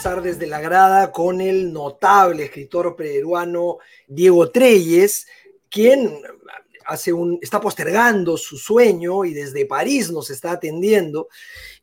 Desde 0.00 0.46
la 0.46 0.62
grada 0.62 1.12
con 1.12 1.42
el 1.42 1.74
notable 1.74 2.44
escritor 2.44 2.96
peruano 2.96 3.76
Diego 4.08 4.50
Treyes, 4.50 5.26
quien 5.68 6.22
hace 6.86 7.12
un, 7.12 7.38
está 7.42 7.60
postergando 7.60 8.38
su 8.38 8.56
sueño 8.56 9.26
y 9.26 9.34
desde 9.34 9.66
París 9.66 10.10
nos 10.10 10.30
está 10.30 10.52
atendiendo. 10.52 11.28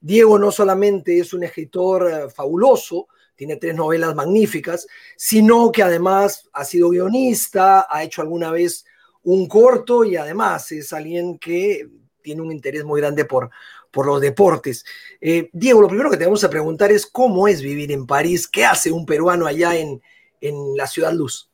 Diego 0.02 0.40
no 0.40 0.52
solamente 0.52 1.20
es 1.20 1.32
un 1.32 1.44
escritor 1.44 2.10
eh, 2.12 2.30
fabuloso, 2.32 3.08
tiene 3.36 3.58
tres 3.58 3.76
novelas 3.76 4.16
magníficas, 4.16 4.88
sino 5.16 5.72
que 5.72 5.84
además 5.84 6.50
ha 6.54 6.66
sido 6.66 6.90
guionista, 6.90 7.86
ha 7.88 8.04
hecho 8.04 8.24
alguna 8.24 8.50
vez 8.50 8.84
un 9.22 9.48
corto 9.48 10.04
y 10.04 10.16
además 10.16 10.72
es 10.72 10.92
alguien 10.92 11.38
que 11.38 11.88
tiene 12.24 12.42
un 12.42 12.52
interés 12.52 12.84
muy 12.84 13.00
grande 13.00 13.26
por, 13.26 13.52
por 13.92 14.06
los 14.06 14.22
deportes. 14.22 14.86
Eh, 15.22 15.50
Diego, 15.54 15.82
lo 15.82 15.88
primero 15.88 16.10
que 16.10 16.18
tenemos 16.18 16.42
que 16.42 16.50
preguntar 16.50 16.92
es 16.92 17.06
cómo 17.06 17.48
es 17.48 17.62
vivir 17.62 17.92
en 17.92 18.06
París, 18.06 18.48
qué 18.48 18.66
hace 18.66 18.92
un 18.92 19.06
peruano 19.06 19.46
allá 19.46 19.76
en, 19.76 20.02
en 20.42 20.76
la 20.76 20.88
Ciudad 20.88 21.14
Luz. 21.14 21.50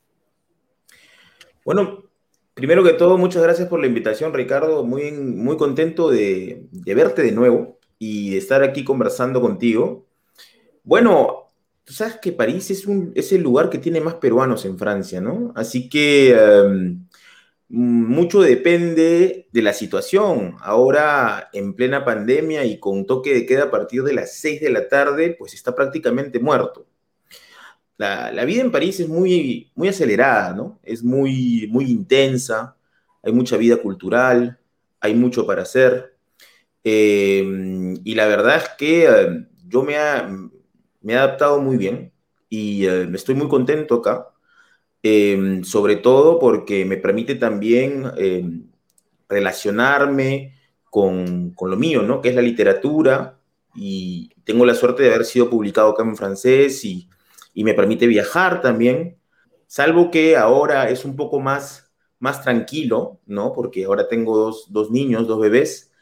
Bueno, 1.64 2.04
primero 2.52 2.84
que 2.84 2.92
todo, 2.92 3.16
muchas 3.16 3.42
gracias 3.42 3.68
por 3.68 3.80
la 3.80 3.86
invitación, 3.86 4.32
Ricardo. 4.32 4.84
Muy, 4.84 5.12
muy 5.12 5.56
contento 5.56 6.10
de, 6.10 6.66
verte 6.72 7.22
de 7.22 7.32
nuevo 7.32 7.78
y 7.98 8.30
de 8.30 8.38
estar 8.38 8.62
aquí 8.62 8.84
conversando 8.84 9.40
contigo. 9.40 10.06
Bueno, 10.82 11.50
tú 11.84 11.94
sabes 11.94 12.16
que 12.20 12.32
París 12.32 12.70
es, 12.70 12.86
un, 12.86 13.12
es 13.14 13.32
el 13.32 13.42
lugar 13.42 13.70
que 13.70 13.78
tiene 13.78 14.00
más 14.00 14.14
peruanos 14.14 14.64
en 14.66 14.78
Francia, 14.78 15.20
¿no? 15.20 15.52
Así 15.56 15.88
que 15.88 16.36
um, 16.66 17.03
mucho 17.74 18.40
depende 18.40 19.48
de 19.52 19.62
la 19.62 19.72
situación. 19.72 20.56
Ahora, 20.60 21.50
en 21.52 21.74
plena 21.74 22.04
pandemia 22.04 22.64
y 22.64 22.78
con 22.78 23.06
toque 23.06 23.34
de 23.34 23.46
queda 23.46 23.64
a 23.64 23.70
partir 23.70 24.02
de 24.02 24.14
las 24.14 24.36
6 24.36 24.60
de 24.60 24.70
la 24.70 24.88
tarde, 24.88 25.36
pues 25.38 25.54
está 25.54 25.74
prácticamente 25.74 26.38
muerto. 26.38 26.86
La, 27.96 28.44
vida 28.44 28.62
en 28.62 28.72
París 28.72 29.00
es 29.00 29.08
muy, 29.08 29.70
muy 29.74 29.88
acelerada, 29.88 30.52
¿no? 30.54 30.80
Es 30.82 31.02
muy, 31.04 31.68
muy 31.70 31.90
intensa, 31.90 32.76
hay 33.22 33.32
mucha 33.32 33.56
vida 33.56 33.76
cultural, 33.76 34.58
hay 35.00 35.14
mucho 35.14 35.46
para 35.46 35.62
hacer. 35.62 36.16
Eh, 36.82 37.94
y 38.04 38.14
la 38.14 38.26
verdad 38.26 38.56
es 38.56 38.68
que 38.76 39.04
eh, 39.06 39.46
yo 39.66 39.82
me 39.84 39.94
he 39.94 41.16
adaptado 41.16 41.60
muy 41.60 41.76
bien 41.76 42.12
y 42.48 42.86
eh, 42.86 43.08
estoy 43.14 43.34
muy 43.34 43.48
contento 43.48 43.96
acá. 43.96 44.33
Eh, 45.06 45.60
sobre 45.64 45.96
todo 45.96 46.38
porque 46.38 46.86
me 46.86 46.96
permite 46.96 47.34
también 47.34 48.10
eh, 48.16 48.42
relacionarme 49.28 50.54
con, 50.88 51.50
con, 51.50 51.70
lo 51.70 51.76
mío, 51.76 52.02
¿no? 52.02 52.22
Que 52.22 52.30
es 52.30 52.34
la 52.34 52.40
literatura 52.40 53.38
y 53.74 54.30
tengo 54.44 54.64
la 54.64 54.74
suerte 54.74 55.02
de 55.02 55.10
haber 55.10 55.26
sido 55.26 55.50
publicado 55.50 55.90
acá 55.90 56.04
en 56.04 56.16
francés 56.16 56.86
y, 56.86 57.10
y 57.52 57.64
me 57.64 57.74
permite 57.74 58.06
viajar 58.06 58.62
también, 58.62 59.18
salvo 59.66 60.10
que 60.10 60.38
ahora 60.38 60.88
es 60.88 61.04
un 61.04 61.16
poco 61.16 61.38
más, 61.38 61.92
más 62.18 62.42
tranquilo, 62.42 63.20
¿no? 63.26 63.52
Porque 63.52 63.84
ahora 63.84 64.08
tengo 64.08 64.38
dos, 64.38 64.72
dos 64.72 64.90
niños, 64.90 65.28
dos 65.28 65.38
bebés 65.38 65.92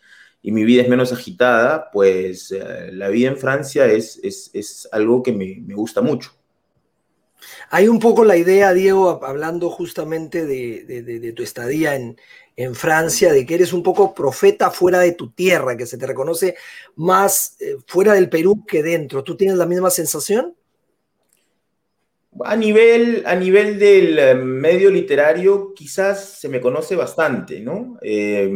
y 0.43 0.53
mi 0.53 0.65
vida 0.65 0.83
es 0.83 0.89
menos 0.89 1.13
agitada, 1.13 1.91
pues 1.91 2.53
eh, 2.53 2.91
la 2.93 3.09
vida 3.09 3.31
en 3.31 3.37
Francia 3.37 3.87
es, 3.87 4.21
es, 4.23 4.51
es 4.55 4.89
algo 4.93 5.25
que 5.25 5.33
me, 5.33 5.57
me 5.67 5.75
gusta 5.75 6.03
mucho. 6.03 6.31
Hay 7.71 7.89
un 7.89 7.99
poco 7.99 8.25
la 8.25 8.37
idea, 8.37 8.73
Diego, 8.73 9.25
hablando 9.25 9.71
justamente 9.71 10.47
de, 10.47 11.33
tu 11.35 11.43
estadía 11.43 11.95
en, 11.95 12.17
Francia, 12.75 13.33
de 13.33 13.45
que 13.45 13.55
eres 13.55 13.73
un 13.73 13.83
poco 13.83 14.15
profeta 14.15 14.71
fuera 14.71 15.01
de 15.01 15.13
tu 15.13 15.31
tierra, 15.31 15.77
que 15.77 15.87
se 15.87 15.99
te 15.99 16.07
reconoce 16.07 16.55
más 16.95 17.57
eh, 17.61 17.77
fuera 17.87 18.13
del 18.13 18.29
Perú 18.29 18.65
que 18.67 18.83
dentro. 18.83 19.25
¿Tú 19.25 19.37
tienes 19.37 19.57
la 19.57 19.67
misma 19.67 19.91
sensación? 19.91 20.55
A 22.45 22.55
nivel, 22.55 23.25
a 23.27 23.35
nivel 23.35 23.79
del 23.79 24.19
eh, 24.19 24.35
medio 24.35 24.91
literario, 24.91 25.75
quizás 25.75 26.39
se 26.39 26.49
me 26.49 26.61
conoce 26.61 26.95
bastante, 26.95 27.61
¿no? 27.61 27.99
Eh, 28.03 28.53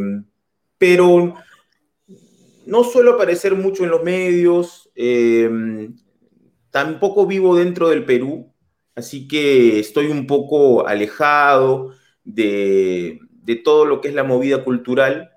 pero 0.77 1.35
no 2.67 2.83
suelo 2.83 3.13
aparecer 3.13 3.55
mucho 3.55 3.83
en 3.83 3.89
los 3.89 4.03
medios, 4.03 4.89
eh, 4.95 5.49
tampoco 6.69 7.25
vivo 7.25 7.55
dentro 7.55 7.89
del 7.89 8.05
Perú, 8.05 8.51
Así 8.97 9.27
que 9.27 9.79
estoy 9.79 10.07
un 10.07 10.25
poco 10.25 10.87
alejado 10.87 11.93
de, 12.23 13.19
de 13.29 13.55
todo 13.55 13.85
lo 13.85 14.01
que 14.01 14.07
es 14.07 14.15
la 14.15 14.23
movida 14.23 14.63
cultural. 14.63 15.29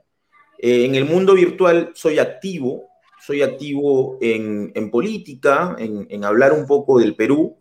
Eh, 0.59 0.87
en 0.87 0.94
el 0.94 1.04
mundo 1.04 1.34
virtual 1.34 1.91
soy 1.94 2.19
activo, 2.19 2.88
soy 3.21 3.43
activo 3.43 4.16
en, 4.22 4.72
en 4.75 4.91
política, 4.91 5.76
en, 5.78 6.06
en, 6.09 6.25
hablar 6.25 6.54
un 6.54 6.66
poco 6.66 7.00
del 7.00 7.16
Perú, 7.16 7.59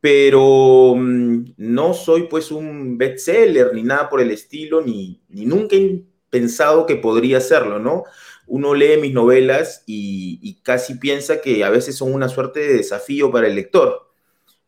pero 0.00 0.96
mmm, 0.96 1.54
no 1.56 1.94
soy 1.94 2.24
pues 2.24 2.50
un 2.50 2.98
bestseller 2.98 3.72
ni 3.74 3.84
nada 3.84 4.08
por 4.08 4.20
el 4.20 4.32
estilo, 4.32 4.80
ni, 4.80 5.22
ni 5.28 5.46
nunca 5.46 5.76
he 5.76 6.02
pensado 6.30 6.84
que 6.84 6.96
podría 6.96 7.40
serlo, 7.40 7.78
¿no? 7.78 8.02
Uno 8.48 8.74
lee 8.74 9.00
mis 9.00 9.14
novelas 9.14 9.84
y 9.86 10.60
casi 10.64 10.96
piensa 10.96 11.40
que 11.40 11.62
a 11.62 11.70
veces 11.70 11.96
son 11.96 12.12
una 12.12 12.28
suerte 12.28 12.58
de 12.58 12.78
desafío 12.78 13.30
para 13.30 13.46
el 13.46 13.54
lector 13.54 14.07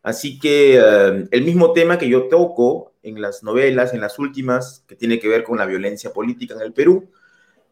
Así 0.03 0.39
que 0.39 0.79
uh, 0.79 1.27
el 1.31 1.43
mismo 1.43 1.73
tema 1.73 1.97
que 1.97 2.09
yo 2.09 2.27
toco 2.27 2.93
en 3.03 3.21
las 3.21 3.43
novelas, 3.43 3.93
en 3.93 4.01
las 4.01 4.19
últimas, 4.19 4.83
que 4.87 4.95
tiene 4.95 5.19
que 5.19 5.27
ver 5.27 5.43
con 5.43 5.57
la 5.57 5.65
violencia 5.65 6.11
política 6.13 6.55
en 6.55 6.61
el 6.61 6.73
Perú, 6.73 7.09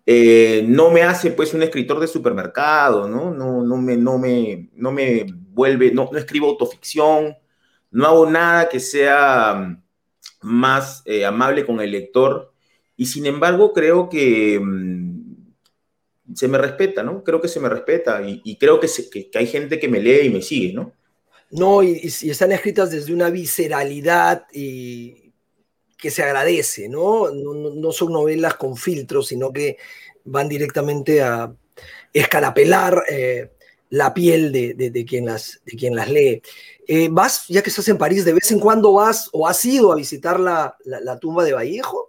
eh, 0.06 0.66
no 0.68 0.90
me 0.90 1.04
hace 1.04 1.32
pues 1.32 1.54
un 1.54 1.64
escritor 1.64 2.00
de 2.00 2.08
supermercado, 2.08 3.08
¿no? 3.08 3.32
No, 3.32 3.78
me, 3.78 3.96
no, 3.98 4.18
me, 4.18 4.70
no 4.74 4.92
me 4.92 5.26
vuelve, 5.52 5.92
no, 5.92 6.10
no 6.12 6.18
escribo 6.18 6.48
autoficción, 6.50 7.38
no 7.92 8.06
hago 8.08 8.30
nada 8.30 8.70
que 8.70 8.80
sea 8.80 9.54
mm, 9.56 9.84
más 10.42 11.04
eh, 11.06 11.26
amable 11.26 11.66
con 11.66 11.80
el 11.82 11.92
lector 11.92 12.54
y 12.96 13.06
sin 13.08 13.26
embargo 13.28 13.74
creo 13.74 14.10
que 14.10 14.60
mmm, 14.60 15.54
se 16.34 16.48
me 16.48 16.58
respeta, 16.58 17.04
¿no? 17.04 17.24
Creo 17.24 17.42
que 17.42 17.48
se 17.48 17.60
me 17.60 17.70
respeta 17.70 18.22
y, 18.24 18.58
creo 18.58 18.80
que, 18.80 18.88
que 19.30 19.38
hay 19.38 19.48
gente 19.48 19.80
que 19.80 19.88
me 19.88 20.00
lee 20.00 20.28
y 20.28 20.30
me 20.30 20.42
sigue, 20.42 20.74
¿no? 20.74 20.94
No, 21.52 21.82
y, 21.82 21.96
están 22.06 22.52
escritas 22.52 22.92
desde 22.92 23.14
una 23.14 23.30
visceralidad 23.30 24.46
y 24.54 25.34
que 25.98 26.12
se 26.12 26.24
agradece, 26.24 26.88
¿no? 26.88 27.30
No, 27.32 27.92
son 27.92 28.14
novelas 28.14 28.56
con 28.56 28.78
filtros, 28.78 29.28
sino 29.28 29.52
que 29.52 29.78
van 30.24 30.48
directamente 30.48 31.22
a 31.22 31.54
escarapelar 32.14 33.04
eh, 33.10 33.52
la 33.90 34.14
piel 34.14 34.52
de, 34.52 34.74
de, 34.76 35.06
quien 35.06 35.26
las, 35.26 35.60
de 35.66 35.76
quien 35.76 35.96
las 35.96 36.10
lee. 36.10 36.42
Eh, 36.88 37.10
¿Vas, 37.12 37.46
ya 37.48 37.62
que 37.62 37.70
estás 37.70 37.88
en 37.90 37.98
París, 37.98 38.26
de 38.26 38.34
vez 38.34 38.52
en 38.52 38.60
cuando 38.60 38.94
vas 38.94 39.30
o 39.34 39.48
has 39.48 39.64
ido 39.66 39.92
a 39.92 39.96
visitar 39.96 40.40
la, 40.40 40.78
la 40.86 41.20
tumba 41.20 41.44
de 41.44 41.54
Vallejo? 41.54 42.09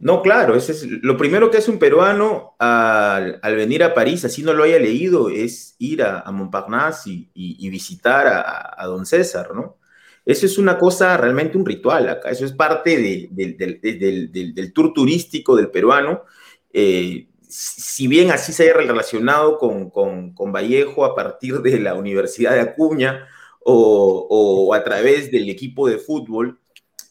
No, 0.00 0.22
claro, 0.22 0.56
ese 0.56 0.72
es 0.72 0.86
lo 0.86 1.18
primero 1.18 1.50
que 1.50 1.58
hace 1.58 1.70
un 1.70 1.78
peruano 1.78 2.56
al, 2.58 3.38
al, 3.42 3.54
venir 3.54 3.84
a 3.84 3.92
París, 3.92 4.24
así 4.24 4.42
no 4.42 4.54
lo 4.54 4.64
haya 4.64 4.78
leído, 4.78 5.28
es 5.28 5.76
ir 5.78 6.02
a, 6.02 6.24
Montparnasse 6.32 7.28
y, 7.34 7.68
visitar 7.68 8.26
a, 8.26 8.86
don 8.86 9.04
César, 9.04 9.54
¿no? 9.54 9.76
Eso 10.24 10.46
es 10.46 10.56
una 10.56 10.78
cosa, 10.78 11.18
realmente 11.18 11.58
un 11.58 11.66
ritual 11.66 12.08
acá, 12.08 12.30
eso 12.30 12.46
es 12.46 12.52
parte 12.52 12.96
de, 12.96 13.28
de, 13.30 13.52
de, 13.52 13.94
del, 14.32 14.54
del, 14.54 14.72
tour 14.72 14.94
turístico 14.94 15.54
del 15.54 15.70
peruano. 15.70 16.24
Eh, 16.72 17.28
si 17.48 18.08
bien 18.08 18.30
así 18.30 18.54
se 18.54 18.64
haya 18.64 18.74
relacionado 18.74 19.58
con, 19.58 19.90
con, 19.90 20.32
con, 20.32 20.50
Vallejo 20.50 21.04
a 21.04 21.14
partir 21.14 21.60
de 21.60 21.78
la 21.78 21.94
Universidad 21.94 22.52
de 22.52 22.60
Acuña 22.60 23.26
o, 23.62 24.26
o 24.30 24.72
a 24.72 24.82
través 24.82 25.30
del 25.30 25.50
equipo 25.50 25.88
de 25.88 25.98
fútbol, 25.98 26.58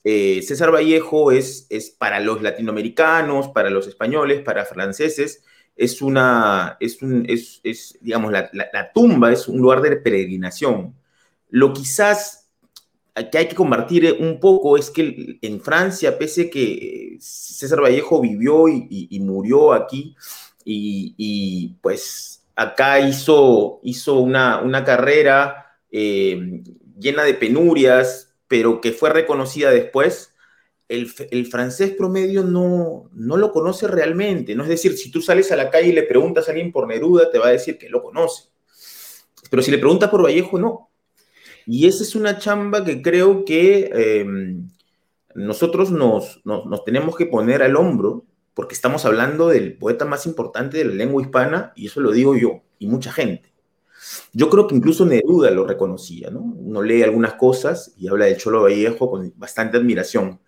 eh, 0.04 0.42
César 0.42 0.72
Vallejo 0.74 1.32
es, 1.32 1.68
para 1.98 2.20
los 2.20 2.42
latinoamericanos, 2.42 3.50
para 3.50 3.70
los 3.70 3.88
españoles, 3.88 4.42
para 4.42 4.66
franceses, 4.66 5.44
es 5.76 6.02
una, 6.02 6.78
es, 6.80 7.02
un, 7.02 7.26
es, 7.28 7.62
digamos, 8.02 8.32
la, 8.32 8.92
tumba 8.94 9.32
es 9.32 9.48
un 9.48 9.60
lugar 9.60 9.82
de 9.82 9.98
peregrinación. 9.98 10.96
Lo 11.50 11.74
quizás 11.74 12.50
que 13.32 13.38
hay 13.38 13.48
que 13.48 13.56
compartir 13.56 14.18
un 14.20 14.40
poco 14.40 14.78
es 14.78 14.90
que 14.90 15.40
en 15.42 15.60
Francia, 15.62 16.18
pese 16.18 16.50
que 16.50 17.18
César 17.20 17.82
Vallejo 17.82 18.22
vivió 18.22 18.68
y, 18.68 19.20
murió 19.22 19.74
aquí, 19.74 20.16
y, 20.64 21.76
pues 21.82 22.46
acá 22.56 23.00
hizo, 23.00 23.80
hizo 23.84 24.20
una, 24.20 24.62
una 24.62 24.84
carrera 24.84 25.78
eh, 25.92 26.62
llena 27.00 27.24
de 27.24 27.34
penurias, 27.34 28.29
pero 28.50 28.82
que 28.82 28.92
fue 28.92 29.12
reconocida 29.12 29.72
después, 29.72 30.34
el, 30.90 31.46
francés 31.46 31.92
promedio 31.92 32.44
no, 32.44 33.10
no 33.14 33.38
lo 33.38 33.52
conoce 33.54 33.88
realmente. 33.88 34.56
¿no? 34.56 34.64
Es 34.64 34.70
decir, 34.70 34.98
si 34.98 35.12
tú 35.12 35.22
sales 35.22 35.52
a 35.52 35.56
la 35.56 35.70
calle 35.70 35.90
y 35.90 35.94
le 35.94 36.04
preguntas 36.04 36.48
a 36.48 36.52
alguien 36.52 36.72
por 36.72 36.88
Neruda, 36.88 37.32
te 37.32 37.38
va 37.38 37.48
a 37.48 37.52
decir 37.52 37.78
que 37.78 37.90
lo 37.90 38.02
conoce. 38.02 38.50
Pero 39.50 39.62
si 39.62 39.72
le 39.72 39.78
preguntas 39.78 40.10
por 40.10 40.24
Vallejo, 40.24 40.60
no. 40.60 40.90
Y 41.66 41.88
esa 41.88 42.04
es 42.04 42.16
una 42.16 42.40
chamba 42.40 42.84
que 42.84 43.04
creo 43.04 43.46
que 43.46 43.92
em, 43.94 44.68
nosotros 45.36 45.92
nos, 45.92 46.42
nos, 46.44 46.84
tenemos 46.84 47.16
que 47.16 47.28
poner 47.28 47.62
al 47.62 47.76
hombro, 47.76 48.26
porque 48.56 48.74
estamos 48.74 49.06
hablando 49.06 49.50
del 49.50 49.78
poeta 49.78 50.06
más 50.06 50.26
importante 50.26 50.80
de 50.80 50.86
la 50.86 50.96
lengua 50.96 51.22
hispana, 51.22 51.72
y 51.76 51.86
eso 51.86 52.02
lo 52.02 52.12
digo 52.12 52.36
yo, 52.36 52.64
y 52.80 52.88
mucha 52.88 53.12
gente. 53.12 53.49
Yo 54.34 54.50
creo 54.50 54.68
que 54.68 54.76
incluso 54.76 55.06
Neruda 55.06 55.52
lo 55.52 55.66
reconocía, 55.66 56.30
¿no? 56.30 56.42
Uno 56.42 56.82
lee 56.82 57.04
algunas 57.04 57.34
cosas 57.34 57.94
y 57.98 58.08
habla 58.08 58.26
de 58.26 58.38
Cholo 58.38 58.64
Vallejo 58.64 59.10
con 59.10 59.34
bastante 59.38 59.78
admiración. 59.78 60.40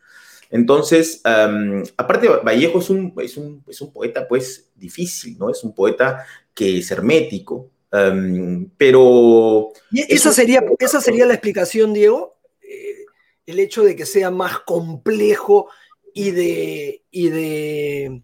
Entonces, 0.49 1.21
aparte, 1.23 2.27
Vallejo 2.27 2.79
es 2.79 2.89
un, 2.89 3.13
es, 3.17 3.37
un, 3.37 3.63
es 3.67 3.79
un, 3.81 3.93
poeta, 3.93 4.27
pues, 4.27 4.69
difícil, 4.75 5.37
¿no? 5.37 5.49
Es 5.49 5.63
un 5.63 5.73
poeta 5.73 6.25
que 6.53 6.79
es 6.79 6.91
hermético, 6.91 7.71
pero... 8.77 9.71
¿Y 9.91 10.13
esa, 10.13 10.33
sería, 10.33 10.63
¿Esa 10.77 10.99
sería 10.99 11.25
la 11.25 11.33
explicación, 11.33 11.93
Diego? 11.93 12.37
Eh, 12.61 13.05
el 13.45 13.59
hecho 13.59 13.83
de 13.83 13.95
que 13.95 14.05
sea 14.05 14.29
más 14.29 14.59
complejo 14.59 15.69
y 16.13 16.31
de, 16.31 17.03
y 17.11 17.29
de 17.29 18.21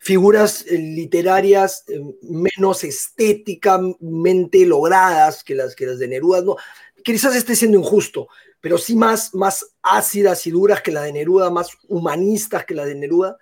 figuras 0.00 0.64
eh, 0.66 0.78
literarias 0.78 1.84
eh, 1.88 2.00
menos 2.22 2.82
estéticamente 2.84 4.64
logradas 4.66 5.44
que 5.44 5.54
las, 5.54 5.76
que 5.76 5.86
las 5.86 5.98
de 5.98 6.08
Neruda. 6.08 6.40
No, 6.40 6.56
quizás 7.04 7.36
esté 7.36 7.54
siendo 7.54 7.78
injusto, 7.78 8.26
pero 8.60 8.78
sí 8.78 8.96
más, 8.96 9.34
más 9.34 9.74
ácidas 9.82 10.46
y 10.46 10.50
duras 10.50 10.80
que 10.80 10.90
la 10.90 11.02
de 11.02 11.12
Neruda, 11.12 11.50
más 11.50 11.68
humanistas 11.86 12.64
que 12.64 12.74
la 12.74 12.86
de 12.86 12.94
Neruda. 12.94 13.38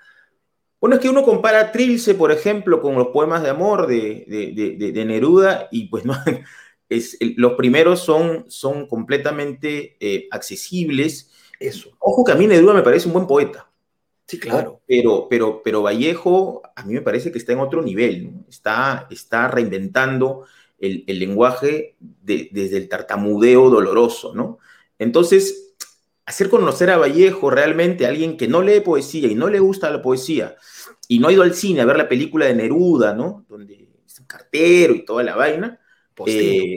Bueno, 0.81 0.97
es 0.97 1.03
que 1.03 1.09
uno 1.09 1.25
compara 1.25 1.73
Trilce, 1.73 2.15
por 2.15 2.33
ejemplo, 2.33 2.81
con 2.81 2.97
los 2.97 3.09
poemas 3.09 3.43
de 3.43 3.51
amor 3.51 3.87
de, 3.87 5.05
Neruda 5.07 5.69
y 5.71 5.89
pues 5.89 6.05
no, 6.05 6.15
es, 6.89 7.17
los 7.37 7.53
primeros 7.53 8.01
son, 8.01 8.47
son 8.49 8.87
completamente 8.89 9.97
eh, 10.01 10.27
accesibles. 10.31 11.31
Eso. 11.61 11.91
Ojo 12.01 12.25
que 12.25 12.33
a 12.33 12.37
mí 12.37 12.49
Neruda 12.49 12.75
me 12.75 12.83
parece 12.83 13.07
un 13.07 13.15
buen 13.15 13.27
poeta. 13.29 13.68
Sí, 14.29 14.39
claro. 14.39 14.83
Pero, 14.87 15.27
pero, 15.29 15.63
pero 15.65 15.83
Vallejo 15.83 16.63
a 16.77 16.85
mí 16.85 16.93
me 16.93 17.01
parece 17.01 17.33
que 17.33 17.39
está 17.39 17.55
en 17.55 17.61
otro 17.61 17.83
nivel, 17.83 18.31
está, 18.49 19.09
está 19.11 19.49
reinventando 19.49 20.45
el, 20.79 21.05
lenguaje 21.07 21.97
desde 21.99 22.77
el 22.77 22.89
tartamudeo 22.89 23.71
doloroso, 23.71 24.35
¿no? 24.35 24.59
Entonces, 24.99 25.75
hacer 26.27 26.51
conocer 26.51 26.91
a 26.91 26.99
Vallejo 26.99 27.51
realmente 27.51 28.05
a 28.05 28.11
alguien 28.11 28.37
que 28.37 28.49
no 28.49 28.63
lee 28.63 28.81
poesía 28.81 29.29
y 29.29 29.35
no 29.35 29.49
le 29.49 29.61
gusta 29.61 29.91
la 29.91 30.03
poesía 30.03 30.57
y 31.09 31.19
no 31.19 31.29
ha 31.29 31.33
ido 31.33 31.43
al 31.43 31.55
cine 31.55 31.81
a 31.81 31.87
ver 31.87 31.97
la 31.97 32.09
película 32.09 32.45
de 32.45 32.55
Neruda, 32.55 33.15
¿no? 33.15 33.47
Donde 33.49 33.89
es 34.07 34.21
un 34.21 34.27
cartero 34.27 34.95
y 34.95 35.07
toda 35.07 35.23
la 35.23 35.37
vaina, 35.37 35.81
eh, 36.27 36.77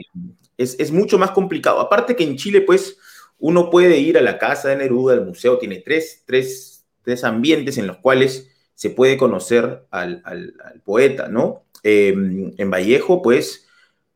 es, 0.56 0.90
mucho 0.90 1.18
más 1.18 1.32
complicado. 1.32 1.80
Aparte 1.80 2.16
que 2.16 2.24
en 2.24 2.36
Chile, 2.36 2.62
pues, 2.62 2.96
uno 3.38 3.68
puede 3.68 3.98
ir 3.98 4.16
a 4.16 4.22
la 4.22 4.38
casa 4.38 4.70
de 4.70 4.76
Neruda, 4.76 5.14
el 5.14 5.26
museo 5.26 5.58
tiene 5.58 5.80
tres, 5.80 6.22
tres, 6.26 6.71
tres 7.02 7.24
ambientes 7.24 7.78
en 7.78 7.86
los 7.86 7.98
cuales 7.98 8.48
se 8.74 8.90
puede 8.90 9.16
conocer 9.16 9.86
al, 9.90 10.22
poeta, 10.84 11.28
¿no? 11.28 11.64
Eh, 11.82 12.14
en 12.56 12.70
Vallejo, 12.70 13.22
pues, 13.22 13.66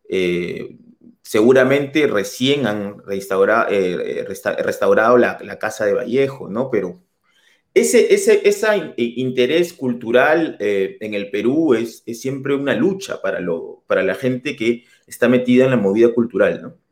eh, 0.09 0.77
seguramente 1.23 2.07
recién 2.07 2.67
han 2.67 2.99
restaurado, 3.05 3.69
eh, 3.71 4.27
restaurado 4.59 5.19
la, 5.19 5.59
casa 5.59 5.87
de 5.87 5.95
Vallejo, 5.95 6.49
¿no? 6.49 6.71
Pero 6.71 7.03
ese, 7.75 8.15
ese 8.15 8.95
interés 8.97 9.73
cultural 9.73 10.57
en 10.59 11.15
el 11.15 11.31
Perú 11.31 11.75
es, 11.75 12.03
es, 12.07 12.21
siempre 12.21 12.55
una 12.55 12.75
lucha 12.75 13.21
para, 13.21 13.41
lo, 13.41 13.85
para 13.87 14.03
la 14.03 14.15
gente 14.15 14.57
que 14.57 14.85
está 15.07 15.29
metida 15.29 15.65
en 15.65 15.71
la 15.71 15.77
movida 15.77 16.13
cultural, 16.15 16.63
¿no? 16.63 16.86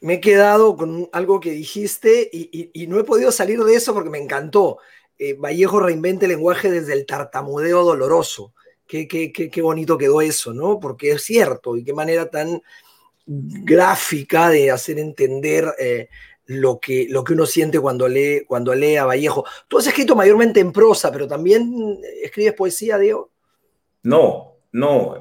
Me 0.00 0.14
he 0.14 0.20
quedado 0.20 0.76
con 0.76 1.08
algo 1.12 1.40
que 1.40 1.50
dijiste 1.52 2.28
y, 2.32 2.86
no 2.86 2.98
he 3.00 3.04
podido 3.04 3.32
salir 3.32 3.62
de 3.62 3.74
eso 3.74 3.94
porque 3.94 4.10
me 4.10 4.18
encantó. 4.18 4.78
Eh, 5.18 5.34
Vallejo 5.34 5.80
reinventa 5.80 6.26
el 6.26 6.32
lenguaje 6.32 6.70
desde 6.70 6.92
el 6.92 7.06
tartamudeo 7.06 7.84
doloroso. 7.84 8.52
Qué, 8.86 9.08
qué, 9.08 9.32
qué, 9.32 9.50
qué, 9.50 9.62
bonito 9.62 9.98
quedó 9.98 10.20
eso, 10.20 10.52
¿no? 10.52 10.78
Porque 10.78 11.12
es 11.12 11.22
cierto 11.22 11.76
y 11.76 11.82
qué 11.82 11.92
manera 11.92 12.30
tan 12.30 12.62
gráfica 13.26 14.50
de 14.50 14.70
hacer 14.70 14.98
entender 14.98 15.74
eh, 15.78 16.08
lo, 16.46 16.78
que, 16.78 17.06
lo 17.10 17.24
que 17.24 17.32
uno 17.32 17.46
siente 17.46 17.80
cuando 17.80 18.06
lee, 18.06 18.44
cuando 18.46 18.74
lee 18.74 18.96
a 18.96 19.04
Vallejo. 19.04 19.44
Tú 19.66 19.78
has 19.78 19.86
escrito 19.86 20.14
mayormente 20.14 20.60
en 20.60 20.72
prosa, 20.72 21.10
pero 21.10 21.26
también 21.26 21.98
escribes 22.22 22.54
poesía, 22.54 22.98
Diego. 22.98 23.30
No, 24.02 24.58
no. 24.72 25.18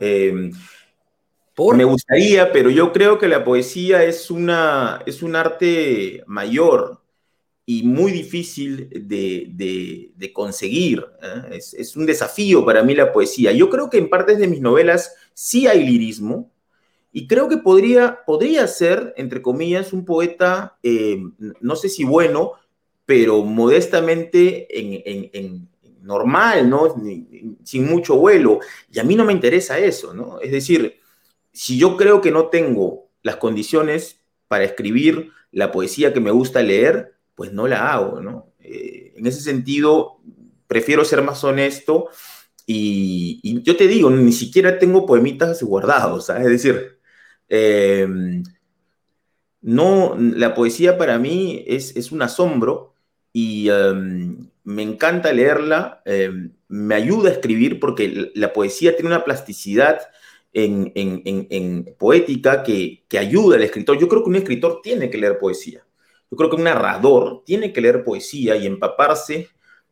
Em, 1.57 1.77
me 1.77 1.83
gustaría, 1.83 2.51
pero 2.51 2.69
yo 2.69 2.91
creo 2.91 3.17
que 3.17 3.27
la 3.27 3.43
poesía 3.43 4.03
es, 4.03 4.29
una, 4.29 5.01
es 5.05 5.23
un 5.23 5.35
arte 5.35 6.23
mayor 6.27 7.01
y 7.65 7.83
muy 7.83 8.11
difícil 8.11 8.89
de, 8.91 10.31
conseguir. 10.33 11.05
¿eh? 11.21 11.55
Es, 11.57 11.73
es, 11.73 11.95
un 11.95 12.05
desafío 12.05 12.65
para 12.65 12.83
mí 12.83 12.93
la 12.93 13.11
poesía. 13.11 13.51
Yo 13.51 13.69
creo 13.69 13.89
que 13.89 13.97
en 13.97 14.09
partes 14.09 14.37
de 14.37 14.47
mis 14.47 14.61
novelas 14.61 15.15
sí 15.33 15.67
hay 15.67 15.85
lirismo, 15.85 16.51
y 17.17 17.27
creo 17.27 17.47
que 17.47 17.55
podría, 17.55 18.25
podría 18.25 18.67
ser, 18.67 19.13
entre 19.15 19.41
comillas, 19.41 19.93
un 19.93 20.03
poeta, 20.03 20.77
eh, 20.83 21.17
no 21.61 21.77
sé 21.77 21.87
si 21.87 22.03
bueno, 22.03 22.51
pero 23.05 23.41
modestamente 23.41 24.67
en, 24.77 25.69
normal, 26.01 26.69
¿no? 26.69 26.93
Sin 27.63 27.87
mucho 27.87 28.17
vuelo. 28.17 28.59
Y 28.91 28.99
a 28.99 29.05
mí 29.05 29.15
no 29.15 29.23
me 29.23 29.31
interesa 29.31 29.79
eso, 29.79 30.13
¿no? 30.13 30.41
Es 30.41 30.51
decir, 30.51 30.99
si 31.55 31.79
yo 31.79 31.97
creo 31.97 32.21
que 32.21 32.29
no 32.29 32.49
tengo 32.49 33.09
las 33.23 33.37
condiciones 33.37 34.21
para 34.47 34.65
escribir 34.65 35.31
la 35.51 35.71
poesía 35.71 36.13
que 36.13 36.19
me 36.19 36.29
gusta 36.29 36.61
leer, 36.61 37.15
pues 37.33 37.51
no 37.51 37.67
la 37.67 37.91
hago, 37.91 38.21
¿no? 38.21 38.53
Eh, 38.59 39.13
en 39.15 39.25
ese 39.25 39.41
sentido, 39.41 40.19
prefiero 40.67 41.03
ser 41.03 41.23
más 41.23 41.43
honesto 41.43 42.09
y, 42.67 43.61
yo 43.63 43.75
te 43.75 43.87
digo, 43.87 44.11
ni 44.11 44.31
siquiera 44.31 44.77
tengo 44.77 45.07
poemitas 45.07 45.63
guardados, 45.63 46.27
¿sabes? 46.27 46.45
Es 46.45 46.51
decir, 46.51 46.95
Em, 47.47 48.43
no, 49.61 50.15
la 50.17 50.53
poesía 50.53 50.97
para 50.97 51.17
mí 51.19 51.63
es, 51.67 52.11
un 52.11 52.21
asombro 52.21 52.93
y 53.33 53.69
em, 53.69 54.49
me 54.63 54.83
encanta 54.83 55.33
leerla, 55.33 56.01
em, 56.05 56.53
me 56.67 56.95
ayuda 56.95 57.29
a 57.29 57.33
escribir 57.33 57.79
porque 57.79 58.31
la 58.35 58.53
poesía 58.53 58.95
tiene 58.95 59.09
una 59.09 59.23
plasticidad 59.25 60.01
en, 60.55 61.95
poética 61.97 62.63
que, 62.63 63.03
ayuda 63.19 63.57
al 63.57 63.63
escritor. 63.63 63.99
Yo 63.99 64.07
creo 64.07 64.23
que 64.23 64.29
un 64.29 64.35
escritor 64.37 64.81
tiene 64.81 65.09
que 65.09 65.17
leer 65.17 65.37
poesía. 65.37 65.85
Yo 66.31 66.37
creo 66.37 66.49
que 66.49 66.55
un 66.55 66.63
narrador 66.63 67.43
tiene 67.45 67.71
que 67.71 67.81
leer 67.81 68.03
poesía 68.03 68.55
y 68.55 68.65
empaparse 68.65 69.49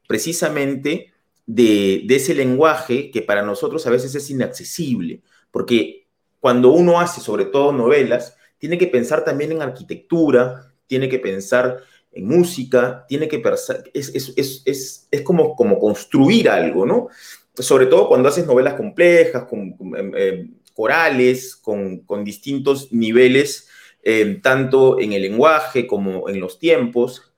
precisamente 0.08 1.12
de, 1.46 2.04
de 2.06 2.16
ese 2.16 2.34
lenguaje 2.34 3.12
que 3.12 3.22
para 3.22 3.44
nosotros 3.44 3.86
a 3.86 3.90
veces 3.90 4.16
es 4.16 4.30
inaccesible, 4.30 5.22
porque 5.52 6.08
cuando 6.40 6.72
uno 6.72 7.00
hace 7.00 7.22
sobre 7.22 7.46
todo 7.46 7.72
novelas, 7.72 8.36
tiene 8.58 8.78
que 8.78 8.88
pensar 8.88 9.24
también 9.26 9.52
en 9.52 9.62
arquitectura, 9.62 10.74
tiene 10.88 11.10
que 11.10 11.20
pensar 11.20 11.84
en 12.14 12.28
música, 12.28 13.06
tiene 13.08 13.28
que 13.28 13.40
pensar, 13.40 13.84
es, 13.94 14.12
es, 14.36 15.22
como, 15.24 15.56
como 15.56 15.80
construir 15.80 16.50
algo, 16.50 16.86
¿no? 16.86 17.10
Sobre 17.56 17.86
todo 17.86 18.08
cuando 18.08 18.30
haces 18.30 18.48
novelas 18.48 18.74
complejas, 18.74 19.44
con, 19.46 19.76
em, 19.98 20.16
em, 20.16 20.54
corales, 20.74 21.56
con, 21.56 22.24
distintos 22.24 22.92
niveles, 22.92 23.70
em, 24.02 24.42
tanto 24.42 25.00
en 25.00 25.14
el 25.14 25.22
lenguaje 25.22 25.86
como 25.86 26.28
en 26.30 26.40
los 26.40 26.60
tiempos. 26.60 27.34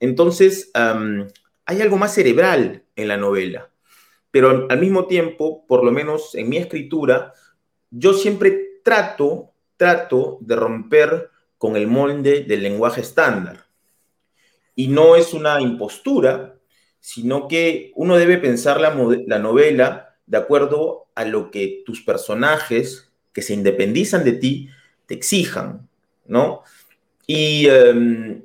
Entonces, 0.00 0.70
hay 0.74 1.82
algo 1.82 1.96
más 1.98 2.14
cerebral 2.14 2.84
en 2.96 3.08
la 3.08 3.16
novela, 3.16 3.70
pero 4.30 4.66
al 4.68 4.80
mismo 4.80 5.06
tiempo, 5.06 5.66
por 5.66 5.84
lo 5.84 5.92
menos 5.92 6.34
en 6.34 6.48
mi 6.48 6.56
escritura, 6.56 7.34
yo 7.90 8.14
siempre 8.14 8.80
trato, 8.82 9.52
trato 9.76 10.38
de 10.40 10.56
romper 10.56 11.30
con 11.58 11.76
el 11.76 11.86
molde 11.86 12.44
del 12.44 12.62
lenguaje 12.62 13.00
estándar. 13.00 13.66
Y 14.74 14.88
no 14.88 15.16
es 15.16 15.34
una 15.34 15.60
impostura, 15.60 16.57
sino 17.00 17.48
que 17.48 17.92
uno 17.94 18.16
debe 18.16 18.38
pensar 18.38 18.80
la, 18.80 18.90
novela 19.38 20.16
de 20.26 20.36
acuerdo 20.36 21.06
a 21.14 21.24
lo 21.24 21.50
que 21.50 21.82
tus 21.86 22.02
personajes 22.02 23.10
que 23.32 23.42
se 23.42 23.54
independizan 23.54 24.24
de 24.24 24.32
ti 24.32 24.68
te 25.06 25.14
exijan, 25.14 25.88
¿no? 26.26 26.62
Y 27.26 27.66
em, 27.68 28.42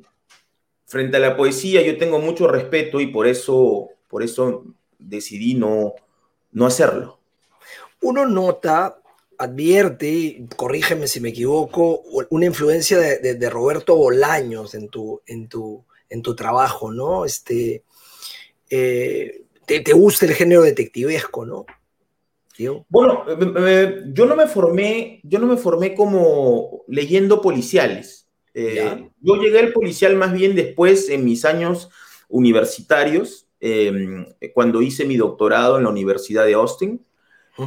frente 0.85 1.17
a 1.17 1.19
la 1.19 1.35
poesía 1.35 1.81
yo 1.81 1.97
tengo 1.97 2.19
mucho 2.19 2.47
respeto 2.47 3.01
y 3.01 3.07
por 3.07 3.27
eso, 3.27 3.89
por 4.07 4.23
eso 4.23 4.65
decidí 4.97 5.55
no, 5.55 5.93
no 6.51 6.65
hacerlo. 6.65 7.19
Uno 8.01 8.25
nota 8.25 9.01
advierte, 9.37 10.45
corrígeme 10.55 11.07
si 11.07 11.19
me 11.19 11.29
equivoco, 11.29 12.01
una 12.29 12.45
influencia 12.45 12.97
de, 12.97 13.49
Roberto 13.49 13.95
Bolaños 13.95 14.73
en 14.75 14.89
tu, 14.89 15.21
en, 15.25 15.47
tu, 15.47 15.83
en 16.09 16.21
tu 16.21 16.35
trabajo, 16.35 16.91
¿no? 16.91 17.25
Este, 17.25 17.83
eh, 18.75 19.45
te, 19.65 19.93
gusta 19.93 20.25
el 20.25 20.33
género 20.33 20.63
detectivesco, 20.63 21.45
¿no? 21.45 21.65
Bueno, 22.89 23.25
yo 24.13 24.25
no 24.25 24.35
me 24.35 24.47
formé, 24.47 25.19
yo 25.23 25.39
no 25.39 25.47
me 25.47 25.57
formé 25.57 25.95
como 25.95 26.83
leyendo 26.87 27.41
policiales. 27.41 28.27
Eh, 28.53 29.09
yo 29.21 29.35
llegué 29.35 29.59
al 29.59 29.73
policial 29.73 30.15
más 30.15 30.33
bien 30.33 30.55
después 30.55 31.09
en 31.09 31.25
mis 31.25 31.45
años 31.45 31.89
universitarios, 32.29 33.47
em, 33.59 34.25
cuando 34.53 34.81
hice 34.81 35.05
mi 35.05 35.17
doctorado 35.17 35.77
en 35.77 35.83
la 35.83 35.89
Universidad 35.89 36.45
de 36.45 36.53
Austin. 36.53 37.05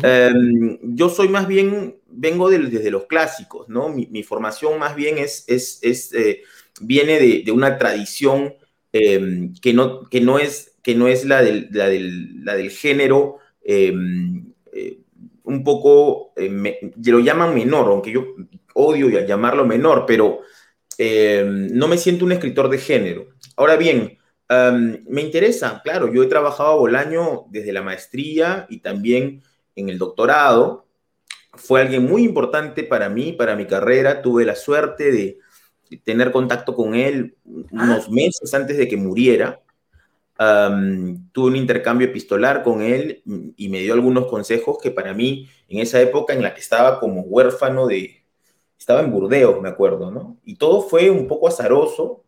Em, 0.02 0.78
yo 0.82 1.08
soy 1.08 1.28
más 1.28 1.46
bien, 1.46 2.00
vengo 2.06 2.50
desde 2.50 2.90
los 2.90 3.06
clásicos, 3.06 3.68
¿no? 3.68 3.88
Mi, 3.88 4.22
formación 4.22 4.78
más 4.78 4.96
bien 4.96 5.18
es, 5.18 5.44
es, 5.46 5.78
es 5.82 6.12
eh, 6.12 6.42
viene 6.80 7.42
de, 7.44 7.52
una 7.52 7.78
tradición 7.78 8.54
em, 8.92 9.54
que, 9.60 9.72
no, 9.72 10.08
que, 10.08 10.20
no 10.20 10.38
es, 10.38 10.75
que 10.86 10.94
no 10.94 11.08
es 11.08 11.24
la 11.24 11.42
del, 11.42 11.68
la 11.72 11.88
del, 11.88 12.44
la 12.44 12.54
del 12.54 12.70
género 12.70 13.38
em, 13.60 14.52
eh, 14.72 15.00
un 15.42 15.64
poco, 15.64 16.32
eh, 16.36 16.92
lo 17.06 17.18
llaman 17.18 17.52
menor, 17.56 17.88
aunque 17.88 18.12
yo 18.12 18.36
odio 18.74 19.08
llamarlo 19.08 19.66
menor, 19.66 20.04
pero 20.06 20.42
no 20.96 21.88
me 21.88 21.98
siento 21.98 22.24
un 22.24 22.30
escritor 22.30 22.68
de 22.68 22.78
género. 22.78 23.26
Ahora 23.56 23.74
bien, 23.74 24.16
me 24.48 25.22
interesa, 25.22 25.80
claro, 25.82 26.12
yo 26.12 26.22
he 26.22 26.28
trabajado 26.28 26.70
a 26.70 26.76
Bolaño 26.76 27.46
desde 27.50 27.72
la 27.72 27.82
maestría 27.82 28.66
y 28.68 28.78
también 28.78 29.42
en 29.74 29.88
el 29.88 29.98
doctorado. 29.98 30.86
Fue 31.54 31.80
alguien 31.80 32.04
muy 32.04 32.22
importante 32.22 32.84
para 32.84 33.08
mí, 33.08 33.32
para 33.32 33.56
mi 33.56 33.66
carrera. 33.66 34.22
Tuve 34.22 34.44
la 34.44 34.54
suerte 34.54 35.10
de 35.10 35.38
tener 36.04 36.30
contacto 36.30 36.76
con 36.76 36.94
él 36.94 37.36
unos 37.44 38.06
ah. 38.06 38.10
meses 38.10 38.54
antes 38.54 38.78
de 38.78 38.86
que 38.86 38.96
muriera. 38.96 39.60
Tuve 40.38 41.46
un 41.48 41.56
intercambio 41.56 42.08
epistolar 42.08 42.62
con 42.62 42.82
él 42.82 43.22
y 43.56 43.68
me 43.68 43.80
dio 43.80 43.94
algunos 43.94 44.26
consejos 44.26 44.78
que 44.82 44.90
para 44.90 45.14
mí, 45.14 45.48
en 45.68 45.78
esa 45.78 46.00
época 46.00 46.34
en 46.34 46.42
la 46.42 46.54
que 46.54 46.60
estaba 46.60 47.00
como 47.00 47.22
huérfano 47.22 47.86
de... 47.86 48.22
Estaba 48.78 49.00
en 49.00 49.10
Burdeos, 49.10 49.60
me 49.60 49.68
acuerdo, 49.68 50.10
¿no? 50.10 50.36
Y 50.44 50.56
todo 50.56 50.82
fue 50.82 51.10
un 51.10 51.26
poco 51.26 51.48
azaroso 51.48 52.22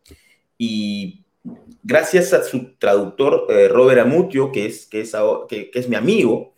y 0.57 1.23
gracias 1.83 2.33
a 2.33 2.43
su 2.43 2.75
traductor 2.79 3.47
eh, 3.49 3.69
Robert 3.69 4.01
Amutio, 4.01 4.51
que 4.51 4.67
es, 4.67 4.87
que, 4.87 5.03
es, 5.03 5.15
que, 5.49 5.71
que 5.71 5.79
es 5.79 5.89
mi 5.89 5.95
amigo, 5.95 6.55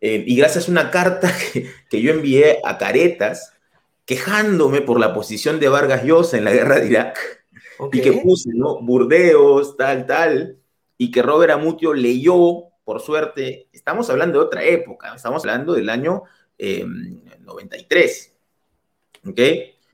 eh, 0.00 0.24
y 0.26 0.36
gracias 0.36 0.68
a 0.68 0.70
una 0.70 0.90
carta 0.90 1.32
que, 1.90 2.02
yo 2.02 2.12
envié 2.12 2.60
a 2.64 2.78
Caretas, 2.78 3.54
quejándome 4.04 4.80
por 4.80 5.00
la 5.00 5.12
posición 5.12 5.60
de 5.60 5.68
Vargas 5.68 6.04
Llosa 6.04 6.38
en 6.38 6.44
la 6.44 6.52
guerra 6.52 6.80
de 6.80 6.86
Irak, 6.86 7.18
y 7.92 8.00
que 8.00 8.12
puse, 8.12 8.50
¿no? 8.54 8.80
Burdeos, 8.80 9.76
tal, 9.76 10.06
tal, 10.06 10.57
y 10.98 11.10
que 11.12 11.22
Robert 11.22 11.52
Amutio 11.52 11.94
leyó, 11.94 12.64
por 12.84 13.00
suerte, 13.00 13.68
estamos 13.72 14.10
hablando 14.10 14.40
de 14.40 14.44
otra 14.44 14.64
época, 14.64 15.14
estamos 15.14 15.42
hablando 15.44 15.72
del 15.72 15.88
año 15.88 16.24
93, 16.58 18.32
em, 19.22 19.30
¿ok? 19.30 19.40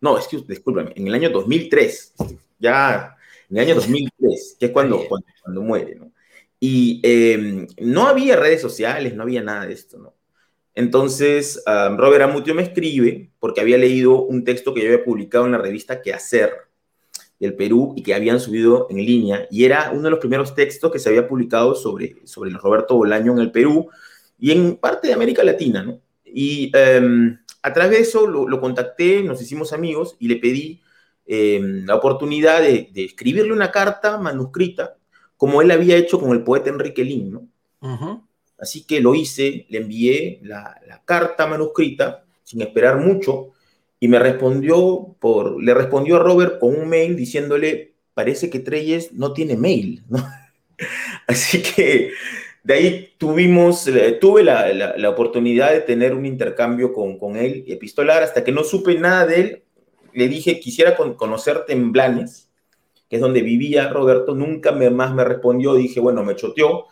No, 0.01 0.19
es 0.19 0.27
que, 0.27 0.39
discúlpame, 0.39 0.93
en 0.97 1.07
el 1.07 1.15
año 1.15 1.31
2003, 1.31 2.15
ya, 2.59 3.17
en 3.51 3.57
el 3.59 3.65
año 3.65 3.75
2003, 3.77 4.57
que 4.59 4.67
es 4.67 4.73
cuando, 4.73 5.07
cuando, 5.07 5.27
cuando 5.43 5.63
muere, 5.63 5.95
¿no? 5.95 6.11
Y 6.59 7.01
em, 7.05 7.67
no 7.79 8.07
había 8.07 8.37
redes 8.37 8.63
sociales, 8.63 9.15
no 9.15 9.25
había 9.25 9.43
nada 9.43 9.67
de 9.67 9.75
esto, 9.75 9.99
¿no? 9.99 10.15
Entonces, 10.75 11.63
Robert 11.67 12.23
Amutio 12.23 12.53
me 12.53 12.63
escribe 12.63 13.31
porque 13.39 13.61
había 13.61 13.79
leído 13.79 14.23
un 14.23 14.43
texto 14.43 14.75
que 14.75 14.81
yo 14.81 14.87
había 14.89 15.05
publicado 15.05 15.47
en 15.47 15.53
la 15.53 15.59
revista 15.59 16.03
Que 16.03 16.13
Hacer 16.13 16.53
del 17.39 17.55
Perú 17.55 17.95
y 17.97 18.03
que 18.03 18.15
habían 18.15 18.41
subido 18.41 18.87
en 18.91 18.99
línea. 18.99 19.47
Y 19.51 19.65
era 19.65 19.91
uno 19.93 20.03
de 20.03 20.11
los 20.11 20.19
primeros 20.19 20.55
textos 20.55 20.91
que 20.91 20.99
se 20.99 21.09
había 21.09 21.29
publicado 21.29 21.75
sobre, 21.75 22.17
sobre 22.25 22.51
Roberto 22.51 22.97
Bolaño 22.97 23.33
en 23.33 23.39
el 23.39 23.51
Perú 23.51 23.89
y 24.39 24.53
en 24.53 24.77
parte 24.77 25.09
de 25.09 25.15
América 25.15 25.45
Latina, 25.45 25.83
¿no? 25.83 26.01
Y 26.25 26.71
em, 26.75 27.39
a 27.63 27.73
través 27.73 27.93
de 27.93 28.03
eso 28.03 28.27
lo, 28.27 28.61
contacté, 28.61 29.23
nos 29.23 29.41
hicimos 29.41 29.73
amigos 29.73 30.17
y 30.19 30.29
le 30.29 30.37
pedí 30.37 30.81
em, 31.27 31.85
la 31.87 31.95
oportunidad 31.95 32.61
de, 32.61 32.91
de, 32.93 33.05
escribirle 33.05 33.53
una 33.53 33.71
carta 33.71 34.19
manuscrita 34.19 34.97
como 35.37 35.63
él 35.63 35.71
había 35.71 35.97
hecho 35.97 36.19
con 36.21 36.31
el 36.31 36.43
poeta 36.43 36.71
Enrique 36.71 37.05
Lin, 37.05 37.33
¿no? 37.33 37.49
Así 38.59 38.85
que 38.85 39.01
lo 39.01 39.15
hice, 39.15 39.67
le 39.69 39.79
envié 39.79 40.41
la, 40.43 40.81
carta 41.05 41.47
manuscrita 41.47 42.25
sin 42.43 42.63
esperar 42.63 42.99
mucho 42.99 43.53
y 44.05 44.09
me 44.09 44.19
respondió 44.19 45.17
por, 45.19 45.65
le 45.65 45.73
respondió 45.73 46.17
a 46.17 46.19
Robert 46.19 46.59
con 46.59 46.77
un 46.77 46.91
mail 46.91 47.17
diciéndole, 47.17 47.95
parece 48.13 48.51
que 48.51 48.59
Treyes 48.59 49.15
no 49.15 49.33
tiene 49.33 49.57
mail, 49.57 50.03
¿no? 50.11 50.19
Así 51.27 51.63
que 51.63 52.11
de 52.63 52.75
ahí 52.75 53.15
tuvimos, 53.17 53.89
eh, 53.89 54.19
tuve 54.21 54.43
la, 54.43 55.09
oportunidad 55.09 55.73
de 55.73 55.81
tener 55.81 56.15
un 56.15 56.27
intercambio 56.27 56.93
con, 56.93 57.19
con, 57.19 57.39
él 57.39 57.65
epistolar 57.67 58.23
hasta 58.23 58.45
que 58.45 58.53
no 58.53 58.63
supe 58.63 58.99
nada 58.99 59.25
de 59.25 59.41
él. 59.41 59.63
Le 60.13 60.29
dije, 60.29 60.61
quisiera 60.61 60.97
conocerte 60.97 61.73
en 61.73 61.91
Blanes 61.91 62.51
que 63.09 63.17
es 63.17 63.23
donde 63.23 63.41
vivía 63.41 63.89
Roberto, 63.89 64.35
nunca 64.35 64.71
me, 64.73 64.91
más 64.91 65.15
me 65.15 65.25
respondió, 65.25 65.77
dije, 65.77 65.99
bueno, 65.99 66.23
me 66.25 66.37
choteó. 66.37 66.89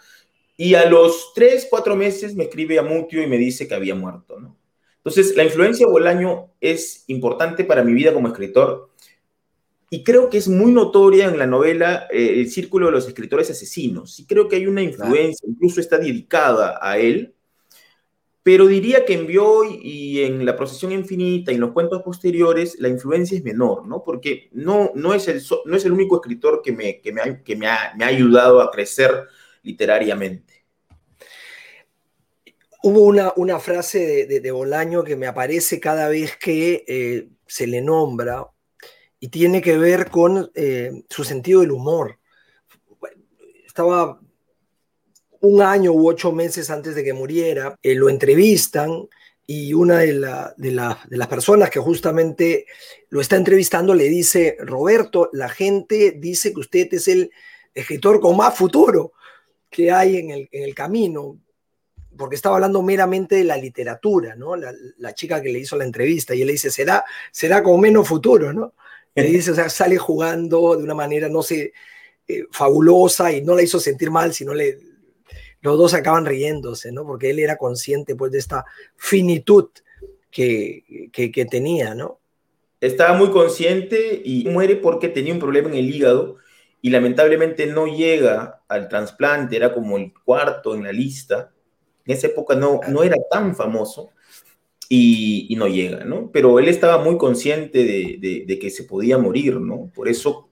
Y 0.57 0.77
a 0.77 0.89
los 0.89 1.35
tres, 1.35 1.67
cuatro 1.69 1.95
meses 1.95 2.35
me 2.35 2.45
escribe 2.45 2.79
a 2.79 2.83
Mutio 2.83 3.23
y 3.23 3.27
me 3.27 3.37
dice 3.37 3.69
que 3.69 3.75
había 3.75 3.95
muerto, 3.95 4.41
¿no? 4.41 4.62
Entonces, 5.05 5.37
la 5.37 5.45
influencia 5.45 5.87
de 5.87 5.93
Bolaño 5.93 6.51
es 6.61 7.05
importante 7.09 7.65
para 7.65 7.83
mi 7.83 7.93
vida 7.93 8.15
como 8.15 8.29
escritor 8.29 8.91
y 9.91 10.05
creo 10.05 10.31
que 10.31 10.39
es 10.39 10.49
muy 10.49 10.73
notoria 10.73 11.27
en 11.27 11.39
la 11.39 11.47
novela 11.47 12.07
eh, 12.11 12.41
El 12.41 12.51
Círculo 12.51 12.87
de 12.87 12.93
los 12.93 13.07
Escritores 13.07 13.51
Asesinos. 13.51 14.15
Sí 14.15 14.27
creo 14.27 14.49
que 14.49 14.57
hay 14.57 14.67
una 14.67 14.81
influencia, 14.81 15.47
incluso 15.47 15.81
está 15.81 15.99
dedicada 15.99 16.79
a 16.81 16.99
él, 16.99 17.35
pero 18.43 18.67
diría 18.67 19.05
que 19.05 19.15
en 19.15 19.27
Bioy 19.27 19.81
y 19.83 20.23
en 20.23 20.47
La 20.47 20.57
Procesión 20.57 20.93
Infinita 20.93 21.53
y 21.53 21.57
en 21.57 21.61
los 21.61 21.73
cuentos 21.73 22.03
posteriores 22.03 22.77
la 22.81 22.89
influencia 22.89 23.37
es 23.37 23.45
menor, 23.45 23.87
¿no? 23.87 24.03
Porque 24.03 24.49
no, 24.53 24.93
no, 24.95 25.15
es, 25.15 25.29
el, 25.29 25.43
no 25.67 25.77
es 25.77 25.85
el 25.85 25.93
único 25.93 26.17
escritor 26.17 26.63
que, 26.63 26.73
me, 26.73 27.01
que, 27.01 27.13
me, 27.13 27.21
ha, 27.21 27.43
que 27.43 27.55
me, 27.55 27.67
ha, 27.67 27.93
me, 27.97 28.05
ha, 28.05 28.09
ayudado 28.09 28.61
a 28.61 28.71
crecer 28.71 29.11
literariamente. 29.63 30.52
Hubo 32.83 33.03
una, 33.03 33.33
una 33.37 33.61
frase 33.61 34.27
de, 34.27 34.41
de, 34.41 34.51
Bolaño 34.51 35.05
que 35.05 35.17
me 35.17 35.27
aparece 35.27 35.79
cada 35.79 36.09
vez 36.09 36.37
que 36.37 36.85
eh, 36.87 37.29
se 37.47 37.67
le 37.67 37.81
nombra 37.81 38.47
y 39.21 39.29
tiene 39.29 39.63
que 39.63 39.79
ver 39.79 40.11
con 40.11 40.51
eh, 40.55 41.05
su 41.09 41.23
sentido 41.23 41.61
del 41.61 41.71
humor. 41.71 42.19
Estaba 43.65 44.21
un 45.43 45.61
año 45.63 45.93
u 45.93 46.09
ocho 46.09 46.33
meses 46.33 46.71
antes 46.71 46.95
de 46.95 47.05
que 47.05 47.13
muriera, 47.13 47.77
eh, 47.83 47.95
lo 47.95 48.09
entrevistan 48.09 49.09
y 49.47 49.75
una 49.75 49.99
de, 49.99 50.13
las 50.15 51.29
personas 51.29 51.69
que 51.69 51.81
justamente 51.81 52.67
lo 53.11 53.21
está 53.21 53.37
entrevistando 53.37 53.93
le 53.93 54.09
dice, 54.09 54.57
Roberto, 54.61 55.31
la 55.33 55.49
gente 55.49 56.13
dice 56.13 56.55
que 56.55 56.61
usted 56.61 56.95
es 56.95 57.09
el 57.09 57.31
escritor 57.75 58.21
con 58.21 58.37
más 58.37 58.57
futuro 58.57 59.13
que 59.69 59.91
hay 59.91 60.17
en 60.19 60.49
el, 60.51 60.75
camino, 60.75 61.39
porque 62.17 62.37
estaba 62.37 62.57
hablando 62.57 62.83
meramente 62.83 63.37
de 63.37 63.45
la 63.45 63.57
literatura, 63.57 64.35
¿no? 64.35 64.57
La, 64.57 65.15
chica 65.15 65.41
que 65.41 65.53
le 65.53 65.61
hizo 65.61 65.77
la 65.77 65.85
entrevista 65.85 66.35
y 66.35 66.43
él 66.43 66.47
le 66.47 66.53
dice, 66.53 66.71
será, 66.71 67.05
será 67.31 67.63
con 67.63 67.81
menos 67.81 68.09
futuro, 68.09 68.53
¿no? 68.53 68.75
Le 69.15 69.25
dice, 69.25 69.51
o 69.51 69.55
sea, 69.55 69.69
sale 69.69 69.99
jugando 69.99 70.77
de 70.77 70.85
una 70.85 70.95
manera, 70.95 71.29
no 71.29 71.43
sé, 71.43 71.73
eh, 72.27 72.45
fabulosa 72.51 73.33
y 73.33 73.43
no 73.43 73.55
la 73.55 73.63
hizo 73.63 73.79
sentir 73.79 74.11
mal, 74.11 74.33
sino 74.33 74.55
le, 74.55 74.79
los 75.63 75.79
dos 75.79 75.95
acaban 75.95 76.27
riéndose, 76.27 76.93
¿no? 76.93 77.05
Porque 77.05 77.31
él 77.31 77.39
era 77.39 77.57
consciente, 77.57 78.17
pues, 78.17 78.33
de 78.33 78.39
esta 78.39 78.65
finitud 78.97 79.69
que, 80.31 81.11
que, 81.13 81.45
tenía, 81.45 81.95
¿no? 81.95 82.19
Estaba 82.81 83.17
muy 83.17 83.31
consciente 83.31 84.21
y 84.25 84.45
muere 84.49 84.77
porque 84.77 85.09
tenía 85.09 85.33
un 85.33 85.39
problema 85.39 85.69
en 85.69 85.77
el 85.77 85.95
hígado 85.95 86.39
y 86.81 86.91
lamentablemente 86.91 87.67
no 87.67 87.87
llega 87.87 88.63
al 88.67 88.89
trasplante, 88.89 89.55
era 89.55 89.73
como 89.73 89.99
el 89.99 90.13
cuarto 90.25 90.75
en 90.75 90.83
la 90.83 90.93
lista. 90.93 91.52
En 92.05 92.15
esa 92.15 92.27
época 92.27 92.55
no, 92.55 92.81
no 92.89 93.03
era 93.03 93.17
tan 93.31 93.55
famoso 93.55 94.11
y, 94.89 95.47
y 95.49 95.57
no 95.57 95.69
llega, 95.69 96.05
¿no? 96.05 96.31
Pero 96.33 96.59
él 96.59 96.69
estaba 96.69 97.03
muy 97.03 97.17
consciente 97.17 97.85
de, 97.85 98.19
de, 98.21 98.45
de, 98.47 98.59
que 98.59 98.71
se 98.71 98.85
podía 98.85 99.19
morir, 99.19 99.61
¿no? 99.61 99.91
Por 99.95 100.09
eso, 100.09 100.49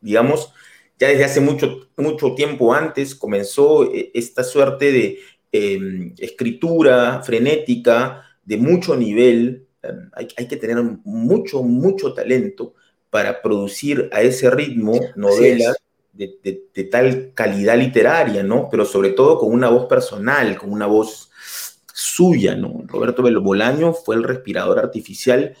digamos, 0.00 0.52
ya 0.98 1.08
desde 1.08 1.24
hace 1.24 1.40
mucho, 1.40 1.88
mucho 1.96 2.34
tiempo 2.34 2.72
antes 2.72 3.14
comenzó 3.14 3.92
eh, 3.92 4.10
esta 4.14 4.42
suerte 4.44 4.92
de 4.92 5.18
em, 5.52 6.14
escritura 6.18 7.22
frenética 7.22 8.22
de 8.44 8.56
mucho 8.56 8.96
nivel. 8.96 9.66
Em, 9.82 10.10
hay, 10.14 10.48
que 10.48 10.56
tener 10.56 10.82
mucho, 11.04 11.62
mucho 11.62 12.14
talento 12.14 12.74
para 13.10 13.42
producir 13.42 14.08
a 14.12 14.22
ese 14.22 14.50
ritmo 14.50 14.98
novelas 15.16 15.76
de, 16.16 16.88
tal 16.90 17.32
calidad 17.34 17.78
literaria, 17.78 18.42
¿no? 18.42 18.68
Pero 18.70 18.84
sobre 18.84 19.10
todo 19.10 19.38
con 19.38 19.52
una 19.52 19.68
voz 19.68 19.86
personal, 19.86 20.56
con 20.56 20.72
una 20.72 20.86
voz 20.86 21.30
suya, 21.92 22.54
¿no? 22.54 22.82
Roberto 22.86 23.22
Bolaño 23.22 23.92
fue 23.92 24.16
el 24.16 24.22
respirador 24.22 24.78
artificial 24.78 25.54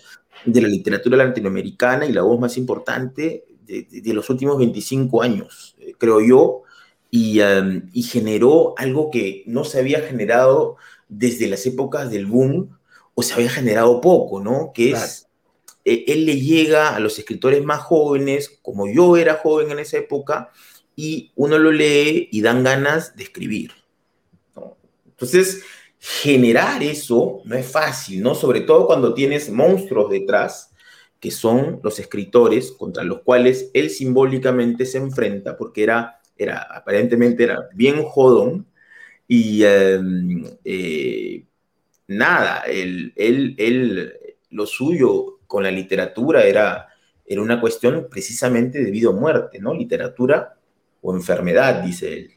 de 0.44 0.62
la 0.62 0.68
literatura 0.68 1.16
latinoamericana 1.16 2.06
y 2.06 2.12
la 2.12 2.22
voz 2.22 2.38
más 2.38 2.56
importante 2.56 3.44
de, 3.66 4.14
los 4.14 4.30
últimos 4.30 4.58
25 4.58 5.22
años, 5.22 5.74
eh, 5.80 5.94
creo 5.98 6.20
yo, 6.20 6.62
y, 7.10 7.40
y, 7.92 8.02
generó 8.02 8.74
algo 8.76 9.10
que 9.10 9.42
no 9.46 9.64
se 9.64 9.78
había 9.78 10.00
generado 10.00 10.76
desde 11.08 11.48
las 11.48 11.64
épocas 11.66 12.10
del 12.10 12.26
boom, 12.26 12.76
o 13.14 13.22
se 13.22 13.34
había 13.34 13.48
generado 13.48 14.00
poco, 14.00 14.40
¿no? 14.40 14.72
Que 14.74 14.90
es, 14.92 15.25
eh, 15.86 16.04
él 16.08 16.26
le 16.26 16.40
llega 16.40 16.96
a 16.96 17.00
los 17.00 17.16
escritores 17.16 17.64
más 17.64 17.80
jóvenes, 17.80 18.58
como 18.60 18.88
yo 18.88 19.16
era 19.16 19.34
joven 19.34 19.70
en 19.70 19.78
esa 19.78 19.98
época, 19.98 20.50
y 20.96 21.30
uno 21.36 21.58
lo 21.58 21.70
lee 21.70 22.28
y 22.32 22.40
dan 22.40 22.64
ganas 22.64 23.14
de 23.14 23.22
escribir. 23.22 23.70
Entonces, 25.06 25.62
generar 26.00 26.82
eso 26.82 27.40
no 27.44 27.54
es 27.54 27.66
fácil, 27.66 28.20
¿no? 28.20 28.34
Sobre 28.34 28.62
todo 28.62 28.88
cuando 28.88 29.14
tienes 29.14 29.48
monstruos 29.48 30.10
detrás, 30.10 30.72
que 31.20 31.30
son 31.30 31.80
los 31.84 32.00
escritores 32.00 32.72
contra 32.72 33.04
los 33.04 33.20
cuales 33.22 33.70
él 33.72 33.88
simbólicamente 33.90 34.86
se 34.86 34.98
enfrenta, 34.98 35.56
porque 35.56 35.84
era, 35.84 36.20
era 36.36 36.62
aparentemente 36.62 37.44
era 37.44 37.68
bien 37.74 38.02
jodón, 38.02 38.66
y 39.28 39.62
em, 39.62 40.44
eh, 40.64 41.44
nada, 42.08 42.64
él, 42.66 43.12
él, 43.16 44.12
lo 44.50 44.66
suyo 44.66 45.35
con 45.46 45.62
la 45.62 45.70
literatura 45.70 46.44
era, 46.44 46.88
era 47.24 47.42
una 47.42 47.60
cuestión 47.60 48.08
precisamente 48.10 48.82
de 48.82 48.90
vida 48.90 49.10
o 49.10 49.12
muerte, 49.12 49.58
¿no? 49.58 49.74
Literatura 49.74 50.56
o 51.02 51.14
enfermedad, 51.14 51.82
dice 51.82 52.12
él. 52.12 52.32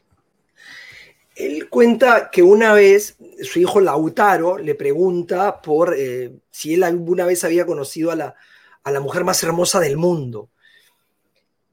Él 1.34 1.68
cuenta 1.68 2.30
que 2.30 2.42
una 2.42 2.74
vez 2.74 3.16
su 3.42 3.60
hijo 3.60 3.80
Lautaro 3.80 4.58
le 4.58 4.74
pregunta 4.74 5.62
por 5.62 5.94
eh, 5.96 6.32
si 6.50 6.74
él 6.74 6.82
alguna 6.82 7.24
vez 7.24 7.44
había 7.44 7.64
conocido 7.64 8.10
a 8.10 8.16
la, 8.16 8.34
a 8.82 8.90
la 8.90 9.00
mujer 9.00 9.24
más 9.24 9.42
hermosa 9.42 9.80
del 9.80 9.96
mundo. 9.96 10.50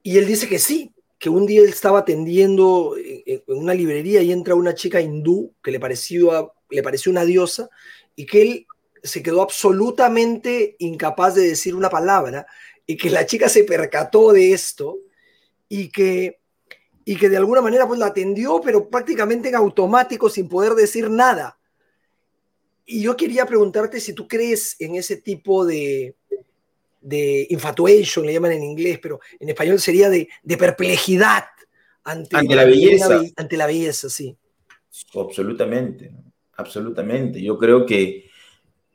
Y 0.03 0.17
él 0.17 0.25
dice 0.25 0.47
que 0.47 0.59
sí, 0.59 0.93
que 1.19 1.29
un 1.29 1.45
día 1.45 1.61
él 1.61 1.69
estaba 1.69 1.99
atendiendo 1.99 2.95
en 2.97 3.41
una 3.47 3.73
librería 3.73 4.21
y 4.21 4.31
entra 4.31 4.55
una 4.55 4.75
chica 4.75 5.01
hindú 5.01 5.53
que 5.63 5.71
le 5.71 5.79
pareció, 5.79 6.53
le 6.69 6.83
pareció 6.83 7.11
una 7.11 7.25
diosa 7.25 7.69
y 8.15 8.25
que 8.25 8.41
él 8.41 8.67
se 9.03 9.23
quedó 9.23 9.41
absolutamente 9.41 10.75
incapaz 10.79 11.35
de 11.35 11.47
decir 11.47 11.75
una 11.75 11.89
palabra 11.89 12.47
y 12.85 12.97
que 12.97 13.09
la 13.09 13.25
chica 13.25 13.49
se 13.49 13.63
percató 13.63 14.31
de 14.31 14.53
esto 14.53 14.97
y 15.69 15.89
que, 15.89 16.39
y 17.05 17.17
que 17.17 17.29
de 17.29 17.37
alguna 17.37 17.61
manera 17.61 17.87
pues 17.87 17.99
la 17.99 18.07
atendió, 18.07 18.61
pero 18.61 18.89
prácticamente 18.89 19.49
en 19.49 19.55
automático 19.55 20.29
sin 20.29 20.47
poder 20.47 20.73
decir 20.73 21.09
nada. 21.09 21.59
Y 22.85 23.01
yo 23.01 23.17
quería 23.17 23.45
preguntarte 23.45 23.99
si 23.99 24.13
tú 24.13 24.27
crees 24.27 24.77
en 24.79 24.95
ese 24.95 25.17
tipo 25.17 25.65
de, 25.65 26.15
de 27.01 27.47
infatuation, 27.49 28.25
le 28.25 28.33
llaman 28.33 28.51
en 28.51 28.63
inglés, 28.63 28.99
pero 29.01 29.19
en 29.39 29.49
español 29.49 29.79
sería 29.79 30.09
de, 30.09 30.27
perplejidad 30.57 31.45
ante, 32.03 32.43
la 32.43 32.65
belleza. 32.65 33.21
ante 33.35 33.57
la 33.57 33.65
belleza, 33.65 34.09
sí. 34.09 34.37
Absolutamente, 35.15 36.11
absolutamente. 36.55 37.41
Yo 37.41 37.57
creo 37.57 37.85
que, 37.85 38.26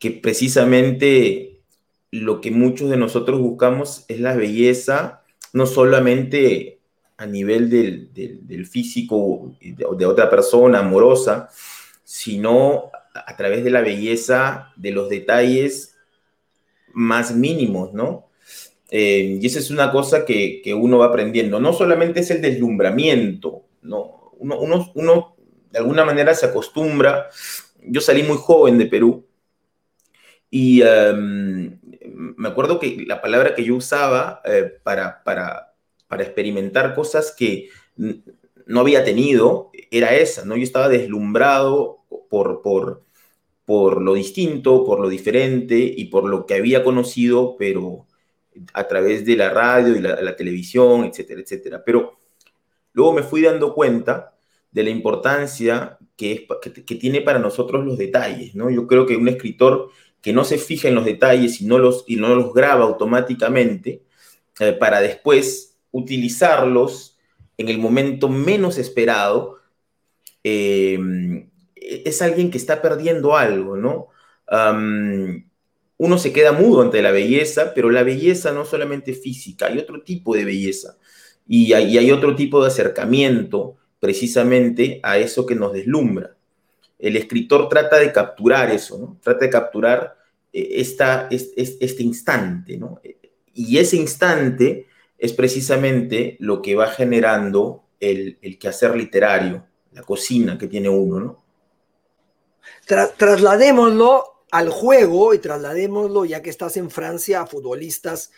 que 0.03 0.11
precisamente 0.11 1.61
lo 2.11 2.41
que 2.41 2.51
muchos 2.51 2.91
de 2.91 2.97
nosotros 2.97 3.39
buscamos 3.39 4.05
es 4.09 4.19
la 4.19 4.35
belleza, 4.35 5.23
no 5.53 5.65
solamente 5.65 6.81
a 7.19 7.27
nivel 7.27 7.71
del, 7.71 8.13
del, 8.13 8.67
físico 8.67 9.55
de, 9.61 10.05
otra 10.05 10.29
persona 10.29 10.81
amorosa, 10.81 11.51
sino 12.03 12.91
a 13.15 13.37
través 13.37 13.63
de 13.63 13.71
la 13.71 13.81
belleza 13.81 14.73
de 14.75 14.91
los 14.91 15.09
detalles 15.09 15.95
más 16.93 17.37
mínimos, 17.37 17.95
¿no? 17.95 18.27
Eh, 18.91 19.39
y 19.41 19.47
esa 19.47 19.61
es 19.61 19.71
una 19.71 19.93
cosa 19.93 20.25
que, 20.25 20.63
que, 20.65 20.75
uno 20.75 20.99
va 20.99 21.07
aprendiendo. 21.07 21.61
No 21.61 21.73
solamente 21.73 22.19
es 22.21 22.31
el 22.33 22.43
deslumbramiento, 22.43 23.63
¿no? 23.83 24.33
Uno, 24.41 24.91
uno, 24.97 25.37
de 25.71 25.79
alguna 25.79 26.05
manera 26.05 26.35
se 26.35 26.47
acostumbra. 26.47 27.29
Yo 27.85 28.01
salí 28.01 28.25
muy 28.25 28.39
joven 28.39 28.79
de 28.79 28.87
Perú 28.87 29.27
y 30.55 30.83
em, 30.83 31.81
me 32.37 32.49
acuerdo 32.49 32.79
que 32.79 33.05
la 33.07 33.23
palabra 33.23 33.55
que 33.55 33.65
yo 33.65 33.75
usaba 33.75 34.43
eh, 34.45 34.71
para, 34.83 35.25
para, 35.25 35.73
para 36.07 36.25
experimentar 36.25 36.95
cosas 36.95 37.35
que 37.35 37.71
no 38.67 38.81
había 38.81 39.03
tenido 39.03 39.71
era 39.91 40.15
esa, 40.15 40.45
¿no? 40.45 40.55
Yo 40.55 40.63
estaba 40.63 40.91
deslumbrado 40.91 42.05
por, 42.29 42.61
por, 42.61 43.03
por 43.65 44.03
lo 44.03 44.13
distinto, 44.13 44.85
por 44.85 45.01
lo 45.01 45.09
diferente 45.09 45.79
y 45.79 46.05
por 46.09 46.29
lo 46.29 46.45
que 46.45 46.57
había 46.57 46.85
conocido, 46.85 47.57
pero 47.59 48.07
a 48.75 48.87
través 48.87 49.25
de 49.25 49.37
la 49.37 49.49
radio 49.49 49.97
y 49.97 50.01
la, 50.01 50.37
televisión, 50.37 51.07
etcétera, 51.07 51.41
etcétera. 51.41 51.83
Pero 51.83 52.19
luego 52.93 53.15
me 53.15 53.23
fui 53.23 53.41
dando 53.41 53.73
cuenta 53.75 54.37
de 54.71 54.83
la 54.83 54.91
importancia 54.91 55.97
que, 56.15 56.47
que, 56.61 56.95
tiene 56.97 57.23
para 57.23 57.39
nosotros 57.39 57.87
los 57.87 57.97
detalles, 57.97 58.55
¿no? 58.55 58.69
Yo 58.69 58.87
creo 58.87 59.07
que 59.07 59.17
un 59.17 59.29
escritor 59.29 59.91
que 60.23 60.33
no 60.33 60.45
se 60.45 60.57
fija 60.57 60.89
en 60.89 60.95
los 60.95 61.05
detalles 61.05 61.61
y 61.61 61.67
no 61.67 61.79
los, 61.79 62.05
y 62.07 62.17
no 62.17 62.35
los 62.35 62.55
graba 62.55 62.85
automáticamente, 62.85 64.03
eh, 64.61 64.73
para 64.73 65.01
después 65.01 65.77
utilizarlos 65.91 67.19
en 67.59 67.69
el 67.69 67.79
momento 67.79 68.29
menos 68.29 68.79
esperado, 68.79 69.59
eh, 70.45 70.99
es 71.75 72.23
alguien 72.23 72.51
que 72.51 72.59
está 72.59 72.81
perdiendo 72.81 73.37
algo, 73.37 73.77
¿no? 73.77 74.09
uno 75.97 76.19
se 76.19 76.33
queda 76.33 76.53
mudo 76.53 76.83
ante 76.83 77.01
la 77.01 77.11
belleza, 77.11 77.73
pero 77.75 77.89
la 77.89 78.03
belleza 78.03 78.53
no 78.53 78.67
solamente 78.67 79.15
física, 79.15 79.67
hay 79.67 79.79
otro 79.79 80.03
tipo 80.03 80.35
de 80.35 80.45
belleza 80.45 80.99
y 81.47 81.73
hay, 81.73 81.97
hay 81.97 82.11
otro 82.11 82.37
tipo 82.37 82.61
de 82.61 82.69
acercamiento 82.69 83.77
precisamente 83.99 85.01
a 85.03 85.17
eso 85.19 85.47
que 85.47 85.55
nos 85.55 85.73
deslumbra. 85.73 86.37
El 87.03 87.17
escritor 87.17 87.69
trata 87.69 87.99
de 87.99 88.13
capturar 88.13 88.71
eso, 88.71 88.97
¿no? 88.97 89.19
Trata 89.21 89.45
de 89.45 89.51
capturar 89.51 90.17
eh, 90.53 90.69
esta, 90.77 91.29
este 91.31 92.03
instante, 92.03 92.79
¿no? 92.79 93.01
Y 93.53 93.77
ese 93.77 93.97
instante 93.97 94.87
es 95.19 95.33
precisamente 95.33 96.37
lo 96.39 96.63
que 96.63 96.75
va 96.75 96.87
generando 96.87 97.85
el, 98.01 98.39
el 98.41 98.59
quehacer 98.59 98.97
literario, 98.97 99.67
la 99.93 100.03
cocina 100.03 100.57
que 100.57 100.69
tiene 100.69 100.89
uno, 100.89 101.21
¿no? 101.21 101.43
trasladémoslo 103.17 104.45
al 104.51 104.69
juego 104.69 105.35
y 105.35 105.39
trasladémoslo, 105.39 106.25
ya 106.25 106.43
que 106.43 106.51
estás 106.51 106.77
en 106.77 106.91
Francia, 106.91 107.41
a 107.41 107.47
futbolistas 107.47 108.31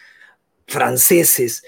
franceses. 0.66 1.64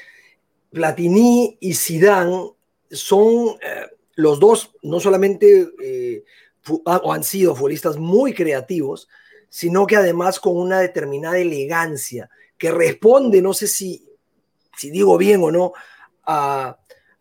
Platini 0.70 1.58
y 1.60 1.74
Zidane 1.74 2.52
son 2.90 3.58
eh, 3.60 3.86
los 4.14 4.38
dos, 4.38 4.72
no 4.82 5.00
solamente 5.00 5.68
eh, 5.82 6.24
han 7.10 7.24
sido 7.24 7.54
futbolistas 7.54 7.96
muy 7.96 8.32
creativos, 8.32 9.08
sino 9.48 9.86
que 9.86 9.96
además 9.96 10.40
con 10.40 10.56
una 10.56 10.80
determinada 10.80 11.38
elegancia 11.38 12.28
que 12.58 12.70
responde, 12.70 13.42
no 13.42 13.52
sé 13.52 13.66
si, 13.66 14.08
si 14.76 14.90
digo 14.90 15.16
bien 15.18 15.42
o 15.42 15.50
no, 15.50 15.72
a, 16.24 16.78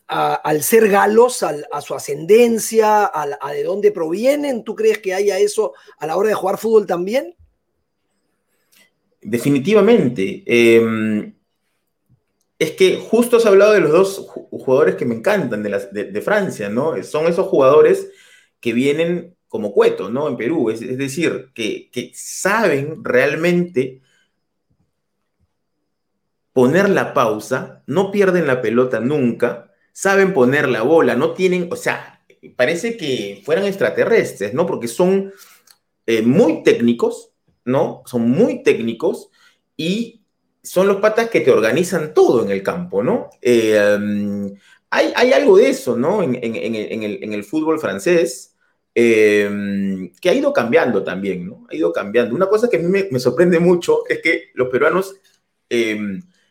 al 0.07 0.61
ser 0.61 0.87
galos, 0.87 1.43
a 1.43 1.81
su 1.81 1.95
ascendencia, 1.95 3.09
a, 3.13 3.51
de 3.51 3.63
dónde 3.63 3.91
provienen? 3.91 4.63
¿Tú 4.63 4.75
crees 4.75 4.99
que 4.99 5.13
haya 5.13 5.39
eso 5.39 5.73
a 5.97 6.05
la 6.05 6.15
hora 6.15 6.29
de 6.29 6.35
jugar 6.35 6.57
fútbol 6.57 6.85
también? 6.85 7.35
Definitivamente. 9.21 10.43
Em, 10.45 11.33
es 12.59 12.71
que 12.71 12.97
justo 12.97 13.37
has 13.37 13.45
hablado 13.45 13.73
de 13.73 13.81
los 13.81 13.91
dos 13.91 14.27
jugadores 14.51 14.95
que 14.95 15.05
me 15.05 15.15
encantan 15.15 15.63
de, 15.63 16.21
Francia, 16.21 16.69
¿no? 16.69 17.01
Son 17.03 17.25
esos 17.27 17.47
jugadores 17.47 18.07
que 18.59 18.73
vienen 18.73 19.34
como 19.47 19.71
cueto, 19.71 20.09
¿no? 20.09 20.27
En 20.27 20.37
Perú, 20.37 20.69
es, 20.69 20.79
decir, 20.97 21.49
que, 21.53 22.11
saben 22.13 23.03
realmente 23.03 24.01
poner 26.53 26.89
la 26.89 27.13
pausa, 27.13 27.83
no 27.87 28.11
pierden 28.11 28.47
la 28.47 28.61
pelota 28.61 28.99
nunca, 28.99 29.71
saben 29.91 30.33
poner 30.33 30.69
la 30.69 30.81
bola, 30.81 31.15
no 31.15 31.31
tienen, 31.31 31.67
o 31.71 31.75
sea, 31.75 32.21
parece 32.55 32.97
que 32.97 33.41
fueran 33.45 33.65
extraterrestres, 33.65 34.53
¿no? 34.53 34.65
Porque 34.65 34.87
son 34.87 35.33
eh, 36.05 36.21
muy 36.21 36.63
técnicos, 36.63 37.31
¿no? 37.65 38.03
Son 38.05 38.29
muy 38.29 38.63
técnicos 38.63 39.29
y 39.75 40.21
son 40.65 40.87
los 40.87 40.97
patas 40.97 41.29
que 41.29 41.41
te 41.41 41.51
organizan 41.51 42.13
todo 42.13 42.43
en 42.43 42.51
el 42.51 42.63
campo, 42.63 43.03
¿no? 43.03 43.29
Eh, 43.41 43.97
um, 43.97 44.53
hay, 44.89 45.33
algo 45.33 45.57
de 45.57 45.69
eso, 45.69 45.97
¿no? 45.97 46.23
En, 46.23 46.35
el, 46.35 47.43
fútbol 47.43 47.79
francés, 47.79 48.54
eh, 48.95 50.11
que 50.19 50.29
ha 50.29 50.33
ido 50.33 50.53
cambiando 50.53 51.03
también, 51.03 51.45
¿no? 51.45 51.67
Ha 51.69 51.75
ido 51.75 51.91
cambiando. 51.93 52.33
Una 52.33 52.47
cosa 52.47 52.69
que 52.69 52.77
a 52.77 52.79
mí 52.79 52.87
me, 52.87 53.07
me 53.11 53.19
sorprende 53.19 53.59
mucho 53.59 54.07
es 54.07 54.21
que 54.21 54.51
los 54.53 54.69
peruanos 54.69 55.15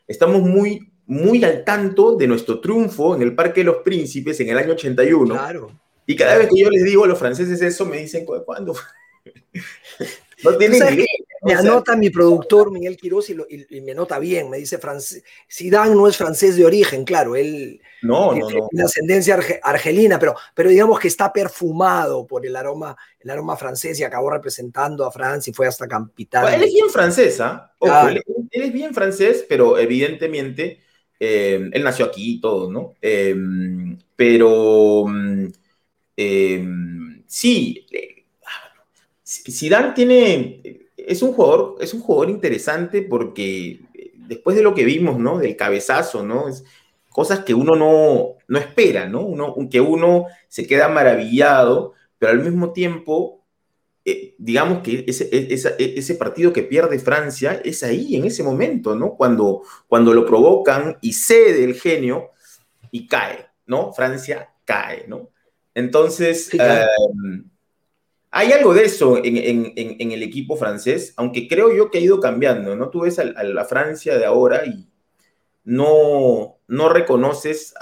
estamos 0.06 0.42
muy 0.42 0.94
muy 1.06 1.44
al 1.44 1.64
tanto 1.64 2.16
de 2.16 2.26
nuestro 2.26 2.60
triunfo 2.60 3.14
en 3.14 3.22
el 3.22 3.34
Parque 3.34 3.60
de 3.60 3.66
los 3.66 3.76
Príncipes 3.78 4.40
en 4.40 4.48
el 4.48 4.58
año 4.58 4.72
81. 4.72 5.34
Claro. 5.34 5.80
Y 6.06 6.16
cada 6.16 6.36
vez 6.36 6.48
que 6.48 6.60
yo 6.60 6.70
les 6.70 6.84
digo 6.84 7.04
a 7.04 7.08
los 7.08 7.18
franceses 7.18 7.60
eso, 7.62 7.86
me 7.86 7.98
dicen, 7.98 8.24
¿cuándo? 8.24 8.74
No 10.44 10.56
tiene 10.56 10.76
idea. 10.76 11.06
Me 11.44 11.52
anota 11.52 11.94
mi 11.94 12.08
productor 12.08 12.70
Miguel 12.70 12.96
Quiroz 12.96 13.28
y, 13.28 13.80
me 13.82 13.92
anota 13.92 14.18
bien, 14.18 14.48
me 14.48 14.56
dice 14.56 14.78
Zidane 15.50 15.94
no 15.94 16.08
es 16.08 16.16
francés 16.16 16.56
de 16.56 16.64
origen, 16.64 17.04
claro, 17.04 17.36
él 17.36 17.82
no, 18.00 18.32
tiene 18.32 18.82
ascendencia 18.82 19.38
argelina, 19.62 20.18
pero, 20.18 20.34
pero 20.54 20.70
digamos 20.70 20.98
que 20.98 21.08
está 21.08 21.30
perfumado 21.30 22.26
por 22.26 22.46
el 22.46 22.56
aroma, 22.56 22.96
el 23.20 23.28
aroma 23.28 23.56
francés 23.58 24.00
y 24.00 24.04
acabó 24.04 24.30
representando 24.30 25.04
a 25.04 25.12
Francia 25.12 25.50
y 25.50 25.54
fue 25.54 25.66
hasta 25.66 25.86
capital. 25.86 26.54
él 26.54 26.62
es 26.62 26.72
bien 26.72 26.88
francesa, 26.88 27.74
¿ah? 27.82 28.10
él, 28.10 28.22
es 28.50 28.72
bien 28.72 28.94
francés, 28.94 29.44
pero 29.46 29.78
evidentemente 29.78 30.80
eh, 31.20 31.68
él 31.72 31.82
nació 31.82 32.06
aquí 32.06 32.36
y 32.36 32.40
todo, 32.40 32.70
¿no? 32.70 32.94
Em, 33.02 33.98
pero 34.16 35.04
mm, 35.06 35.46
em, 36.16 37.22
sí, 37.26 37.86
eh, 37.92 38.13
Zidane 39.42 39.92
tiene 39.92 40.84
es 40.96 41.22
un 41.22 41.32
jugador, 41.32 41.76
es 41.80 41.94
un 41.94 42.00
jugador 42.00 42.30
interesante 42.30 43.02
porque 43.02 43.80
eh, 43.94 44.12
después 44.14 44.56
de 44.56 44.62
lo 44.62 44.74
que 44.74 44.84
vimos, 44.84 45.18
¿no? 45.18 45.38
Del 45.38 45.56
cabezazo, 45.56 46.22
¿no? 46.22 46.48
Es 46.48 46.64
cosas 47.10 47.40
que 47.40 47.54
uno 47.54 47.76
no, 47.76 48.36
no 48.48 48.58
espera, 48.58 49.08
¿no? 49.08 49.20
Uno, 49.20 49.54
que 49.70 49.80
uno 49.80 50.26
se 50.48 50.66
queda 50.66 50.88
maravillado, 50.88 51.92
pero 52.18 52.32
al 52.32 52.42
mismo 52.42 52.72
tiempo, 52.72 53.44
eh, 54.04 54.34
digamos 54.38 54.82
que 54.82 55.04
ese, 55.06 55.28
e, 55.30 55.54
e, 55.54 55.94
ese, 55.98 56.14
partido 56.16 56.52
que 56.52 56.62
pierde 56.62 56.98
Francia 56.98 57.60
es 57.64 57.82
ahí, 57.82 58.16
en 58.16 58.24
ese 58.24 58.42
momento, 58.42 58.96
¿no? 58.96 59.14
Cuando, 59.14 59.62
cuando 59.86 60.12
lo 60.12 60.26
provocan 60.26 60.98
y 61.02 61.12
cede 61.12 61.64
el 61.64 61.74
genio 61.74 62.30
y 62.90 63.06
cae, 63.06 63.46
¿no? 63.66 63.92
Francia 63.92 64.50
cae, 64.64 65.04
¿no? 65.06 65.30
Entonces, 65.74 66.50
em, 66.54 67.44
hay 68.36 68.50
algo 68.50 68.74
de 68.74 68.84
eso 68.84 69.20
en, 69.22 69.72
el 69.76 70.22
equipo 70.24 70.56
francés, 70.56 71.14
aunque 71.16 71.46
creo 71.46 71.72
yo 71.72 71.88
que 71.88 71.98
ha 71.98 72.00
ido 72.00 72.18
cambiando, 72.18 72.74
¿no? 72.74 72.90
Tú 72.90 73.02
ves 73.02 73.20
a, 73.20 73.24
la 73.24 73.64
Francia 73.64 74.18
de 74.18 74.24
ahora 74.24 74.66
y 74.66 74.88
no, 75.62 76.56
no 76.66 76.88
reconoces 76.88 77.74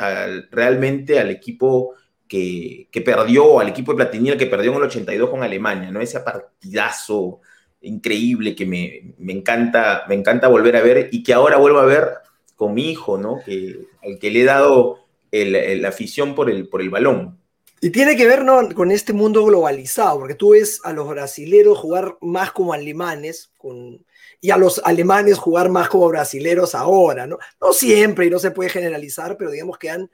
realmente 0.51 1.19
al 1.19 1.31
equipo 1.31 1.95
que, 2.29 2.87
perdió, 3.03 3.61
al 3.61 3.69
equipo 3.69 3.93
de 3.93 3.97
Platini, 3.97 4.29
el 4.29 4.37
que 4.37 4.45
perdió 4.45 4.73
en 4.73 4.77
el 4.77 4.83
82 4.83 5.31
con 5.31 5.43
Alemania, 5.43 5.91
¿no? 5.91 6.03
Ese 6.03 6.21
partidazo 6.21 7.41
increíble 7.81 8.55
que 8.55 8.67
me, 8.67 9.33
encanta, 9.33 10.05
me 10.07 10.17
encanta 10.17 10.49
volver 10.49 10.77
a 10.77 10.83
ver 10.83 11.09
y 11.13 11.23
que 11.23 11.33
ahora 11.33 11.57
vuelvo 11.57 11.79
a 11.79 11.87
ver 11.87 12.09
con 12.57 12.75
mi 12.75 12.91
hijo, 12.91 13.17
¿no? 13.17 13.39
Que, 13.43 13.87
al 14.05 14.19
que 14.19 14.31
le 14.31 14.43
he 14.43 14.45
dado 14.45 14.99
la 15.33 15.89
afición 15.89 16.35
por 16.35 16.51
el, 16.51 16.69
por 16.69 16.83
el 16.83 16.91
balón. 16.91 17.42
Y 17.85 17.91
tiene 17.91 18.17
que 18.17 18.29
ver 18.29 18.45
¿no? 18.45 18.73
con 18.77 18.93
este 18.93 19.13
mundo 19.13 19.45
globalizado, 19.45 20.21
porque 20.21 20.37
tú 20.37 20.51
ves 20.51 20.81
a 20.85 20.93
los 20.93 21.09
brasileros 21.09 21.77
jugar 21.77 22.17
más 22.21 22.53
como 22.53 22.73
alemanes 22.73 23.51
con, 23.59 24.07
y 24.41 24.51
a 24.53 24.57
los 24.57 24.81
alemanes 24.85 25.37
jugar 25.37 25.69
más 25.69 25.89
como 25.89 26.07
brasileros 26.07 26.77
ahora, 26.77 27.27
¿no? 27.27 27.39
No 27.61 27.73
siempre 27.73 28.27
y 28.27 28.31
no 28.31 28.39
se 28.39 28.53
puede 28.53 28.71
generalizar, 28.71 29.37
pero 29.37 29.51
digamos 29.51 29.79
que 29.79 29.91
han 29.91 30.09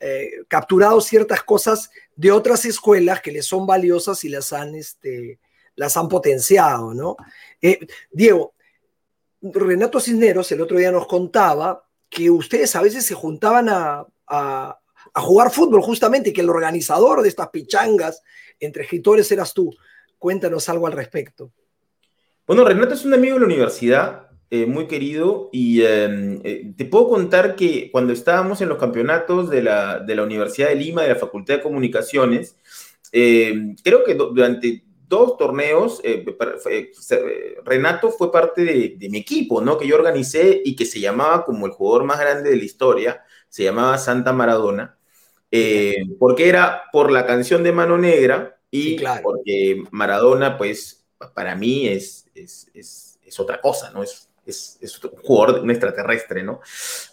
eh, 0.00 0.28
capturado 0.48 1.00
ciertas 1.00 1.44
cosas 1.44 1.88
de 2.16 2.32
otras 2.32 2.64
escuelas 2.64 3.22
que 3.22 3.30
les 3.30 3.46
son 3.46 3.64
valiosas 3.64 4.24
y 4.24 4.28
las 4.28 4.52
han, 4.52 4.74
este, 4.74 5.38
las 5.76 5.96
han 5.96 6.08
potenciado, 6.08 6.94
¿no? 6.94 7.16
Eh, 7.62 7.78
Diego, 8.10 8.54
Renato 9.40 10.00
Cisneros 10.00 10.50
el 10.50 10.62
otro 10.62 10.78
día 10.78 10.90
nos 10.90 11.06
contaba 11.06 11.86
que 12.10 12.28
ustedes 12.28 12.74
a 12.74 12.82
veces 12.82 13.06
se 13.06 13.14
juntaban 13.14 13.68
a 13.68 14.04
a 14.26 14.78
jugar 15.20 15.50
fútbol 15.50 15.80
justamente 15.82 16.32
que 16.32 16.40
el 16.40 16.50
organizador 16.50 17.22
de 17.22 17.28
estas 17.28 17.48
pichangas 17.48 18.22
entre 18.60 18.82
escritores 18.82 19.30
eras 19.30 19.54
tú. 19.54 19.74
Cuéntanos 20.18 20.68
algo 20.68 20.86
al 20.86 20.92
respecto. 20.92 21.52
Bueno, 22.46 22.64
Renato 22.64 22.94
es 22.94 23.04
un 23.04 23.14
amigo 23.14 23.34
de 23.34 23.40
la 23.40 23.46
universidad, 23.46 24.28
eh, 24.50 24.66
muy 24.66 24.86
querido, 24.86 25.48
y 25.52 25.82
em, 25.82 26.40
eh, 26.44 26.74
te 26.76 26.84
puedo 26.84 27.08
contar 27.08 27.56
que 27.56 27.90
cuando 27.90 28.12
estábamos 28.12 28.60
en 28.60 28.68
los 28.68 28.78
campeonatos 28.78 29.48
de 29.48 29.62
la, 29.62 30.00
de 30.00 30.14
la 30.14 30.22
Universidad 30.24 30.68
de 30.68 30.74
Lima, 30.74 31.02
de 31.02 31.08
la 31.08 31.16
Facultad 31.16 31.54
de 31.54 31.62
Comunicaciones, 31.62 32.56
em, 33.12 33.74
creo 33.82 34.04
que 34.04 34.14
durante 34.14 34.84
dos 35.08 35.38
torneos, 35.38 36.00
eh, 36.04 36.24
Renato 37.64 38.10
fue 38.10 38.32
parte 38.32 38.64
de, 38.64 38.94
de, 38.98 39.08
mi 39.08 39.18
equipo, 39.18 39.60
¿no? 39.60 39.78
Que 39.78 39.86
yo 39.86 39.96
organicé 39.96 40.60
y 40.64 40.76
que 40.76 40.84
se 40.84 41.00
llamaba 41.00 41.44
como 41.44 41.66
el 41.66 41.72
jugador 41.72 42.04
más 42.04 42.20
grande 42.20 42.50
de 42.50 42.56
la 42.56 42.64
historia, 42.64 43.22
se 43.48 43.64
llamaba 43.64 43.96
Santa 43.98 44.32
Maradona. 44.32 44.98
Eh, 45.56 45.98
porque 46.18 46.48
era 46.48 46.82
por 46.90 47.12
la 47.12 47.26
canción 47.26 47.62
de 47.62 47.70
Mano 47.70 47.96
Negra 47.96 48.58
y 48.72 48.98
porque 49.22 49.84
Maradona, 49.92 50.58
pues, 50.58 51.06
para 51.32 51.54
mí 51.54 51.86
es, 51.86 52.26
es, 52.34 52.68
es, 52.74 53.38
otra 53.38 53.60
cosa, 53.60 53.92
¿no? 53.92 54.02
Es, 54.02 54.28
es, 54.44 55.04
un 55.04 55.10
jugador, 55.22 55.60
un 55.60 55.70
extraterrestre, 55.70 56.42
¿no? 56.42 56.60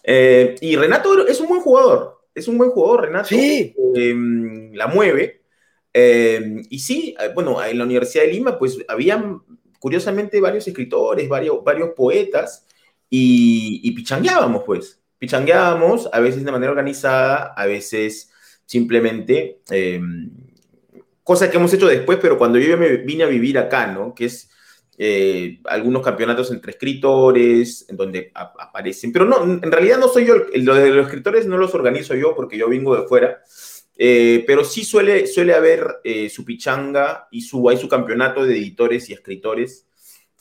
Eh, 0.04 0.56
y 0.60 0.76
Renato 0.76 1.28
es 1.28 1.40
un 1.40 1.50
buen 1.50 1.62
jugador, 1.62 2.26
es 2.34 2.48
un 2.48 2.58
buen 2.58 2.72
jugador, 2.72 3.04
Renato. 3.04 3.28
Sí. 3.28 3.76
Em, 3.94 4.74
la 4.74 4.88
mueve. 4.88 5.44
Em, 5.94 6.64
y 6.68 6.80
sí, 6.80 7.16
bueno, 7.36 7.64
en 7.64 7.78
la 7.78 7.84
Universidad 7.84 8.24
de 8.24 8.32
Lima, 8.32 8.58
pues, 8.58 8.80
había 8.88 9.24
curiosamente 9.78 10.42
varios 10.42 10.68
escritores, 10.68 11.30
varios, 11.30 11.64
varios 11.64 11.92
poetas, 11.96 12.66
y, 13.08 13.82
y 13.84 13.92
pichangueábamos, 13.92 14.64
pues. 14.64 15.00
Pichangueábamos, 15.20 16.10
a 16.12 16.20
veces 16.20 16.44
de 16.44 16.52
manera 16.52 16.72
organizada, 16.72 17.54
a 17.56 17.68
veces 17.68 18.31
simplemente, 18.72 19.60
em, 19.70 20.30
cosa 21.26 21.52
que 21.52 21.58
hemos 21.58 21.74
hecho 21.74 21.88
después, 21.88 22.20
pero 22.22 22.38
cuando 22.38 22.58
yo 22.58 22.78
me 22.78 22.96
vine 22.96 23.26
a 23.26 23.28
vivir 23.28 23.58
acá, 23.58 23.88
¿no? 23.88 24.16
Que 24.16 24.26
es 24.26 24.50
eh, 24.98 25.60
algunos 25.66 26.02
campeonatos 26.02 26.52
entre 26.52 26.72
escritores, 26.72 27.86
en 27.90 27.98
donde 27.98 28.32
aparecen, 28.34 29.12
pero 29.12 29.26
no, 29.26 29.44
en 29.44 29.70
realidad 29.70 30.00
no 30.00 30.08
soy 30.08 30.26
yo, 30.26 30.36
lo 30.38 30.76
de 30.76 30.90
los 30.90 31.08
escritores 31.08 31.46
no 31.48 31.58
los 31.58 31.76
organizo 31.76 32.16
yo 32.16 32.34
porque 32.34 32.58
yo 32.58 32.70
vengo 32.70 32.96
de 32.96 33.06
fuera, 33.10 33.42
eh, 33.98 34.46
pero 34.48 34.64
sí 34.64 34.86
suele, 34.86 35.28
suele 35.28 35.54
haber 35.54 35.86
eh, 36.06 36.30
su 36.30 36.46
pichanga 36.46 37.28
y 37.30 37.42
su, 37.42 37.68
hay 37.68 37.76
su 37.76 37.90
campeonato 37.90 38.46
de 38.46 38.56
editores 38.56 39.10
y 39.10 39.14
escritores. 39.14 39.86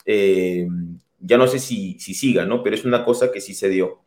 ya 0.05 1.37
no 1.37 1.47
sé 1.47 1.59
si, 1.59 1.99
si 1.99 2.13
siga, 2.13 2.45
¿no? 2.45 2.63
Pero 2.63 2.77
es 2.77 2.85
una 2.85 3.03
cosa 3.03 3.29
que 3.29 3.41
sí 3.41 3.53
se 3.53 3.67
dio. 3.67 4.05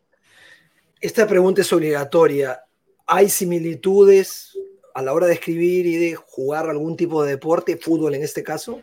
Esta 0.99 1.27
pregunta 1.27 1.61
es 1.61 1.71
obligatoria. 1.71 2.64
¿Hay 3.07 3.29
similitudes 3.29 4.57
a 4.93 5.01
la 5.01 5.13
hora 5.13 5.27
de 5.27 5.33
escribir 5.33 5.85
y 5.85 5.97
de 5.97 6.15
jugar 6.15 6.69
algún 6.69 6.95
tipo 6.95 7.23
de 7.23 7.31
deporte, 7.31 7.77
fútbol 7.77 8.15
en 8.15 8.23
este 8.23 8.43
caso? 8.43 8.81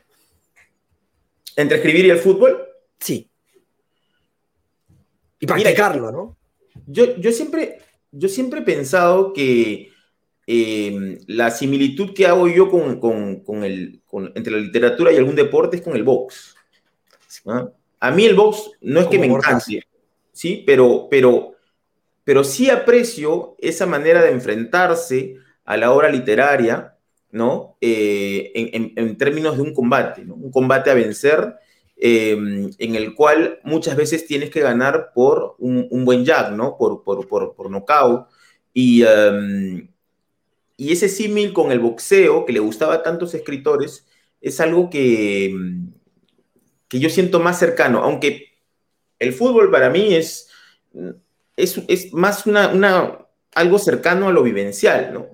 ¿Entre 1.57 1.77
escribir 1.77 2.07
y 2.07 2.11
el 2.11 2.19
fútbol? 2.19 2.63
Sí. 2.99 3.29
Y 5.41 5.47
practicarlo, 5.47 6.13
¿no? 6.13 6.37
Yo, 6.87 7.17
yo, 7.17 7.33
siempre, 7.33 7.79
yo 8.13 8.29
siempre 8.29 8.61
he 8.61 8.63
pensado 8.63 9.33
que 9.33 9.91
em, 10.47 11.19
la 11.27 11.51
similitud 11.51 12.15
que 12.15 12.27
hago 12.27 12.49
yo 12.49 12.71
con, 12.71 13.65
el, 13.65 14.03
entre 14.35 14.53
la 14.53 14.59
literatura 14.59 15.13
y 15.13 15.17
algún 15.17 15.35
deporte 15.35 15.79
es 15.79 15.83
con 15.83 15.97
el 15.97 16.05
box. 16.05 16.55
A 17.99 18.11
mí 18.11 18.25
el 18.25 18.35
box 18.35 18.71
no 18.83 19.01
es 19.01 19.07
que 19.09 19.19
me 19.19 19.27
encante, 19.27 19.87
¿sí? 20.33 20.63
Pero, 20.67 21.09
pero 21.11 21.52
pero 22.25 22.45
sí 22.45 22.71
aprecio 22.71 23.57
esa 23.59 23.87
manera 23.87 24.23
de 24.23 24.31
enfrentarse 24.31 25.37
a 25.65 25.77
la 25.77 25.93
obra 25.93 26.09
literaria, 26.09 26.97
¿no? 27.31 27.77
Eh, 27.81 28.53
en, 28.55 29.17
términos 29.17 29.57
de 29.57 29.63
un 29.63 29.75
combate, 29.75 30.25
¿no? 30.25 30.35
Un 30.35 30.51
combate 30.51 30.91
a 30.91 30.95
vencer, 30.95 31.55
em, 31.97 32.71
en 32.79 32.95
el 32.95 33.15
cual 33.15 33.61
muchas 33.65 33.97
veces 33.97 34.27
tienes 34.27 34.51
que 34.51 34.61
ganar 34.61 35.13
por 35.15 35.57
un, 35.59 36.05
buen 36.05 36.25
jab, 36.25 36.53
¿no? 36.53 36.77
Por, 36.77 37.03
por, 37.05 37.27
por, 37.29 37.55
por 37.55 37.71
knockout. 37.71 38.29
Y, 38.73 39.03
em, 39.05 39.89
y 40.77 40.93
ese 40.93 41.09
símil 41.09 41.53
con 41.53 41.73
el 41.73 41.81
boxeo, 41.81 42.45
que 42.45 42.53
le 42.53 42.61
gustaba 42.61 42.95
a 42.95 43.03
tantos 43.03 43.35
escritores, 43.35 44.07
es 44.41 44.61
algo 44.61 44.91
que, 44.91 45.55
que 46.89 46.99
yo 46.99 47.09
siento 47.09 47.41
más 47.41 47.59
cercano, 47.59 48.03
aunque 48.03 48.53
el 49.19 49.33
fútbol 49.33 49.71
para 49.71 49.89
mí 49.91 50.15
es 50.15 50.51
es, 51.57 52.13
más 52.13 52.47
una, 52.47 53.27
algo 53.55 53.79
cercano 53.79 54.29
a 54.29 54.33
lo 54.33 54.43
vivencial, 54.43 55.13
¿no? 55.13 55.27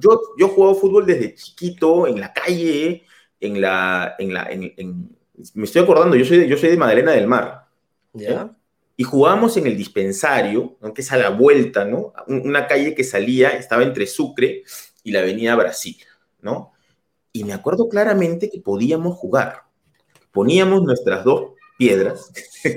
Yo, 0.00 0.20
yo 0.38 0.48
juego 0.48 0.74
fútbol 0.74 1.06
desde 1.06 1.34
chiquito, 1.34 2.06
en 2.06 2.20
la 2.20 2.32
calle, 2.32 3.04
en 3.40 3.60
la, 3.60 4.14
en 4.18 4.34
la, 4.34 4.48
me 5.54 5.64
estoy 5.64 5.82
acordando, 5.82 6.16
yo 6.16 6.24
soy 6.24 6.38
de, 6.38 6.48
yo 6.48 6.56
soy 6.56 6.70
de 6.70 6.76
Madalena 6.76 7.12
del 7.12 7.26
Mar. 7.26 7.66
¿Ya? 8.12 8.54
Y 8.96 9.04
jugábamos 9.04 9.56
en 9.56 9.66
el 9.66 9.76
dispensario, 9.76 10.76
aunque 10.80 11.02
es 11.02 11.12
a 11.12 11.16
la 11.16 11.30
vuelta, 11.30 11.84
¿no? 11.84 12.12
Una 12.26 12.66
calle 12.66 12.94
que 12.94 13.04
salía, 13.04 13.50
estaba 13.50 13.84
entre 13.84 14.06
Sucre 14.06 14.64
y 15.04 15.12
la 15.12 15.20
avenida 15.20 15.54
Brasil, 15.54 15.96
¿no? 16.40 16.72
Y 17.32 17.44
me 17.44 17.52
acuerdo 17.52 17.88
claramente 17.88 18.50
que 18.50 18.60
podíamos 18.60 19.16
jugar. 19.16 19.62
Poníamos 20.32 20.82
nuestras 20.82 21.22
dos 21.22 21.52
piedras 21.76 22.32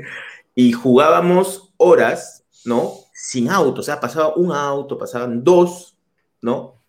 y 0.56 0.72
jugábamos 0.74 1.74
horas 1.78 2.41
¿no? 2.66 2.94
Sin 3.14 3.50
auto, 3.50 3.82
o 3.82 3.84
sea, 3.84 4.00
pasaba 4.00 4.36
un 4.36 4.52
auto, 4.52 4.98
pasaban 4.98 5.44
dos, 5.44 5.96
¿no? 6.42 6.82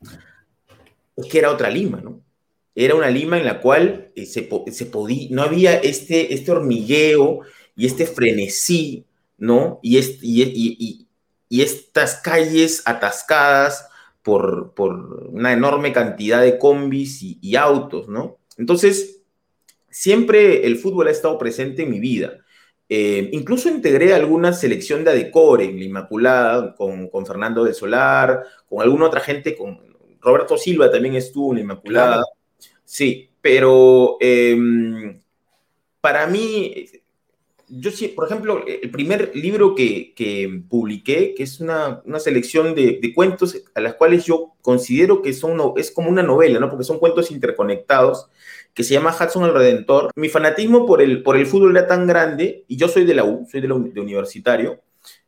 Es 1.17 1.27
que 1.27 1.39
era 1.39 1.51
otra 1.51 1.71
Lima, 1.71 2.01
¿no? 2.01 2.21
Era 2.75 2.95
una 2.95 3.11
Lima 3.11 3.39
en 3.39 3.45
la 3.45 3.61
cual 3.61 4.13
eh, 4.15 4.27
se, 4.27 4.49
se 4.71 4.87
podía, 4.87 5.29
no 5.31 5.43
había 5.43 5.75
este, 5.77 6.33
este 6.33 6.51
hormigueo 6.51 7.41
y 7.77 7.87
este 7.87 8.07
frenesí, 8.07 9.05
¿no? 9.39 9.79
Y, 9.83 9.99
y, 9.99 11.07
y, 11.51 11.61
estas 11.61 12.17
calles 12.23 12.83
atascadas 12.87 13.87
por, 14.23 14.73
por, 14.73 15.29
una 15.31 15.53
enorme 15.53 15.93
cantidad 15.93 16.41
de 16.41 16.57
combis 16.59 17.23
y, 17.23 17.57
autos, 17.57 18.09
¿no? 18.09 18.39
Entonces, 18.57 19.21
siempre 19.91 20.67
el 20.67 20.79
fútbol 20.79 21.09
ha 21.09 21.11
estado 21.11 21.37
presente 21.39 21.83
en 21.83 21.91
mi 21.91 22.01
vida. 22.01 22.39
Eh, 22.95 23.31
incluso 23.33 23.71
integré 23.71 24.13
alguna 24.13 24.53
selección 24.53 25.03
de 25.03 25.13
Adecore 25.13 25.65
en 25.65 25.79
la 25.79 25.85
Inmaculada 25.87 26.75
con, 26.75 27.09
con, 27.09 27.25
Fernando 27.25 27.65
de 27.65 27.73
Solar, 27.73 28.43
con 28.69 28.83
alguna 28.83 29.07
otra 29.07 29.23
gente, 29.23 29.57
con 29.57 29.81
Roberto 30.21 30.59
Silva 30.59 30.91
también 30.91 31.15
estuvo 31.15 31.53
en 31.53 31.57
la 31.57 31.63
Inmaculada. 31.63 32.23
Sí, 32.85 33.31
pero 33.41 34.19
em, 34.21 35.19
para 36.03 36.27
mí, 36.27 36.85
yo 37.67 37.91
sí, 37.91 38.09
por 38.09 38.27
ejemplo, 38.27 38.63
el 38.67 38.91
primer 38.91 39.35
libro 39.35 39.75
que, 39.75 40.13
que 40.15 40.63
publiqué, 40.69 41.33
que 41.35 41.45
es 41.45 41.61
una, 41.61 42.03
una 42.05 42.21
selección 42.21 42.75
de, 42.75 42.99
de, 43.01 43.15
cuentos 43.15 43.57
a 43.75 43.81
las 43.81 43.95
cuales 43.95 44.27
yo 44.27 44.53
considero 44.61 45.23
que 45.23 45.33
son, 45.33 45.59
es 45.79 45.91
como 45.91 46.11
una 46.11 46.23
novela, 46.23 46.61
¿no? 46.61 46.69
Porque 46.69 46.85
son 46.85 46.99
cuentos 46.99 47.31
interconectados, 47.31 48.29
que 48.75 48.85
se 48.85 48.95
llama 48.95 49.15
Hudson 49.19 49.45
el 49.45 49.55
Redentor. 49.55 50.11
Mi 50.17 50.29
fanatismo 50.29 50.87
por 50.87 51.03
el, 51.03 51.23
por 51.23 51.37
el 51.37 51.47
fútbol 51.47 51.77
era 51.77 51.87
tan 51.87 52.07
grande, 52.07 52.65
y 52.69 52.77
yo 52.77 52.89
soy 52.89 53.05
de 53.05 53.15
la 53.15 53.25
U, 53.25 53.47
soy 53.51 53.61
de, 53.61 53.69
la, 53.69 53.75
de 53.75 54.01
universitario, 54.01 54.81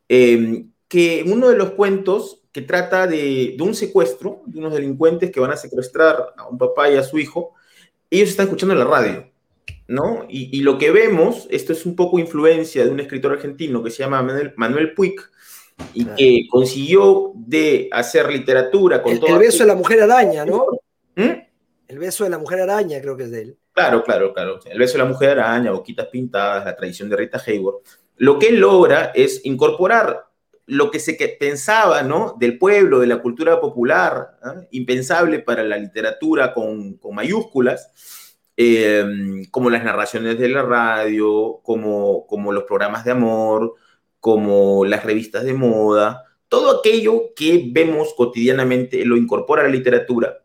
eh, 0.09 0.65
que 0.89 1.25
uno 1.27 1.49
de 1.49 1.57
los 1.57 1.73
cuentos 1.73 2.43
que 2.53 2.63
trata 2.63 3.07
de, 3.07 3.55
de, 3.57 3.63
un 3.63 3.75
secuestro, 3.75 4.43
de 4.47 4.61
unos 4.61 4.73
delincuentes 4.73 5.31
que 5.31 5.41
van 5.41 5.51
a 5.51 5.57
secuestrar 5.57 6.35
a 6.37 6.47
un 6.47 6.57
papá 6.57 6.91
y 6.91 6.97
a 6.97 7.03
su 7.03 7.19
hijo, 7.19 7.53
ellos 8.11 8.31
están 8.31 8.47
escuchando 8.47 8.75
la 8.77 8.85
radio, 8.85 9.29
¿no? 9.89 10.25
Y, 10.29 10.57
y 10.57 10.63
lo 10.63 10.79
que 10.79 10.93
vemos, 10.93 11.49
esto 11.51 11.73
es 11.73 11.85
un 11.85 11.97
poco 11.97 12.19
influencia 12.19 12.85
de 12.85 12.91
un 12.91 13.01
escritor 13.01 13.33
argentino 13.33 13.83
que 13.83 13.91
se 13.91 14.05
llama 14.05 14.23
Manuel, 14.23 14.53
Manuel 14.57 14.95
Puig, 14.95 15.17
y 15.93 16.05
que 16.05 16.47
consiguió 16.49 17.33
de 17.35 17.89
hacer 17.91 18.31
literatura 18.31 19.03
con 19.03 19.13
el, 19.13 19.21
el 19.27 19.39
beso 19.39 19.65
de 19.65 19.67
la 19.67 19.75
mujer 19.75 20.03
araña, 20.03 20.45
¿no? 20.45 20.67
¿Mm? 21.17 21.45
El 21.89 21.99
beso 21.99 22.25
de 22.25 22.31
la 22.31 22.39
mujer 22.39 22.61
araña, 22.61 23.01
creo 23.01 23.17
que 23.17 23.25
es 23.25 23.31
de 23.31 23.43
él. 23.43 23.59
Claro, 23.73 24.03
claro, 24.05 24.33
claro. 24.33 24.61
El 24.65 24.79
beso 24.79 24.95
de 24.95 25.05
la 25.05 25.11
mujer 25.11 25.39
araña, 25.39 25.73
Boquitas 25.73 26.07
Pintadas, 26.07 26.65
la 26.65 26.77
tradición 26.77 27.09
de 27.09 27.17
Rita 27.17 27.43
Hayworth. 27.45 27.85
Lo 28.17 28.39
que 28.39 28.49
él 28.49 28.61
logra 28.61 29.13
es 29.15 29.45
incorporar 29.45 30.27
lo 30.67 30.91
que 30.91 30.99
se 30.99 31.15
pensaba, 31.39 32.03
¿no? 32.03 32.37
Del 32.39 32.57
pueblo, 32.57 33.01
de 33.01 33.07
la 33.07 33.21
cultura 33.21 33.61
popular, 33.61 34.39
¿eh? 34.45 34.69
impensable 34.71 35.41
para 35.41 35.63
la 35.63 35.77
literatura 35.77 36.55
con, 36.55 36.95
con 36.95 37.15
mayúsculas, 37.15 37.91
eh, 38.57 39.05
como 39.51 39.69
las 39.69 39.85
narraciones 39.85 40.39
de 40.39 40.49
la 40.49 40.63
radio, 40.63 41.61
como, 41.63 42.27
como 42.27 42.53
los 42.53 42.65
programas 42.65 43.05
de 43.05 43.11
amor, 43.11 43.75
como 44.21 44.85
las 44.87 45.05
revistas 45.05 45.45
de 45.45 45.53
moda, 45.53 46.25
todo 46.49 46.79
aquello 46.79 47.35
que 47.35 47.69
vemos 47.71 48.15
cotidianamente 48.15 49.05
lo 49.05 49.17
incorpora 49.17 49.63
a 49.63 49.65
la 49.67 49.71
literatura 49.71 50.44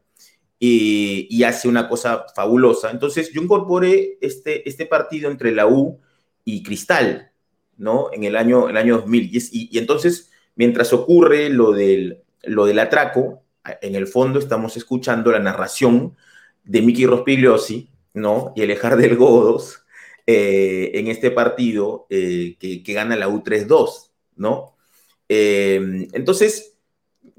y, 0.59 1.43
hace 1.43 1.67
una 1.67 1.87
cosa 1.87 2.25
fabulosa. 2.35 2.91
Entonces 2.91 3.31
yo 3.31 3.41
incorporé 3.41 4.17
este, 4.21 4.67
este 4.67 4.85
partido 4.85 5.31
entre 5.31 5.51
la 5.51 5.67
U 5.67 5.99
y 6.43 6.63
Cristal, 6.63 7.31
¿no? 7.77 8.09
En 8.11 8.23
el 8.25 8.35
año, 8.35 8.69
el 8.69 8.77
año 8.77 8.97
2000. 8.97 9.29
Y, 9.31 9.69
y, 9.71 9.77
entonces, 9.77 10.31
mientras 10.55 10.91
ocurre 10.93 11.49
lo 11.49 11.71
del, 11.71 12.23
lo 12.43 12.65
del 12.65 12.79
atraco, 12.79 13.43
en 13.81 13.95
el 13.95 14.07
fondo 14.07 14.39
estamos 14.39 14.75
escuchando 14.77 15.31
la 15.31 15.39
narración 15.39 16.15
de 16.63 16.81
Miki 16.81 17.05
Rospigliosi, 17.05 17.89
¿no? 18.13 18.53
Y 18.55 18.63
Alejar 18.63 18.97
del 18.97 19.15
Godos 19.15 19.83
eh, 20.27 20.91
en 20.95 21.07
este 21.07 21.31
partido 21.31 22.05
eh, 22.09 22.57
que, 22.59 22.83
que, 22.83 22.93
gana 22.93 23.15
la 23.15 23.29
U3-2, 23.29 24.11
¿no? 24.35 24.75
Eh, 25.27 26.07
entonces, 26.13 26.78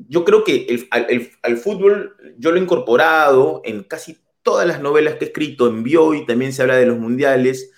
yo 0.09 0.25
creo 0.25 0.45
que 0.45 0.67
el, 0.91 1.31
al 1.43 1.57
fútbol 1.57 2.17
yo 2.39 2.51
lo 2.51 2.57
he 2.57 2.63
incorporado 2.63 3.63
en 3.65 3.83
casi 3.83 4.19
todas 4.43 4.67
las 4.67 4.81
novelas 4.81 5.15
que 5.15 5.25
he 5.25 5.29
escrito, 5.29 5.69
en 5.69 5.85
y 5.87 6.27
también 6.27 6.53
se 6.53 6.63
habla 6.63 6.77
de 6.77 6.87
los 6.87 6.99
mundiales. 6.99 7.71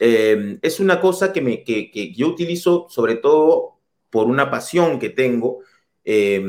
Eh, 0.00 0.58
es 0.62 0.80
una 0.80 1.00
cosa 1.00 1.32
que, 1.32 1.40
me, 1.40 1.64
que, 1.64 1.90
que, 1.90 2.12
yo 2.12 2.28
utilizo 2.28 2.86
sobre 2.88 3.16
todo 3.16 3.78
por 4.10 4.26
una 4.26 4.50
pasión 4.50 4.98
que 4.98 5.10
tengo 5.10 5.60
eh, 6.04 6.42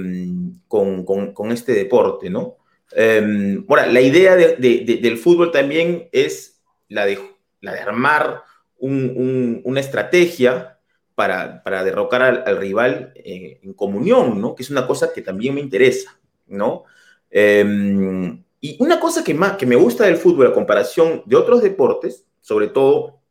con, 0.67 1.03
con, 1.03 1.33
con, 1.33 1.51
este 1.51 1.73
deporte, 1.73 2.29
¿no? 2.29 2.57
Eh, 2.95 3.61
la 3.67 4.01
idea 4.01 4.35
de, 4.35 4.55
de, 4.57 4.99
del 5.01 5.17
fútbol 5.17 5.51
también 5.51 6.09
es 6.11 6.61
la 6.87 7.05
de, 7.05 7.19
la 7.61 7.73
de 7.73 7.79
armar 7.79 8.43
un, 8.77 9.13
un, 9.15 9.61
una 9.63 9.79
estrategia 9.79 10.74
para, 11.15 11.63
para 11.63 11.83
derrocar 11.83 12.21
al, 12.21 12.43
al 12.45 12.57
rival 12.57 13.13
eh, 13.15 13.59
en 13.63 13.73
comunión, 13.73 14.39
¿no? 14.39 14.53
Que 14.53 14.63
es 14.63 14.69
una 14.69 14.85
cosa 14.85 15.11
que 15.13 15.21
también 15.21 15.55
me 15.55 15.61
interesa, 15.61 16.19
¿no? 16.47 16.83
Eh, 17.31 18.37
y 18.61 18.77
una 18.79 18.99
cosa 18.99 19.23
que, 19.23 19.33
más, 19.33 19.57
que 19.57 19.65
me 19.65 19.75
gusta 19.75 20.05
del 20.05 20.17
fútbol 20.17 20.47
a 20.47 20.53
comparación 20.53 21.23
de 21.25 21.35
otros 21.35 21.61
deportes, 21.61 22.25
sobre 22.41 22.67
todo 22.67 23.21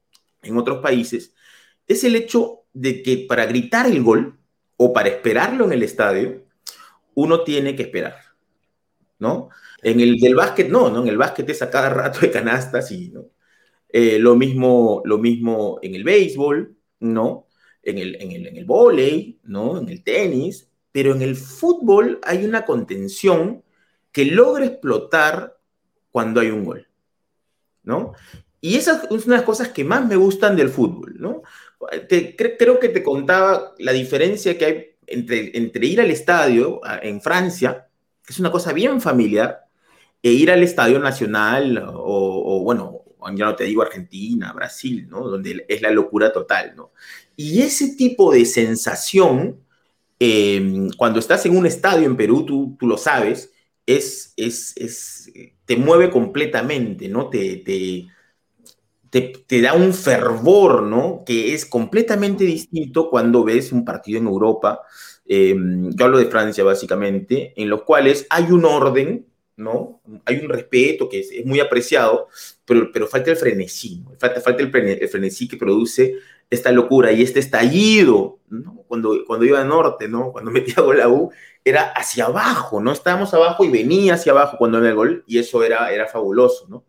en 0.42 0.56
otros 0.56 0.78
países, 0.78 1.34
es 1.86 2.04
el 2.04 2.16
hecho 2.16 2.62
de 2.72 3.02
que 3.02 3.26
para 3.28 3.46
gritar 3.46 3.86
el 3.86 4.02
gol 4.02 4.38
o 4.76 4.92
para 4.92 5.08
esperarlo 5.08 5.64
en 5.64 5.72
el 5.72 5.82
estadio, 5.82 6.44
uno 7.14 7.42
tiene 7.42 7.76
que 7.76 7.82
esperar, 7.82 8.16
¿no? 9.18 9.48
En 9.82 10.00
el 10.00 10.16
del 10.16 10.34
básquet, 10.34 10.68
no, 10.68 10.88
¿no? 10.88 11.02
En 11.02 11.08
el 11.08 11.18
básquet 11.18 11.48
es 11.50 11.62
a 11.62 11.70
cada 11.70 11.90
rato 11.90 12.20
de 12.20 12.30
canastas 12.30 12.90
y. 12.90 13.12
Eh, 13.88 14.18
lo, 14.18 14.34
mismo, 14.34 15.02
lo 15.04 15.18
mismo 15.18 15.78
en 15.82 15.94
el 15.94 16.02
béisbol, 16.02 16.76
¿no? 17.00 17.46
En 17.84 17.98
el, 17.98 18.16
en 18.20 18.32
el, 18.32 18.46
en 18.46 18.56
el 18.56 18.64
vóley, 18.64 19.38
¿no? 19.44 19.78
En 19.78 19.88
el 19.88 20.02
tenis, 20.02 20.68
pero 20.92 21.14
en 21.14 21.22
el 21.22 21.36
fútbol 21.36 22.20
hay 22.22 22.44
una 22.44 22.64
contención 22.64 23.62
que 24.12 24.26
logra 24.26 24.66
explotar 24.66 25.58
cuando 26.10 26.40
hay 26.40 26.50
un 26.50 26.64
gol, 26.64 26.88
¿no? 27.82 28.12
Y 28.60 28.76
esa 28.76 29.02
es 29.10 29.26
una 29.26 29.34
de 29.34 29.40
las 29.40 29.42
cosas 29.42 29.68
que 29.68 29.84
más 29.84 30.06
me 30.06 30.16
gustan 30.16 30.56
del 30.56 30.70
fútbol, 30.70 31.16
¿no? 31.18 31.42
Te, 32.08 32.34
cre 32.34 32.56
creo 32.56 32.78
que 32.78 32.88
te 32.88 33.02
contaba 33.02 33.74
la 33.78 33.92
diferencia 33.92 34.56
que 34.56 34.64
hay 34.64 34.86
entre, 35.06 35.56
entre 35.58 35.86
ir 35.86 36.00
al 36.00 36.10
estadio 36.10 36.80
en 37.02 37.20
Francia, 37.20 37.88
que 38.24 38.32
es 38.32 38.40
una 38.40 38.50
cosa 38.50 38.72
bien 38.72 39.00
familiar, 39.00 39.66
e 40.22 40.30
ir 40.30 40.50
al 40.50 40.62
estadio 40.62 40.98
nacional 40.98 41.76
o, 41.78 42.56
o 42.56 42.60
bueno, 42.60 43.03
ya 43.32 43.46
no 43.46 43.56
te 43.56 43.64
digo 43.64 43.82
Argentina, 43.82 44.52
Brasil, 44.52 45.06
¿no? 45.08 45.28
Donde 45.28 45.64
es 45.68 45.82
la 45.82 45.90
locura 45.90 46.32
total, 46.32 46.74
¿no? 46.76 46.92
Y 47.36 47.62
ese 47.62 47.96
tipo 47.96 48.32
de 48.32 48.44
sensación, 48.44 49.60
eh, 50.20 50.88
cuando 50.96 51.18
estás 51.18 51.44
en 51.46 51.56
un 51.56 51.66
estadio 51.66 52.06
en 52.06 52.16
Perú, 52.16 52.44
tú, 52.44 52.76
tú 52.78 52.86
lo 52.86 52.96
sabes, 52.96 53.52
es, 53.86 54.32
es, 54.36 54.76
es, 54.76 55.32
te 55.64 55.76
mueve 55.76 56.10
completamente, 56.10 57.08
¿no? 57.08 57.28
Te, 57.28 57.56
te, 57.56 58.06
te, 59.10 59.20
te, 59.46 59.60
da 59.60 59.74
un 59.74 59.92
fervor, 59.94 60.82
¿no? 60.82 61.22
Que 61.26 61.54
es 61.54 61.66
completamente 61.66 62.44
distinto 62.44 63.10
cuando 63.10 63.44
ves 63.44 63.72
un 63.72 63.84
partido 63.84 64.18
en 64.18 64.26
Europa. 64.26 64.82
Eh, 65.26 65.54
yo 65.90 66.04
hablo 66.04 66.18
de 66.18 66.26
Francia, 66.26 66.64
básicamente, 66.64 67.52
en 67.56 67.68
los 67.68 67.82
cuales 67.82 68.26
hay 68.30 68.44
un 68.50 68.64
orden, 68.64 69.26
¿no? 69.56 70.00
Hay 70.24 70.40
un 70.40 70.48
respeto 70.48 71.08
que 71.08 71.20
es, 71.20 71.30
es 71.30 71.46
muy 71.46 71.60
apreciado, 71.60 72.28
pero, 72.64 72.90
pero 72.92 73.06
falta 73.06 73.30
el 73.30 73.36
frenesí, 73.36 74.02
¿no? 74.04 74.14
falta, 74.18 74.40
falta 74.40 74.62
el, 74.62 74.74
el, 74.74 75.08
frenesí 75.08 75.46
que 75.46 75.56
produce 75.56 76.16
esta 76.50 76.72
locura 76.72 77.12
y 77.12 77.22
este 77.22 77.40
estallido, 77.40 78.38
¿no? 78.48 78.84
Cuando, 78.86 79.24
cuando 79.26 79.44
iba 79.44 79.60
al 79.60 79.68
norte, 79.68 80.08
¿no? 80.08 80.32
Cuando 80.32 80.50
metía 80.50 80.82
gol 80.82 80.98
la 80.98 81.08
U, 81.08 81.30
era 81.64 81.92
hacia 81.92 82.26
abajo, 82.26 82.80
¿no? 82.80 82.92
Estábamos 82.92 83.32
abajo 83.34 83.64
y 83.64 83.70
venía 83.70 84.14
hacia 84.14 84.32
abajo 84.32 84.56
cuando 84.58 84.78
era 84.78 84.88
el 84.88 84.94
gol 84.94 85.24
y 85.26 85.38
eso 85.38 85.62
era, 85.62 85.92
era 85.92 86.06
fabuloso, 86.06 86.66
¿no? 86.68 86.84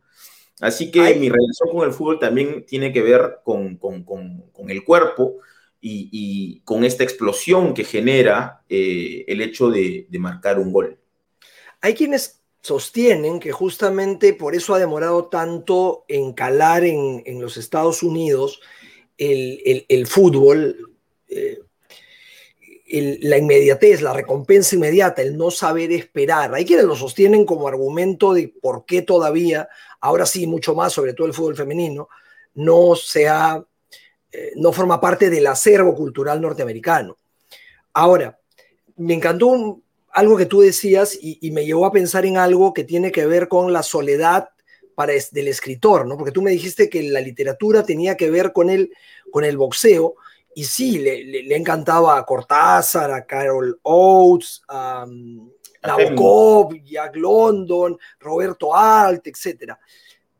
Así 0.61 0.89
que 0.89 1.01
Ay. 1.01 1.19
mi 1.19 1.29
relación 1.29 1.69
con 1.71 1.87
el 1.87 1.93
fútbol 1.93 2.19
también 2.19 2.65
tiene 2.65 2.93
que 2.93 3.01
ver 3.01 3.39
con, 3.43 3.77
con, 3.77 4.03
con, 4.03 4.49
con 4.51 4.69
el 4.69 4.83
cuerpo 4.83 5.37
y, 5.81 6.09
y, 6.11 6.61
con 6.61 6.83
esta 6.83 7.03
explosión 7.03 7.73
que 7.73 7.83
genera 7.83 8.63
eh, 8.69 9.25
el 9.27 9.41
hecho 9.41 9.69
de, 9.69 10.07
de 10.09 10.19
marcar 10.19 10.57
un 10.57 10.71
gol. 10.71 10.97
Hay 11.81 11.93
quienes 11.93 12.34
sostienen 12.65 13.39
que 13.39 13.51
justamente 13.51 14.33
por 14.33 14.55
eso 14.55 14.73
ha 14.73 14.79
demorado 14.79 15.25
tanto 15.25 16.03
en 16.07 16.33
calar 16.33 16.83
en, 16.83 17.21
en 17.27 17.39
los 17.39 17.57
Estados 17.57 18.01
Unidos 18.01 18.59
el, 19.19 19.61
el, 19.63 19.85
el 19.87 20.07
fútbol, 20.07 20.95
eh, 21.27 21.59
la 23.21 23.37
inmediatez, 23.37 24.01
la 24.01 24.13
recompensa 24.13 24.75
inmediata, 24.75 25.21
el 25.21 25.37
no 25.37 25.51
saber 25.51 25.91
esperar. 25.91 26.55
Hay 26.55 26.65
quienes 26.65 26.85
lo 26.85 26.95
sostienen 26.95 27.45
como 27.45 27.67
argumento 27.67 28.33
de 28.33 28.47
por 28.47 28.85
qué 28.85 29.03
todavía, 29.03 29.69
ahora 30.01 30.25
sí, 30.25 30.47
mucho 30.47 30.73
más, 30.73 30.91
sobre 30.91 31.13
todo 31.13 31.27
el 31.27 31.33
fútbol 31.33 31.55
femenino, 31.55 32.09
no 32.55 32.95
se 32.95 33.27
ha, 33.27 33.63
eh, 34.31 34.53
no 34.55 34.73
forma 34.73 34.99
parte 34.99 35.29
del 35.29 35.45
acervo 35.45 35.93
cultural 35.93 36.41
norteamericano. 36.41 37.15
Ahora, 37.93 38.39
me 38.95 39.13
encantó 39.13 39.47
un, 39.47 39.84
algo 40.15 40.37
que 40.37 40.45
tú 40.45 40.61
decías 40.61 41.17
y, 41.21 41.37
y, 41.41 41.51
me 41.51 41.65
llevó 41.65 41.85
a 41.85 41.91
pensar 41.91 42.25
en 42.25 42.37
algo 42.37 42.73
que 42.73 42.83
tiene 42.83 43.11
que 43.11 43.25
ver 43.25 43.47
con 43.47 43.71
la 43.71 43.83
soledad 43.83 44.49
para 44.95 45.13
del 45.31 45.47
escritor, 45.49 46.07
¿no? 46.07 46.17
Porque 46.17 46.31
tú 46.31 46.41
me 46.41 46.51
dijiste 46.51 46.89
que 46.89 47.03
la 47.03 47.19
literatura 47.19 47.83
tenía 47.83 48.15
que 48.15 48.31
ver 48.31 48.53
con 48.53 48.69
el, 48.69 48.91
con 49.29 49.43
el 49.43 49.57
boxeo, 49.57 50.15
y 50.57 50.63
sí, 50.63 50.99
le, 50.99 51.53
encantaba 51.53 52.17
a 52.17 52.25
Cortázar, 52.25 53.11
a 53.11 53.25
Carol 53.25 53.77
Oates, 53.83 54.61
a, 54.69 55.05
Nabokov, 55.83 56.73
Jack 56.83 57.17
London, 57.17 57.97
Roberto 58.19 58.73
Alt, 58.73 59.27
etc. 59.27 59.73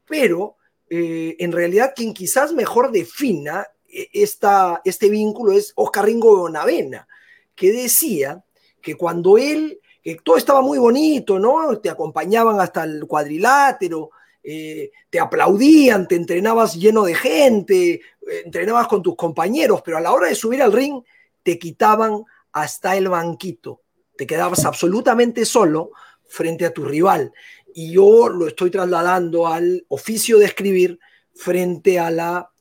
Pero 0.08 0.56
eh, 0.90 1.36
en 1.38 1.52
realidad 1.52 1.94
quien 1.96 2.14
quizás 2.14 2.54
mejor 2.54 2.92
defina 2.92 3.68
eh, 3.88 4.08
esta, 4.14 4.82
este 4.86 5.10
vínculo 5.10 5.52
es 5.52 5.74
Oscar 5.76 6.06
Ringo 6.06 6.38
Bonavena, 6.38 7.08
que 7.54 7.74
decía 7.74 8.44
que 8.86 8.96
cuando 8.96 9.40
él, 9.40 9.82
que 10.04 10.16
todo 10.24 10.38
estaba 10.38 10.62
muy 10.62 10.78
bonito, 10.78 11.40
¿no? 11.40 11.80
Te 11.80 11.90
acompañaban 11.90 12.62
hasta 12.62 12.84
el 12.84 13.08
cuadrilátero, 13.08 14.12
eh, 14.44 14.92
te 15.10 15.20
aplaudían, 15.20 16.08
te 16.08 16.16
entrenabas 16.16 16.76
lleno 16.76 17.04
de 17.04 17.16
gente, 17.16 18.02
entrenabas 18.46 18.88
con 18.88 19.02
tus 19.02 19.16
compañeros, 19.16 19.82
pero 19.84 19.98
a 19.98 20.02
la 20.02 20.14
hora 20.14 20.28
de 20.28 20.36
subir 20.36 20.62
al 20.62 20.72
ring 20.72 21.02
te 21.42 21.58
quitaban 21.58 22.24
hasta 22.52 22.96
el 22.96 23.10
banquito, 23.10 23.82
te 24.16 24.28
quedabas 24.28 24.66
absolutamente 24.66 25.46
solo 25.46 25.90
frente 26.28 26.64
a 26.64 26.72
tu 26.72 26.86
rival. 26.86 27.34
Y 27.74 27.92
yo 27.92 28.30
lo 28.30 28.48
estoy 28.48 28.70
trasladando 28.70 29.48
al 29.48 29.84
oficio 29.88 30.38
de 30.38 30.46
escribir 30.46 31.00
frente 31.34 31.98
a 31.98 32.12
la, 32.12 32.52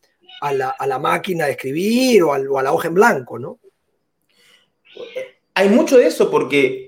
a 0.40 0.86
la, 0.86 0.98
máquina 0.98 1.44
de 1.44 1.52
escribir 1.52 2.22
o, 2.22 2.32
a 2.32 2.62
la 2.62 2.72
hoja 2.72 2.88
en 2.88 2.94
blanco, 2.94 3.38
¿no? 3.38 3.58
Hay 5.54 5.68
mucho 5.68 5.96
de 5.96 6.06
eso 6.06 6.30
porque 6.30 6.84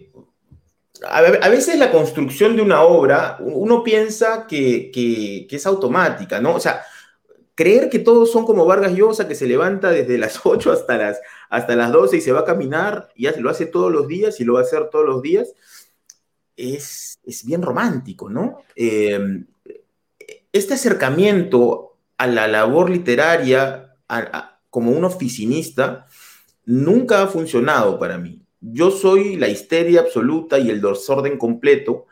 a 1.09 1.49
veces 1.49 1.79
la 1.79 1.91
construcción 1.91 2.57
de 2.57 2.63
una 2.63 2.83
obra, 2.83 3.37
uno 3.41 3.83
piensa 3.83 4.47
que, 4.47 5.47
es 5.51 5.67
automática, 5.67 6.41
¿no? 6.41 6.55
O 6.55 6.61
sea, 6.61 6.83
creer 7.55 7.91
que 7.91 7.99
todos 7.99 8.31
son 8.31 8.45
como 8.45 8.67
Vargas 8.67 8.93
Llosa, 8.93 9.29
que 9.29 9.35
se 9.35 9.47
levanta 9.47 9.91
desde 9.91 10.19
las 10.19 10.41
8 10.45 10.73
hasta 10.73 10.97
las, 10.97 11.21
hasta 11.49 11.77
las 11.77 11.93
12 11.93 12.17
y 12.17 12.21
se 12.21 12.33
va 12.33 12.41
a 12.41 12.45
caminar, 12.45 13.09
y 13.15 13.29
lo 13.41 13.51
hace 13.51 13.67
todos 13.67 13.93
los 13.93 14.09
días 14.09 14.41
y 14.41 14.45
lo 14.45 14.55
va 14.55 14.61
a 14.61 14.65
hacer 14.65 14.89
todos 14.91 15.07
los 15.07 15.23
días, 15.23 15.53
es, 16.57 17.19
bien 17.45 17.63
romántico, 17.63 18.31
¿no? 18.31 18.63
Eh, 18.75 19.45
este 20.53 20.75
acercamiento 20.75 21.99
a 22.17 22.27
la 22.27 22.49
labor 22.49 22.89
literaria 22.89 23.95
como 24.71 24.93
un 24.93 25.05
oficinista 25.05 26.07
nunca 26.65 27.23
ha 27.23 27.27
funcionado 27.27 27.99
para 27.99 28.17
mí. 28.17 28.46
Yo 28.61 28.91
soy 28.91 29.37
la 29.37 29.49
histeria 29.49 30.01
absoluta 30.01 30.59
y 30.59 30.71
el 30.71 30.81
desorden 30.81 31.39
completo, 31.39 32.07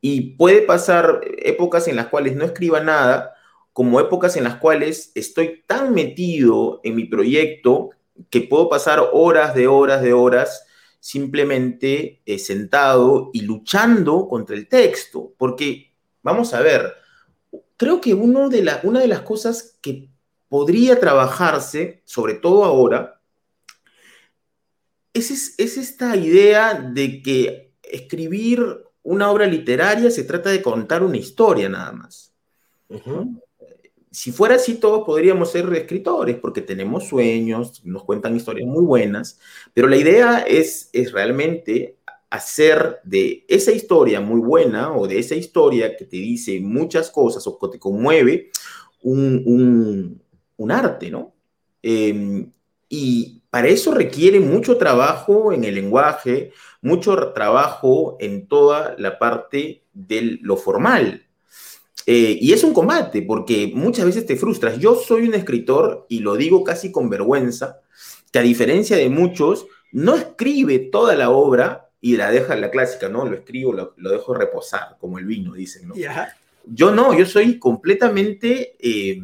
y 0.00 0.36
puede 0.36 0.60
pasar 0.60 1.22
épocas 1.38 1.88
en 1.88 1.96
las 1.96 2.08
cuales 2.08 2.36
no 2.36 2.44
escriba 2.44 2.80
nada, 2.80 3.34
como 3.72 4.00
épocas 4.00 4.36
en 4.36 4.44
las 4.44 4.56
cuales 4.56 5.10
estoy 5.14 5.64
tan 5.66 5.94
metido 5.94 6.80
en 6.84 6.94
mi 6.94 7.06
proyecto 7.06 7.90
que 8.30 8.42
puedo 8.42 8.68
pasar 8.68 9.02
horas 9.12 9.54
de 9.54 9.66
horas 9.66 10.02
de 10.02 10.12
horas 10.12 10.66
simplemente 11.00 12.22
eh, 12.24 12.38
sentado 12.38 13.30
y 13.32 13.42
luchando 13.42 14.28
contra 14.28 14.56
el 14.56 14.68
texto. 14.68 15.32
Porque, 15.36 15.92
vamos 16.22 16.54
a 16.54 16.60
ver, 16.60 16.94
creo 17.76 18.00
que 18.00 18.14
uno 18.14 18.48
de 18.48 18.62
la, 18.62 18.80
una 18.84 19.00
de 19.00 19.08
las 19.08 19.22
cosas 19.22 19.78
que 19.80 20.08
podría 20.48 21.00
trabajarse, 21.00 22.02
sobre 22.04 22.34
todo 22.34 22.64
ahora, 22.64 23.13
es, 25.14 25.54
es 25.58 25.76
esta 25.78 26.16
idea 26.16 26.74
de 26.74 27.22
que 27.22 27.72
escribir 27.82 28.62
una 29.02 29.30
obra 29.30 29.46
literaria 29.46 30.10
se 30.10 30.24
trata 30.24 30.50
de 30.50 30.62
contar 30.62 31.02
una 31.02 31.16
historia 31.16 31.68
nada 31.68 31.92
más 31.92 32.32
si 34.14 34.30
fuera 34.30 34.54
así, 34.54 34.76
todos 34.76 35.04
podríamos 35.04 35.50
ser 35.50 35.72
escritores, 35.74 36.36
porque 36.36 36.62
tenemos 36.62 37.08
sueños, 37.08 37.84
nos 37.84 38.04
cuentan 38.04 38.36
historias 38.36 38.68
muy 38.68 38.84
buenas, 38.84 39.40
pero 39.72 39.88
la 39.88 39.96
idea 39.96 40.38
es, 40.38 40.88
es 40.92 41.10
realmente 41.10 41.96
hacer 42.30 43.00
de 43.02 43.44
esa 43.48 43.72
historia 43.72 44.20
muy 44.20 44.40
buena 44.40 44.96
o 44.96 45.08
de 45.08 45.18
esa 45.18 45.34
historia 45.34 45.96
que 45.96 46.04
te 46.04 46.16
dice 46.16 46.60
muchas 46.60 47.10
cosas 47.10 47.44
o 47.48 47.58
que 47.58 47.66
te 47.72 47.80
conmueve 47.80 48.50
un, 49.02 50.20
arte, 50.70 51.10
¿no? 51.10 51.34
Em, 51.82 52.52
y 52.88 53.33
para 53.54 53.68
eso 53.68 53.94
requiere 53.94 54.40
mucho 54.40 54.78
trabajo 54.78 55.52
en 55.52 55.62
el 55.62 55.76
lenguaje, 55.76 56.50
mucho 56.82 57.32
trabajo 57.32 58.16
en 58.18 58.48
toda 58.48 58.96
la 58.98 59.16
parte 59.16 59.84
de 59.92 60.40
lo 60.42 60.56
formal, 60.56 61.24
eh, 62.04 62.36
y 62.40 62.52
es 62.52 62.64
un 62.64 62.74
combate, 62.74 63.22
porque 63.22 63.70
muchas 63.72 64.06
veces 64.06 64.26
te 64.26 64.34
frustras. 64.34 64.80
Yo 64.80 64.96
soy 64.96 65.28
un 65.28 65.34
escritor, 65.34 66.04
y 66.08 66.18
lo 66.18 66.34
digo 66.34 66.64
casi 66.64 66.90
con 66.90 67.08
vergüenza, 67.08 67.78
que 68.32 68.40
a 68.40 68.42
diferencia 68.42 68.96
de 68.96 69.08
muchos, 69.08 69.68
no 69.92 70.16
escribe 70.16 70.80
toda 70.80 71.14
la 71.14 71.30
obra 71.30 71.92
y 72.00 72.16
la 72.16 72.32
deja 72.32 72.54
en 72.54 72.60
la 72.60 72.72
clásica, 72.72 73.08
¿no? 73.08 73.24
Lo 73.24 73.36
escribo, 73.36 73.72
lo, 73.72 74.10
dejo 74.10 74.34
reposar, 74.34 74.96
como 74.98 75.20
el 75.20 75.26
vino, 75.26 75.54
dicen, 75.54 75.86
¿no? 75.86 75.94
Yo 76.64 76.90
no, 76.90 77.16
yo 77.16 77.24
soy 77.24 77.60
completamente 77.60 78.74
eh, 78.80 79.22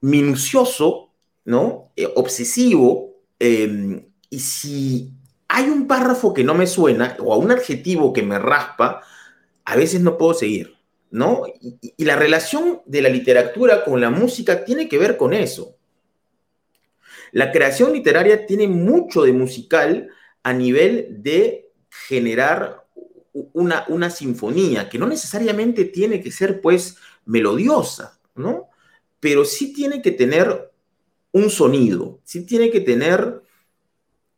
minucioso, 0.00 1.07
¿no? 1.48 1.92
Eh, 1.96 2.06
obsesivo, 2.14 3.14
y 3.40 4.38
si 4.38 5.14
hay 5.48 5.64
un 5.70 5.86
párrafo 5.86 6.34
que 6.34 6.44
no 6.44 6.54
me 6.54 6.66
suena 6.66 7.16
o 7.20 7.38
un 7.38 7.50
adjetivo 7.50 8.12
que 8.12 8.22
me 8.22 8.38
raspa, 8.38 9.00
a 9.64 9.76
veces 9.76 10.02
no 10.02 10.18
puedo 10.18 10.34
seguir. 10.34 10.76
¿no? 11.10 11.44
Y, 11.62 12.04
la 12.04 12.16
relación 12.16 12.82
de 12.84 13.00
la 13.00 13.08
literatura 13.08 13.82
con 13.82 13.98
la 13.98 14.10
música 14.10 14.62
tiene 14.66 14.90
que 14.90 14.98
ver 14.98 15.16
con 15.16 15.32
eso. 15.32 15.78
La 17.32 17.50
creación 17.50 17.94
literaria 17.94 18.44
tiene 18.44 18.68
mucho 18.68 19.22
de 19.22 19.32
musical 19.32 20.10
a 20.42 20.52
nivel 20.52 21.22
de 21.22 21.70
generar 21.88 22.84
una, 23.32 23.86
una 23.88 24.10
sinfonía, 24.10 24.90
que 24.90 24.98
no 24.98 25.06
necesariamente 25.06 25.86
tiene 25.86 26.20
que 26.20 26.30
ser, 26.30 26.60
pues, 26.60 26.98
melodiosa, 27.24 28.20
¿no? 28.34 28.68
Pero 29.18 29.46
sí 29.46 29.72
tiene 29.72 30.02
que 30.02 30.10
tener 30.10 30.67
un 31.32 31.50
sonido, 31.50 32.20
sí 32.24 32.44
tiene 32.46 32.70
que 32.70 32.80
tener 32.80 33.42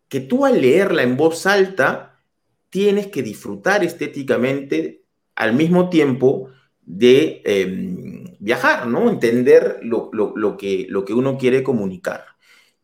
que 0.09 0.21
tú 0.21 0.45
al 0.45 0.61
leerla 0.61 1.03
en 1.03 1.17
voz 1.17 1.47
alta 1.47 2.21
tienes 2.69 3.09
que 3.09 3.23
disfrutar 3.23 3.85
estéticamente 3.85 5.05
al 5.35 5.55
mismo 5.55 5.89
tiempo 5.89 6.51
de 6.83 7.43
em, 7.45 8.37
viajar, 8.39 8.87
¿no? 8.87 9.09
Entender 9.09 9.79
lo, 9.83 10.11
que, 10.57 10.87
lo 10.89 11.05
que 11.05 11.15
uno 11.15 11.39
quiere 11.39 11.63
comunicar. 11.63 12.25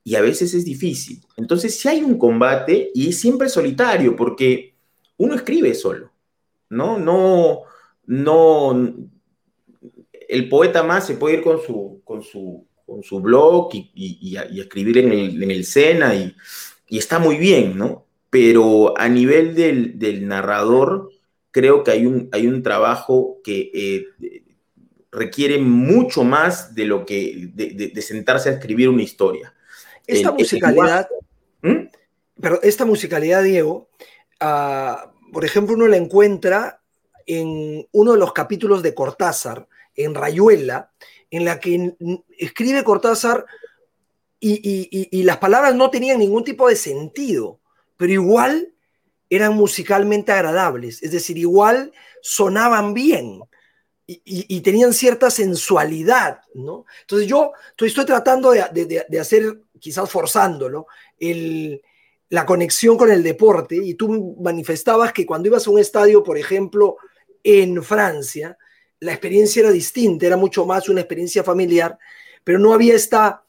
Y 0.04 0.14
a 0.14 0.20
veces 0.20 0.54
es 0.54 0.64
difícil. 0.64 1.24
Entonces, 1.36 1.78
si 1.78 1.88
hay 1.88 2.02
un 2.02 2.16
combate, 2.16 2.90
y 2.94 3.08
es 3.08 3.18
siempre 3.20 3.48
solitario, 3.48 4.14
porque 4.14 4.74
uno 5.16 5.34
escribe 5.34 5.74
solo, 5.74 6.12
¿no? 6.70 6.98
No, 6.98 7.62
no, 8.06 8.94
el 10.28 10.48
poeta 10.48 10.82
más 10.82 11.06
se 11.06 11.14
puede 11.14 11.38
ir 11.38 11.42
con 11.42 11.60
su, 11.60 12.00
con 12.04 12.22
su, 12.22 12.66
con 12.86 13.02
su 13.02 13.20
blog 13.20 13.70
y, 13.72 14.36
escribir 14.58 14.98
en 14.98 15.12
el, 15.12 15.42
en 15.42 15.50
el 15.50 15.64
Sena 15.64 16.14
y, 16.14 16.34
está 16.88 17.18
muy 17.18 17.36
bien, 17.36 17.76
¿no? 17.76 18.06
Pero 18.30 18.96
a 18.96 19.08
nivel 19.08 19.54
del, 19.54 19.98
del 19.98 20.26
narrador, 20.28 21.10
creo 21.50 21.82
que 21.82 21.90
hay 21.90 22.06
un, 22.06 22.28
hay 22.32 22.46
un 22.46 22.62
trabajo 22.62 23.38
que 23.42 23.70
eh, 23.74 24.04
requiere 25.10 25.58
mucho 25.58 26.22
más 26.22 26.74
de 26.74 26.84
lo 26.84 27.04
que 27.04 27.50
de, 27.54 28.02
sentarse 28.02 28.50
a 28.50 28.52
escribir 28.52 28.88
una 28.88 29.02
historia. 29.02 29.54
Esta 30.06 30.32
musicalidad, 30.32 31.08
¿Mm? 31.62 31.88
pero 32.40 32.62
esta 32.62 32.84
musicalidad, 32.84 33.42
Diego, 33.42 33.88
ah, 34.40 35.10
por 35.32 35.44
ejemplo, 35.44 35.74
uno 35.74 35.88
la 35.88 35.96
encuentra 35.96 36.80
en 37.24 37.88
uno 37.90 38.12
de 38.12 38.18
los 38.18 38.32
capítulos 38.32 38.82
de 38.82 38.94
Cortázar, 38.94 39.66
en 39.96 40.14
Rayuela, 40.14 40.92
en 41.30 41.44
la 41.44 41.60
que 41.60 41.94
escribe 42.38 42.84
Cortázar 42.84 43.46
y, 44.40 45.22
las 45.22 45.38
palabras 45.38 45.74
no 45.74 45.90
tenían 45.90 46.18
ningún 46.18 46.44
tipo 46.44 46.68
de 46.68 46.76
sentido, 46.76 47.60
pero 47.96 48.12
igual 48.12 48.72
eran 49.28 49.54
musicalmente 49.54 50.32
agradables, 50.32 51.02
es 51.02 51.10
decir, 51.10 51.36
igual 51.38 51.92
sonaban 52.22 52.94
bien 52.94 53.40
y, 54.06 54.60
tenían 54.60 54.92
cierta 54.92 55.30
sensualidad, 55.30 56.42
¿no? 56.54 56.84
Entonces 57.00 57.26
yo 57.26 57.52
estoy, 57.76 58.04
tratando 58.04 58.52
de, 58.52 59.18
hacer, 59.20 59.62
quizás 59.80 60.08
forzándolo, 60.08 60.86
la 62.28 62.46
conexión 62.46 62.96
con 62.96 63.10
el 63.10 63.22
deporte 63.22 63.76
y 63.76 63.94
tú 63.94 64.36
manifestabas 64.40 65.12
que 65.12 65.26
cuando 65.26 65.48
ibas 65.48 65.66
a 65.66 65.70
un 65.70 65.80
estadio, 65.80 66.22
por 66.22 66.38
ejemplo, 66.38 66.98
en 67.42 67.82
Francia, 67.82 68.56
la 69.00 69.12
experiencia 69.12 69.60
era 69.60 69.70
distinta, 69.70 70.26
era 70.26 70.36
mucho 70.36 70.64
más 70.66 70.88
una 70.88 71.00
experiencia 71.00 71.42
familiar, 71.42 71.98
pero 72.42 72.58
no 72.58 72.72
había 72.72 72.94
esta 72.94 73.44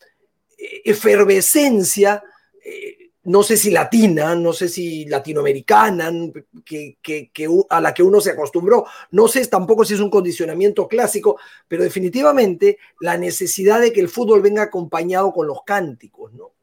eh, 0.58 0.82
efervescencia 0.86 2.24
eh, 2.64 2.98
no 3.28 3.44
sé 3.44 3.58
si 3.58 3.72
latina, 3.72 4.36
no 4.36 4.54
sé 4.54 4.70
si 4.70 5.04
latinoamericana, 5.06 6.12
que, 6.64 6.98
a 7.70 7.82
la 7.82 7.94
que 7.94 8.02
uno 8.02 8.22
se 8.22 8.32
acostumbró. 8.32 8.86
No 9.12 9.28
sé 9.28 9.46
tampoco 9.48 9.84
si 9.84 9.96
es 9.96 10.00
un 10.00 10.10
condicionamiento 10.10 10.88
clásico, 10.88 11.38
pero 11.68 11.84
definitivamente 11.84 12.78
la 13.02 13.18
necesidad 13.18 13.82
de 13.82 13.92
que 13.92 14.00
el 14.00 14.08
fútbol 14.08 14.42
venga 14.42 14.64
acompañado 14.64 15.34
con 15.34 15.46
los 15.46 15.64
cánticos, 15.66 16.32
¿no? 16.34 16.54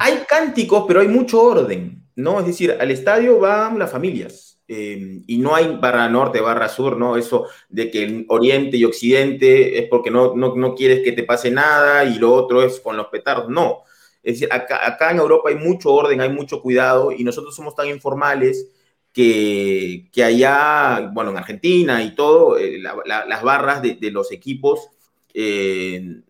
Hay 0.00 0.24
cánticos, 0.28 0.84
pero 0.86 1.00
hay 1.00 1.08
mucho 1.08 1.40
orden, 1.40 2.02
¿no? 2.16 2.40
Es 2.40 2.46
decir, 2.46 2.76
al 2.78 2.90
estadio 2.90 3.38
van 3.38 3.78
las 3.78 3.90
familias. 3.90 4.55
Eh, 4.68 5.22
y 5.26 5.38
no 5.38 5.54
hay 5.54 5.76
barra 5.80 6.08
norte, 6.08 6.40
barra 6.40 6.68
sur, 6.68 6.96
¿no? 6.96 7.16
Eso 7.16 7.46
de 7.68 7.90
que 7.90 8.02
el 8.02 8.26
oriente 8.28 8.76
y 8.76 8.84
occidente 8.84 9.78
es 9.78 9.88
porque 9.88 10.10
no, 10.10 10.34
no, 10.34 10.56
no 10.56 10.74
quieres 10.74 11.02
que 11.04 11.12
te 11.12 11.22
pase 11.22 11.50
nada 11.50 12.04
y 12.04 12.18
lo 12.18 12.32
otro 12.34 12.62
es 12.62 12.80
con 12.80 12.96
los 12.96 13.06
petardos. 13.06 13.48
No, 13.48 13.84
es 14.26 14.40
decir, 14.40 14.48
acá, 14.52 15.12
en 15.12 15.18
Europa 15.18 15.50
hay 15.50 15.54
mucho 15.54 15.92
orden, 15.94 16.20
hay 16.20 16.30
mucho 16.30 16.60
cuidado 16.60 17.12
y 17.12 17.22
nosotros 17.22 17.54
somos 17.54 17.76
tan 17.76 17.86
informales 17.86 18.68
que, 19.12 20.08
que 20.12 20.24
allá, 20.24 21.10
bueno, 21.12 21.30
en 21.30 21.36
Argentina 21.36 22.02
y 22.02 22.12
todo, 22.16 22.58
eh, 22.58 22.80
las 22.80 23.42
barras 23.44 23.82
de, 23.82 24.10
los 24.10 24.32
equipos 24.32 24.88
eh, 25.32 26.22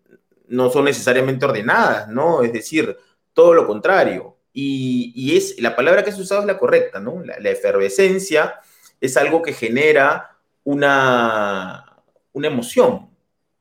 no 0.49 0.69
son 0.69 0.85
necesariamente 0.85 1.45
ordenadas, 1.45 2.07
¿no? 2.09 2.43
Es 2.43 2.53
decir, 2.53 2.95
todo 3.33 3.55
lo 3.55 3.65
contrario. 3.65 4.36
Y, 4.59 5.37
es, 5.37 5.61
la 5.61 5.75
palabra 5.75 6.03
que 6.03 6.09
has 6.09 6.17
usado 6.17 6.41
es 6.41 6.47
la 6.47 6.57
correcta, 6.57 6.99
¿no? 6.99 7.21
La, 7.23 7.49
efervescencia 7.51 8.55
es 8.99 9.15
algo 9.15 9.43
que 9.43 9.53
genera 9.53 10.35
una, 10.63 11.85
una 12.33 12.47
emoción, 12.47 13.07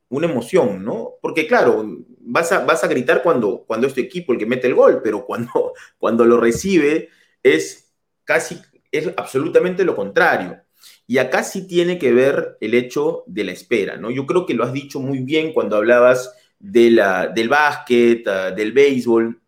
una 0.09 0.27
emoción, 0.27 0.83
¿no? 0.83 1.17
Porque 1.21 1.47
claro, 1.47 1.85
vas 2.21 2.51
a, 2.51 2.65
vas 2.65 2.83
a 2.83 2.89
gritar 2.89 3.23
cuando, 3.23 3.65
cuando 3.67 3.87
es 3.87 3.93
tu 3.93 4.01
equipo 4.01 4.33
el 4.33 4.39
que 4.39 4.47
mete 4.47 4.69
el 4.69 4.75
gol, 4.75 5.03
pero 5.05 5.27
cuando, 5.27 5.75
cuando 5.99 6.25
lo 6.25 6.41
recibe 6.41 7.11
es 7.43 7.93
casi, 8.25 8.63
es 8.91 9.11
absolutamente 9.19 9.85
lo 9.85 9.95
contrario. 9.95 10.63
Y 11.07 11.19
acá 11.19 11.43
sí 11.43 11.67
tiene 11.67 11.99
que 11.99 12.11
ver 12.15 12.57
el 12.63 12.73
hecho 12.73 13.23
de 13.27 13.45
la 13.45 13.53
espera, 13.53 13.99
¿no? 13.99 14.11
Yo 14.11 14.25
creo 14.25 14.47
que 14.47 14.55
lo 14.55 14.65
has 14.65 14.73
dicho 14.73 14.99
muy 15.01 15.19
bien 15.19 15.53
cuando 15.53 15.77
hablabas 15.77 16.35
de 16.59 16.91
la, 16.91 17.27
del 17.27 17.51
básquet, 17.51 18.27
ah, 18.27 18.51
del 18.51 18.73
béisbol. 18.73 19.43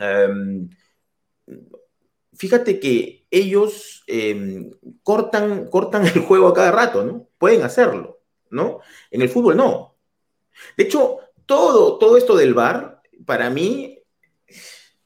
Em, 0.00 0.70
fíjate 2.34 2.80
que 2.80 3.26
ellos 3.30 4.02
em, 4.06 4.70
cortan, 5.02 5.68
cortan 5.68 6.06
el 6.06 6.20
juego 6.20 6.48
a 6.48 6.54
cada 6.54 6.72
rato, 6.72 7.04
¿no? 7.04 7.28
Pueden 7.38 7.62
hacerlo, 7.62 8.20
¿no? 8.50 8.80
En 9.10 9.22
el 9.22 9.28
fútbol 9.28 9.56
no. 9.56 9.96
De 10.76 10.84
hecho, 10.84 11.18
todo, 11.46 11.98
todo 11.98 12.16
esto 12.16 12.36
del 12.36 12.54
bar, 12.54 13.02
para 13.26 13.50
mí, 13.50 13.98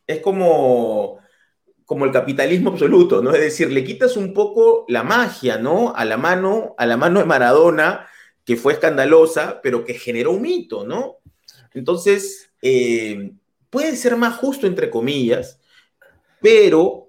es 0.06 0.20
como, 0.20 1.18
como 1.84 2.04
el 2.04 2.12
capitalismo 2.12 2.70
absoluto, 2.70 3.22
¿no? 3.22 3.32
Es 3.34 3.40
decir, 3.40 3.72
le 3.72 3.84
quitas 3.84 4.16
un 4.16 4.32
poco 4.32 4.84
la 4.88 5.02
magia, 5.02 5.58
¿no? 5.58 5.92
A 5.94 6.04
la 6.04 6.16
mano, 6.16 6.74
a 6.78 6.86
la 6.86 6.96
mano 6.96 7.20
de 7.20 7.26
Maradona, 7.26 8.06
que 8.44 8.56
fue 8.56 8.74
escandalosa, 8.74 9.60
pero 9.62 9.84
que 9.84 9.94
generó 9.94 10.32
un 10.32 10.42
mito, 10.42 10.86
¿no? 10.86 11.18
Entonces, 11.72 12.52
eh, 12.62 13.32
puede 13.74 13.96
ser 13.96 14.16
más 14.16 14.36
justo, 14.36 14.68
entre 14.68 14.88
comillas, 14.88 15.58
pero 16.40 17.08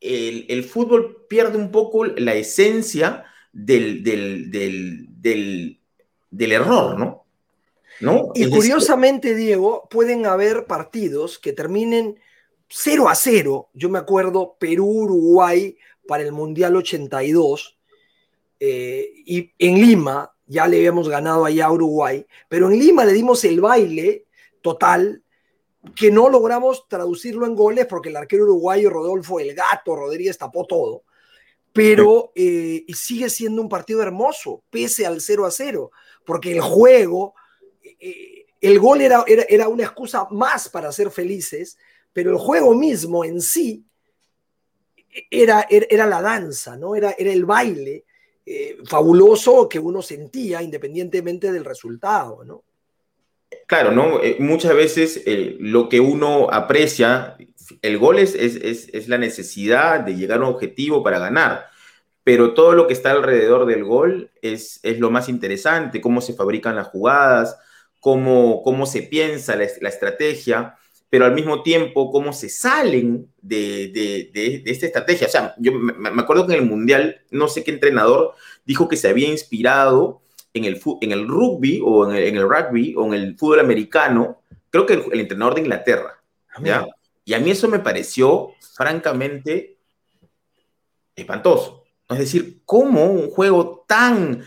el, 0.00 0.64
fútbol 0.64 1.26
pierde 1.28 1.58
un 1.58 1.70
poco 1.70 2.06
la 2.06 2.34
esencia 2.34 3.26
del, 3.52 4.02
del 4.02 5.82
error, 6.52 6.98
¿no? 6.98 7.26
Y 8.34 8.48
curiosamente, 8.48 9.34
Diego, 9.34 9.86
pueden 9.90 10.24
haber 10.24 10.64
partidos 10.64 11.38
que 11.38 11.52
terminen 11.52 12.18
0 12.68 13.08
a 13.08 13.14
0. 13.14 13.68
Yo 13.74 13.90
me 13.90 13.98
acuerdo 13.98 14.56
Perú-Uruguay 14.58 15.76
para 16.06 16.22
el 16.22 16.32
Mundial 16.32 16.76
82. 16.76 17.78
Eh, 18.60 19.12
y 19.26 19.52
en 19.58 19.80
Lima 19.80 20.32
ya 20.46 20.66
le 20.66 20.78
habíamos 20.78 21.08
ganado 21.08 21.44
allá 21.44 21.66
a 21.66 21.72
Uruguay, 21.72 22.26
pero 22.48 22.70
en 22.70 22.78
Lima 22.78 23.04
le 23.04 23.12
dimos 23.12 23.44
el 23.44 23.60
baile 23.60 24.26
total 24.62 25.22
que 25.94 26.10
no 26.10 26.28
logramos 26.28 26.88
traducirlo 26.88 27.46
en 27.46 27.54
goles 27.54 27.86
porque 27.86 28.08
el 28.08 28.16
arquero 28.16 28.44
uruguayo 28.44 28.90
Rodolfo 28.90 29.40
el 29.40 29.54
Gato 29.54 29.94
Rodríguez 29.96 30.36
tapó 30.38 30.66
todo. 30.66 31.04
Pero 31.72 32.32
eh, 32.34 32.84
sigue 32.94 33.30
siendo 33.30 33.62
un 33.62 33.68
partido 33.68 34.02
hermoso, 34.02 34.64
pese 34.70 35.06
al 35.06 35.20
0 35.20 35.46
a 35.46 35.50
0, 35.50 35.90
porque 36.24 36.52
el 36.52 36.60
juego, 36.60 37.34
eh, 38.00 38.46
el 38.60 38.78
gol 38.80 39.00
era, 39.00 39.24
era, 39.26 39.68
una 39.68 39.84
excusa 39.84 40.26
más 40.30 40.68
para 40.68 40.90
ser 40.90 41.10
felices, 41.10 41.78
pero 42.12 42.30
el 42.32 42.38
juego 42.38 42.74
mismo 42.74 43.24
en 43.24 43.40
sí 43.40 43.84
era, 45.30 45.66
era, 45.70 46.06
la 46.06 46.20
danza, 46.20 46.76
¿no? 46.76 46.96
Era, 46.96 47.14
era 47.16 47.32
el 47.32 47.44
baile 47.44 48.04
eh, 48.44 48.78
fabuloso 48.84 49.68
que 49.68 49.78
uno 49.78 50.02
sentía 50.02 50.62
independientemente 50.62 51.52
del 51.52 51.64
resultado, 51.64 52.44
¿no? 52.44 52.64
Claro, 53.66 53.92
¿no? 53.92 54.22
Eh, 54.22 54.36
muchas 54.38 54.74
veces 54.74 55.22
lo 55.58 55.88
que 55.88 56.00
uno 56.00 56.48
aprecia, 56.50 57.36
el 57.82 57.98
gol 57.98 58.18
es, 58.18 58.34
es, 58.34 58.88
es, 58.92 59.08
la 59.08 59.18
necesidad 59.18 60.00
de 60.00 60.16
llegar 60.16 60.38
a 60.38 60.42
un 60.42 60.54
objetivo 60.54 61.02
para 61.02 61.18
ganar 61.18 61.68
pero 62.28 62.52
todo 62.52 62.74
lo 62.74 62.86
que 62.86 62.92
está 62.92 63.12
alrededor 63.12 63.64
del 63.64 63.84
gol 63.84 64.30
es, 64.42 64.82
lo 64.98 65.10
más 65.10 65.30
interesante, 65.30 66.02
cómo 66.02 66.20
se 66.20 66.34
fabrican 66.34 66.76
las 66.76 66.88
jugadas, 66.88 67.56
cómo, 68.00 68.62
cómo 68.62 68.84
se 68.84 69.00
piensa 69.00 69.56
la, 69.56 69.64
estrategia, 69.64 70.76
pero 71.08 71.24
al 71.24 71.32
mismo 71.32 71.62
tiempo 71.62 72.12
cómo 72.12 72.34
se 72.34 72.50
salen 72.50 73.32
de, 73.40 74.30
de, 74.34 74.62
esta 74.66 74.84
estrategia. 74.84 75.26
O 75.26 75.30
sea, 75.30 75.54
yo 75.56 75.72
me, 75.72 76.20
acuerdo 76.20 76.46
que 76.46 76.52
en 76.52 76.58
el 76.58 76.66
Mundial, 76.66 77.22
no 77.30 77.48
sé 77.48 77.64
qué 77.64 77.70
entrenador 77.70 78.34
dijo 78.66 78.88
que 78.88 78.98
se 78.98 79.08
había 79.08 79.30
inspirado 79.30 80.20
en 80.58 80.64
el, 80.64 80.80
en 81.00 81.12
el 81.12 81.26
rugby 81.26 81.80
o 81.84 82.10
en 82.10 82.36
el, 82.36 82.42
rugby 82.42 82.94
o 82.96 83.06
en 83.06 83.14
el 83.14 83.38
fútbol 83.38 83.60
americano, 83.60 84.42
creo 84.70 84.86
que 84.86 84.94
el, 84.94 85.20
entrenador 85.20 85.54
de 85.54 85.60
Inglaterra. 85.62 86.20
Ah, 86.54 86.60
¿ya? 86.62 86.86
Y 87.24 87.34
a 87.34 87.40
mí 87.40 87.50
eso 87.50 87.68
me 87.68 87.78
pareció 87.78 88.52
francamente 88.74 89.78
espantoso. 91.14 91.84
Es 92.08 92.18
decir, 92.18 92.62
cómo 92.64 93.04
un 93.04 93.30
juego 93.30 93.84
tan 93.86 94.44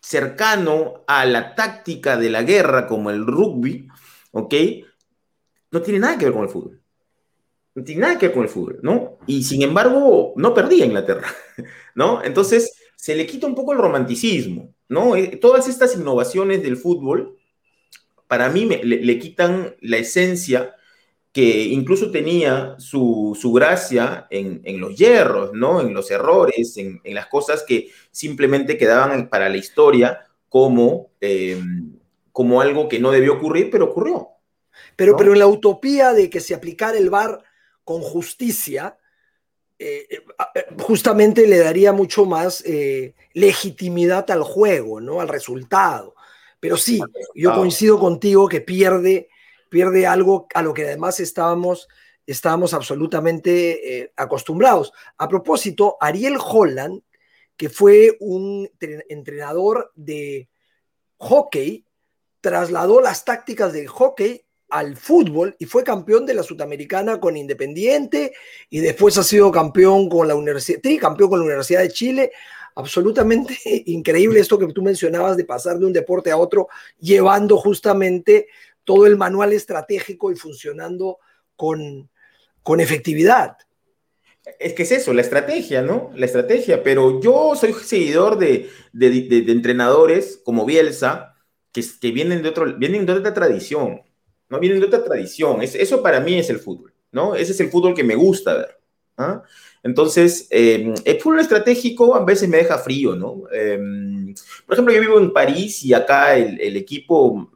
cercano 0.00 1.04
a 1.06 1.24
la 1.24 1.54
táctica 1.54 2.16
de 2.16 2.30
la 2.30 2.42
guerra 2.42 2.86
como 2.86 3.10
el 3.10 3.24
rugby, 3.26 3.88
¿ok? 4.32 4.54
No 5.70 5.82
tiene 5.82 6.00
nada 6.00 6.18
que 6.18 6.26
ver 6.26 6.34
con 6.34 6.42
el 6.42 6.48
fútbol. 6.48 6.82
No 7.74 7.84
tiene 7.84 8.02
nada 8.02 8.18
que 8.18 8.26
ver 8.26 8.34
con 8.34 8.42
el 8.42 8.48
fútbol, 8.48 8.80
¿no? 8.82 9.18
Y 9.26 9.44
sin 9.44 9.62
embargo, 9.62 10.34
no 10.36 10.52
perdía 10.52 10.84
Inglaterra, 10.84 11.28
¿no? 11.94 12.22
Entonces, 12.22 12.76
se 12.96 13.14
le 13.14 13.26
quita 13.26 13.46
un 13.46 13.54
poco 13.54 13.72
el 13.72 13.78
romanticismo, 13.78 14.74
¿no? 14.88 15.16
Eh, 15.16 15.36
todas 15.36 15.68
estas 15.68 15.96
innovaciones 15.96 16.62
del 16.62 16.76
fútbol, 16.76 17.36
para 18.26 18.48
mí 18.48 18.64
le 18.64 19.18
quitan 19.18 19.76
la 19.80 19.98
esencia 19.98 20.74
que 21.34 21.64
incluso 21.64 22.12
tenía 22.12 22.76
su, 22.78 23.36
gracia 23.52 24.28
en, 24.30 24.80
los 24.80 24.96
hierros, 24.96 25.52
¿no? 25.52 25.80
En 25.80 25.92
los 25.92 26.12
errores, 26.12 26.76
en, 26.76 27.00
las 27.06 27.26
cosas 27.26 27.64
que 27.66 27.90
simplemente 28.12 28.78
quedaban 28.78 29.28
para 29.28 29.48
la 29.48 29.56
historia 29.56 30.20
como, 30.48 31.10
eh, 31.20 31.60
como 32.30 32.60
algo 32.60 32.88
que 32.88 33.00
no 33.00 33.10
debió 33.10 33.34
ocurrir, 33.34 33.68
pero 33.68 33.86
ocurrió. 33.86 34.28
Pero, 34.94 35.16
pero 35.16 35.32
en 35.32 35.40
la 35.40 35.48
utopía 35.48 36.12
de 36.12 36.30
que 36.30 36.38
se 36.38 36.54
aplicara 36.54 36.96
el 36.96 37.10
VAR 37.10 37.42
con 37.82 38.00
justicia, 38.00 38.96
eh, 39.86 40.06
eh, 40.54 40.66
justamente 40.80 41.46
le 41.46 41.58
daría 41.58 41.92
mucho 41.92 42.24
más 42.24 42.64
legitimidad 43.32 44.30
al 44.30 44.42
juego, 44.42 45.00
¿no? 45.00 45.20
Al 45.20 45.28
resultado. 45.28 46.14
Pero 46.60 46.76
sí, 46.76 47.00
yo 47.34 47.54
coincido 47.54 47.98
contigo 47.98 48.48
que 48.48 48.60
pierde 48.60 49.28
pierde 49.74 50.06
algo 50.06 50.46
a 50.54 50.62
lo 50.62 50.72
que 50.72 50.84
además 50.84 51.18
estábamos, 51.18 51.88
estábamos 52.28 52.74
absolutamente 52.74 54.02
eh, 54.02 54.12
acostumbrados. 54.14 54.92
A 55.18 55.26
propósito, 55.26 55.96
Ariel 56.00 56.36
Holland, 56.38 57.02
que 57.56 57.68
fue 57.68 58.16
un 58.20 58.70
entrenador 59.08 59.90
de 59.96 60.48
hockey, 61.16 61.84
trasladó 62.40 63.00
las 63.00 63.24
tácticas 63.24 63.72
del 63.72 63.88
hockey 63.88 64.46
al 64.74 64.96
fútbol 64.96 65.54
y 65.60 65.66
fue 65.66 65.84
campeón 65.84 66.26
de 66.26 66.34
la 66.34 66.42
Sudamericana 66.42 67.20
con 67.20 67.36
Independiente 67.36 68.32
y 68.68 68.80
después 68.80 69.16
ha 69.16 69.22
sido 69.22 69.52
campeón 69.52 70.08
con 70.08 70.26
la 70.26 70.34
Universidad, 70.34 70.80
campeón 71.00 71.30
con 71.30 71.38
la 71.38 71.44
Universidad 71.44 71.82
de 71.82 71.90
Chile. 71.90 72.32
Absolutamente 72.74 73.56
increíble 73.86 74.40
esto 74.40 74.58
que 74.58 74.66
tú 74.72 74.82
mencionabas 74.82 75.36
de 75.36 75.44
pasar 75.44 75.78
de 75.78 75.86
un 75.86 75.92
deporte 75.92 76.32
a 76.32 76.36
otro, 76.36 76.66
llevando 76.98 77.56
justamente 77.56 78.48
todo 78.82 79.06
el 79.06 79.16
manual 79.16 79.52
estratégico 79.52 80.32
y 80.32 80.34
funcionando 80.34 81.18
con, 81.54 82.10
con 82.64 82.80
efectividad. 82.80 83.56
Es 84.58 84.72
que 84.72 84.82
es 84.82 84.90
eso, 84.90 85.14
la 85.14 85.22
estrategia, 85.22 85.82
¿no? 85.82 86.10
La 86.16 86.26
estrategia, 86.26 86.82
pero 86.82 87.20
yo 87.20 87.54
soy 87.54 87.74
seguidor 87.74 88.38
de, 88.38 88.68
de, 88.92 89.52
entrenadores 89.52 90.40
como 90.44 90.66
Bielsa, 90.66 91.36
que, 91.70 91.84
que, 92.00 92.10
vienen, 92.10 92.42
de 92.42 92.48
otro, 92.48 92.76
vienen 92.76 93.06
de 93.06 93.12
otra 93.12 93.32
tradición, 93.32 94.02
¿no? 94.48 94.58
Vienen 94.58 94.80
de 94.80 94.86
otra 94.86 95.04
tradición. 95.04 95.62
eso 95.62 96.02
para 96.02 96.20
mí 96.20 96.38
es 96.38 96.50
el 96.50 96.58
fútbol, 96.58 96.92
¿no? 97.12 97.34
Ese 97.34 97.52
es 97.52 97.60
el 97.60 97.70
fútbol 97.70 97.94
que 97.94 98.04
me 98.04 98.14
gusta 98.14 98.54
ver. 98.54 98.78
¿ah? 99.16 99.42
Entonces, 99.82 100.46
eh, 100.50 100.94
el 101.04 101.20
fútbol 101.20 101.40
estratégico 101.40 102.14
a 102.14 102.24
veces 102.24 102.48
me 102.48 102.56
deja 102.56 102.78
frío, 102.78 103.14
¿no? 103.14 103.42
Em, 103.52 104.34
por 104.66 104.74
ejemplo, 104.74 104.94
yo 104.94 105.00
vivo 105.00 105.18
en 105.18 105.32
París 105.32 105.82
y 105.84 105.92
acá 105.92 106.36
el, 106.36 106.76
equipo 106.76 107.50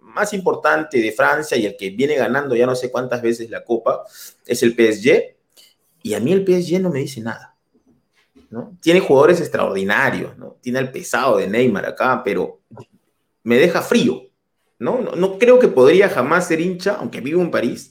más 0.00 0.32
importante 0.32 0.98
de 0.98 1.12
Francia 1.12 1.56
y 1.56 1.66
el 1.66 1.76
que 1.76 1.90
viene 1.90 2.14
ganando 2.14 2.54
ya 2.54 2.66
no 2.66 2.76
sé 2.76 2.90
cuántas 2.90 3.22
veces 3.22 3.50
la 3.50 3.64
Copa 3.64 4.04
es 4.46 4.62
el 4.62 4.74
PSG. 4.74 5.36
Y 6.04 6.14
a 6.14 6.20
mí 6.20 6.32
el 6.32 6.44
PSG 6.44 6.80
no 6.80 6.90
me 6.90 7.00
dice 7.00 7.20
nada. 7.20 7.56
¿no? 8.50 8.76
Tiene 8.80 9.00
jugadores 9.00 9.40
extraordinarios, 9.40 10.36
¿no? 10.36 10.58
Tiene 10.60 10.78
el 10.78 10.92
pesado 10.92 11.38
de 11.38 11.48
Neymar 11.48 11.86
acá, 11.86 12.22
pero 12.22 12.60
me 13.42 13.56
deja 13.56 13.80
frío. 13.80 14.28
¿No? 14.82 15.00
No, 15.00 15.12
no 15.12 15.38
creo 15.38 15.58
que 15.58 15.68
podría 15.68 16.08
jamás 16.08 16.48
ser 16.48 16.60
hincha, 16.60 16.96
aunque 16.98 17.20
vivo 17.20 17.40
en 17.40 17.50
París 17.50 17.90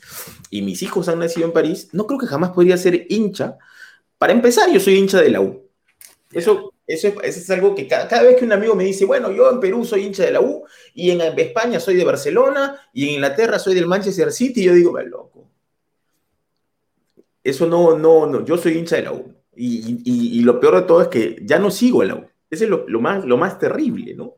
y 0.50 0.62
mis 0.62 0.84
hijos 0.84 1.08
han 1.08 1.20
nacido 1.20 1.48
en 1.48 1.54
París, 1.54 1.90
no 1.94 2.06
creo 2.06 2.20
que 2.20 2.28
jamás 2.28 2.52
podría 2.52 2.78
ser 2.78 3.08
hincha 3.10 3.58
para 4.22 4.34
empezar, 4.34 4.72
yo 4.72 4.80
soy 4.80 5.00
hincha 5.00 5.20
de 5.20 5.32
la 5.32 5.42
U. 5.42 5.68
Eso, 6.32 6.74
eso, 6.86 7.08
es, 7.24 7.50
algo 7.50 7.74
que 7.74 7.88
cada, 7.88 8.22
vez 8.22 8.38
que 8.38 8.46
un 8.46 8.52
amigo 8.52 8.76
me 8.76 8.84
dice, 8.84 9.04
bueno, 9.04 9.32
yo 9.32 9.50
en 9.50 9.60
Perú 9.60 9.84
soy 9.84 10.04
hincha 10.06 10.24
de 10.24 10.32
la 10.32 10.42
U, 10.42 10.64
y 10.94 11.10
en 11.10 11.22
España 11.22 11.80
soy 11.80 11.96
de 11.96 12.04
Barcelona, 12.04 12.80
y 12.94 13.06
en 13.06 13.16
Inglaterra 13.16 13.58
soy 13.58 13.74
del 13.74 13.88
Manchester 13.88 14.32
City, 14.32 14.64
yo 14.64 14.76
digo, 14.76 14.96
loco. 15.02 15.50
Eso 17.44 17.66
no, 17.66 17.98
no, 17.98 18.28
no, 18.28 18.46
yo 18.46 18.58
soy 18.58 18.78
hincha 18.78 18.98
de 18.98 19.02
la 19.02 19.14
U. 19.14 19.34
Y, 19.56 20.44
lo 20.44 20.60
peor 20.60 20.76
de 20.76 20.82
todo 20.84 21.02
es 21.02 21.08
que 21.08 21.38
ya 21.42 21.58
no 21.58 21.72
sigo 21.72 22.04
a 22.04 22.06
la 22.06 22.14
U. 22.14 22.26
Ese 22.48 22.66
es 22.66 22.70
lo, 22.70 23.02
más, 23.02 23.26
lo 23.26 23.38
más 23.38 23.58
terrible, 23.58 24.14
¿no? 24.14 24.36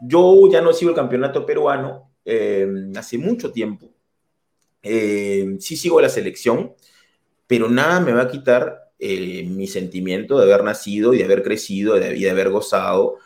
Yo 0.00 0.50
ya 0.50 0.60
no 0.60 0.72
sigo 0.72 0.90
el 0.90 0.96
campeonato 0.96 1.46
peruano 1.46 2.10
eh, 2.24 2.68
hace 2.96 3.18
mucho 3.18 3.52
tiempo. 3.52 3.88
Eh, 4.82 5.56
sí 5.60 5.76
sigo 5.76 6.00
la 6.00 6.08
selección, 6.08 6.74
pero 7.46 7.68
nada 7.68 8.00
me 8.00 8.12
va 8.12 8.22
a 8.22 8.28
quitar 8.28 8.90
eh, 8.98 9.44
mi 9.44 9.66
sentimiento 9.66 10.38
de 10.38 10.44
haber 10.44 10.64
nacido 10.64 11.14
y 11.14 11.18
de 11.18 11.24
haber 11.24 11.42
crecido 11.42 11.96
y 11.96 12.00
de, 12.00 12.30
haber 12.30 12.50
gozado. 12.50 13.16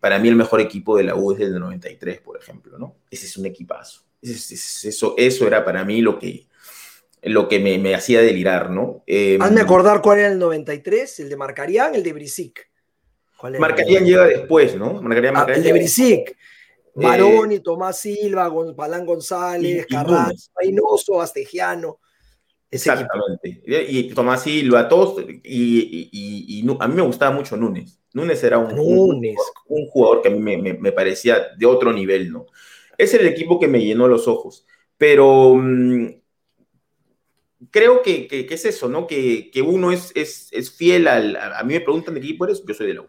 Para 0.00 0.18
mí 0.18 0.28
el 0.28 0.36
mejor 0.36 0.60
equipo 0.60 0.96
de 0.96 1.04
la 1.04 1.14
U 1.14 1.32
es 1.32 1.38
del 1.38 1.58
93, 1.58 2.20
por 2.20 2.36
ejemplo, 2.36 2.78
¿no? 2.78 2.96
Ese 3.10 3.26
es 3.26 3.36
un 3.36 3.46
equipazo. 3.46 4.02
eso, 4.20 5.14
eso 5.16 5.46
era 5.46 5.64
para 5.64 5.84
mí 5.84 6.00
lo 6.02 6.18
que, 6.18 6.46
lo 7.22 7.48
que 7.48 7.58
me, 7.60 7.94
hacía 7.94 8.20
delirar, 8.20 8.70
¿no? 8.70 9.04
Hazme 9.40 9.60
acordar 9.60 10.02
cuál 10.02 10.18
era 10.18 10.28
el 10.28 10.38
93, 10.38 11.20
el 11.20 11.28
de 11.28 11.36
Marcarián, 11.36 11.94
el 11.94 12.02
de 12.02 12.12
Brisic. 12.12 12.67
Marcarián 13.58 14.04
llega 14.04 14.26
después, 14.26 14.76
¿no? 14.76 15.00
Ah, 15.34 15.46
el 15.48 15.62
de 15.62 15.72
Brisic. 15.72 16.36
Maroni, 16.94 17.60
Tomás 17.60 18.00
Silva, 18.00 18.48
Balán 18.48 19.06
González, 19.06 19.86
Carrasco, 19.86 20.52
Reynoso, 20.56 21.20
Astegiano. 21.20 22.00
Exactamente. 22.70 23.62
Y 23.64 24.12
Tomás 24.12 24.42
Silva, 24.42 24.88
todos, 24.88 25.24
y, 25.44 26.64
a 26.78 26.88
mí 26.88 26.94
me 26.94 27.02
gustaba 27.02 27.34
mucho 27.34 27.56
Núñez. 27.56 28.00
Núñez 28.12 28.42
era 28.42 28.58
un, 28.58 28.76
un, 28.78 29.86
jugador 29.88 30.22
que 30.22 30.28
a 30.28 30.30
mí 30.32 30.56
me, 30.56 30.92
parecía 30.92 31.48
de 31.56 31.66
otro 31.66 31.92
nivel, 31.92 32.32
¿no? 32.32 32.46
Es 32.96 33.14
el 33.14 33.26
equipo 33.26 33.60
que 33.60 33.68
me 33.68 33.82
llenó 33.82 34.08
los 34.08 34.26
ojos. 34.26 34.66
Pero 34.96 35.54
mm, 35.54 36.08
creo 37.70 38.02
que, 38.02 38.26
es 38.50 38.64
eso, 38.64 38.88
¿no? 38.88 39.06
Que, 39.06 39.50
uno 39.64 39.92
es, 39.92 40.12
es, 40.14 40.70
fiel 40.72 41.06
al. 41.06 41.36
A, 41.36 41.62
mí 41.62 41.74
me 41.74 41.80
preguntan 41.80 42.14
de 42.14 42.20
qué 42.20 42.26
equipo 42.26 42.44
eres, 42.44 42.62
yo 42.66 42.74
soy 42.74 42.88
de 42.88 42.94
la 42.94 43.02
U. 43.02 43.08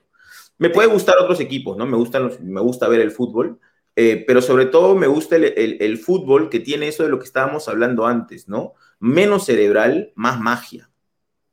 Me 0.60 0.70
puede 0.70 0.88
gustar 0.88 1.16
otros 1.20 1.40
equipos, 1.40 1.76
¿no? 1.76 1.86
Me, 1.86 1.98
gustan 1.98 2.32
me 2.44 2.62
gusta 2.62 2.88
ver 2.88 3.02
el 3.02 3.12
fútbol, 3.12 3.60
eh, 3.96 4.24
pero 4.28 4.42
sobre 4.42 4.68
todo 4.68 4.96
me 4.96 5.08
gusta 5.08 5.36
el, 5.36 5.78
el 5.80 5.98
fútbol 5.98 6.50
que 6.50 6.60
tiene 6.60 6.88
eso 6.88 7.04
de 7.04 7.10
lo 7.10 7.18
que 7.18 7.26
estábamos 7.26 7.68
hablando 7.68 8.06
antes, 8.06 8.48
¿no? 8.48 8.76
menos 9.00 9.46
cerebral, 9.46 10.12
más 10.16 10.40
magia, 10.40 10.90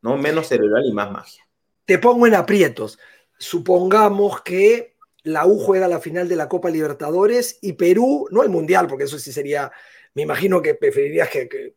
¿no? 0.02 0.16
Menos 0.16 0.48
cerebral 0.48 0.84
y 0.84 0.92
más 0.92 1.10
magia. 1.10 1.46
Te 1.84 1.98
pongo 1.98 2.26
en 2.26 2.34
aprietos. 2.34 2.98
Supongamos 3.38 4.42
que 4.42 4.96
la 5.22 5.46
U 5.46 5.58
juega 5.58 5.88
la 5.88 6.00
final 6.00 6.28
de 6.28 6.36
la 6.36 6.48
Copa 6.48 6.70
Libertadores 6.70 7.58
y 7.62 7.74
Perú, 7.74 8.28
no 8.30 8.42
el 8.42 8.48
Mundial, 8.48 8.86
porque 8.88 9.04
eso 9.04 9.18
sí 9.18 9.32
sería, 9.32 9.70
me 10.14 10.22
imagino 10.22 10.60
que 10.60 10.74
preferirías 10.74 11.28
que, 11.28 11.76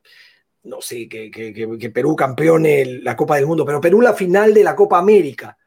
no 0.64 0.82
sé, 0.82 1.08
que, 1.08 1.30
que, 1.32 1.90
Perú 1.90 2.16
campeone 2.16 3.00
la 3.02 3.16
Copa 3.16 3.36
del 3.36 3.48
Mundo, 3.48 3.66
pero 3.66 3.82
Perú 3.82 4.02
la 4.02 4.14
final 4.14 4.54
de 4.54 4.64
la 4.64 4.76
Copa 4.76 4.98
América. 4.98 5.58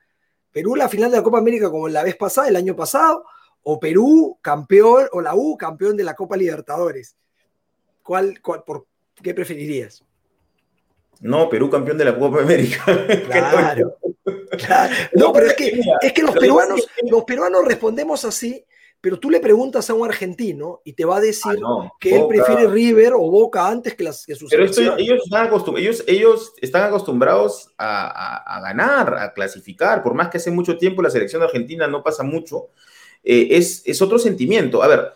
Perú 0.52 0.76
la 0.76 0.88
final 0.88 1.10
de 1.10 1.16
la 1.16 1.22
Copa 1.22 1.38
América 1.38 1.70
como 1.70 1.88
la 1.88 2.02
vez 2.02 2.16
pasada, 2.16 2.48
el 2.48 2.56
año 2.56 2.76
pasado, 2.76 3.24
o 3.62 3.80
Perú 3.80 4.38
campeón, 4.42 5.08
o 5.12 5.20
la 5.20 5.34
U 5.34 5.56
campeón 5.56 5.96
de 5.96 6.04
la 6.04 6.14
Copa 6.14 6.36
Libertadores. 6.36 7.16
¿Cuál, 8.02 8.40
cuál, 8.42 8.62
por, 8.64 8.86
¿Qué 9.22 9.34
preferirías? 9.34 10.04
No, 11.20 11.48
Perú 11.48 11.70
campeón 11.70 11.96
de 11.98 12.04
la 12.04 12.18
Copa 12.18 12.40
América. 12.40 12.84
Claro. 14.58 14.86
No, 15.14 15.32
pero 15.32 15.46
es 15.46 15.54
que, 15.54 15.80
es 16.02 16.12
que 16.12 16.22
los 16.22 16.36
peruanos, 16.36 16.86
los 17.10 17.24
peruanos 17.24 17.64
respondemos 17.64 18.24
así, 18.24 18.64
pero 19.02 19.18
tú 19.18 19.30
le 19.30 19.40
preguntas 19.40 19.90
a 19.90 19.94
un 19.94 20.06
argentino 20.06 20.80
y 20.84 20.92
te 20.92 21.04
va 21.04 21.16
a 21.16 21.20
decir 21.20 21.58
ah, 21.66 21.90
que 21.98 22.14
él 22.14 22.24
prefiere 22.28 22.68
River 22.68 23.14
o 23.14 23.30
Boca 23.30 23.66
antes 23.66 23.96
que, 23.96 24.04
las, 24.04 24.24
que 24.24 24.36
sus 24.36 24.48
Pero 24.48 24.64
ellos, 24.64 25.24
están 25.24 25.50
ellos, 25.76 26.04
ellos 26.06 26.54
están 26.62 26.84
acostumbrados 26.84 27.68
a, 27.76 28.60
ganar, 28.62 29.18
a 29.18 29.32
clasificar, 29.34 30.04
por 30.04 30.14
más 30.14 30.28
que 30.28 30.38
hace 30.38 30.52
mucho 30.52 30.78
tiempo 30.78 31.02
la 31.02 31.10
selección 31.10 31.42
argentina 31.42 31.88
no 31.88 32.04
pasa 32.04 32.22
mucho, 32.22 32.68
eh, 33.24 33.48
es, 33.50 33.82
es 33.84 34.00
otro 34.00 34.20
sentimiento. 34.20 34.84
A 34.84 34.86
ver, 34.86 35.12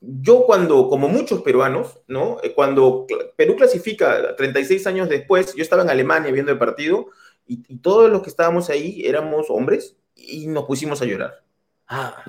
yo 0.00 0.44
cuando, 0.46 0.88
como 0.88 1.08
muchos 1.08 1.42
peruanos, 1.42 2.00
¿no? 2.06 2.38
Eh, 2.42 2.54
cuando 2.54 3.06
Perú 3.36 3.56
clasifica 3.56 4.36
36 4.36 4.86
años 4.86 5.10
después, 5.10 5.54
yo 5.54 5.62
estaba 5.62 5.82
en 5.82 5.90
Alemania 5.90 6.32
viendo 6.32 6.50
el 6.50 6.58
partido 6.58 7.08
y, 7.46 7.58
todos 7.80 8.10
los 8.10 8.22
que 8.22 8.30
estábamos 8.30 8.70
ahí 8.70 9.02
éramos 9.04 9.50
hombres 9.50 9.96
y 10.14 10.46
nos 10.46 10.64
pusimos 10.64 11.02
a 11.02 11.04
llorar. 11.04 11.42
Ah, 11.90 12.22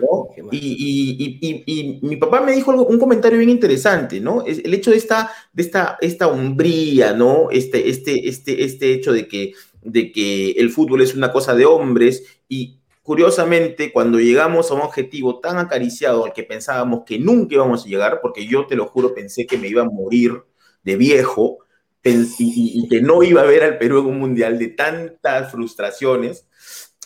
y, 0.52 2.00
mi 2.02 2.16
papá 2.16 2.40
me 2.40 2.54
dijo 2.54 2.72
un 2.72 2.98
comentario 2.98 3.40
bien 3.40 3.50
interesante, 3.50 4.22
¿no? 4.22 4.46
Es 4.46 4.60
el 4.60 4.74
hecho 4.74 4.92
de 4.92 4.98
esta, 4.98 5.32
de 5.52 5.64
esta, 5.64 5.98
esta 6.00 6.28
umbría, 6.28 7.12
¿no? 7.12 7.50
Este, 7.52 7.90
este, 7.90 8.30
este, 8.30 8.64
este 8.64 8.94
hecho 8.94 9.12
de 9.12 9.28
que, 9.28 9.52
de 9.82 10.14
que 10.14 10.52
el 10.52 10.70
fútbol 10.70 11.02
es 11.02 11.14
una 11.14 11.34
cosa 11.34 11.56
de 11.56 11.66
hombres 11.66 12.24
y, 12.48 12.80
curiosamente, 13.04 13.92
cuando 13.92 14.18
llegamos 14.20 14.72
a 14.72 14.76
un 14.76 14.82
objetivo 14.82 15.40
tan 15.42 15.58
acariciado 15.58 16.24
al 16.24 16.32
que 16.32 16.44
pensábamos 16.44 17.04
que 17.06 17.20
nunca 17.20 17.56
íbamos 17.56 17.86
a 17.86 17.90
llegar, 17.90 18.20
porque 18.22 18.48
yo 18.48 18.66
te 18.66 18.78
lo 18.78 18.88
juro, 18.88 19.14
pensé 19.14 19.46
que 19.46 19.58
me 19.58 19.68
iba 19.68 19.82
a 19.82 19.90
morir 19.90 20.42
de 20.84 20.96
viejo 20.96 21.60
y, 22.02 22.88
que 22.88 23.02
no 23.02 23.24
iba 23.24 23.42
a 23.42 23.46
ver 23.46 23.64
al 23.64 23.78
Perú 23.78 24.00
en 24.00 24.06
un 24.06 24.20
mundial 24.20 24.58
de 24.58 24.70
tantas 24.70 25.52
frustraciones 25.52 26.48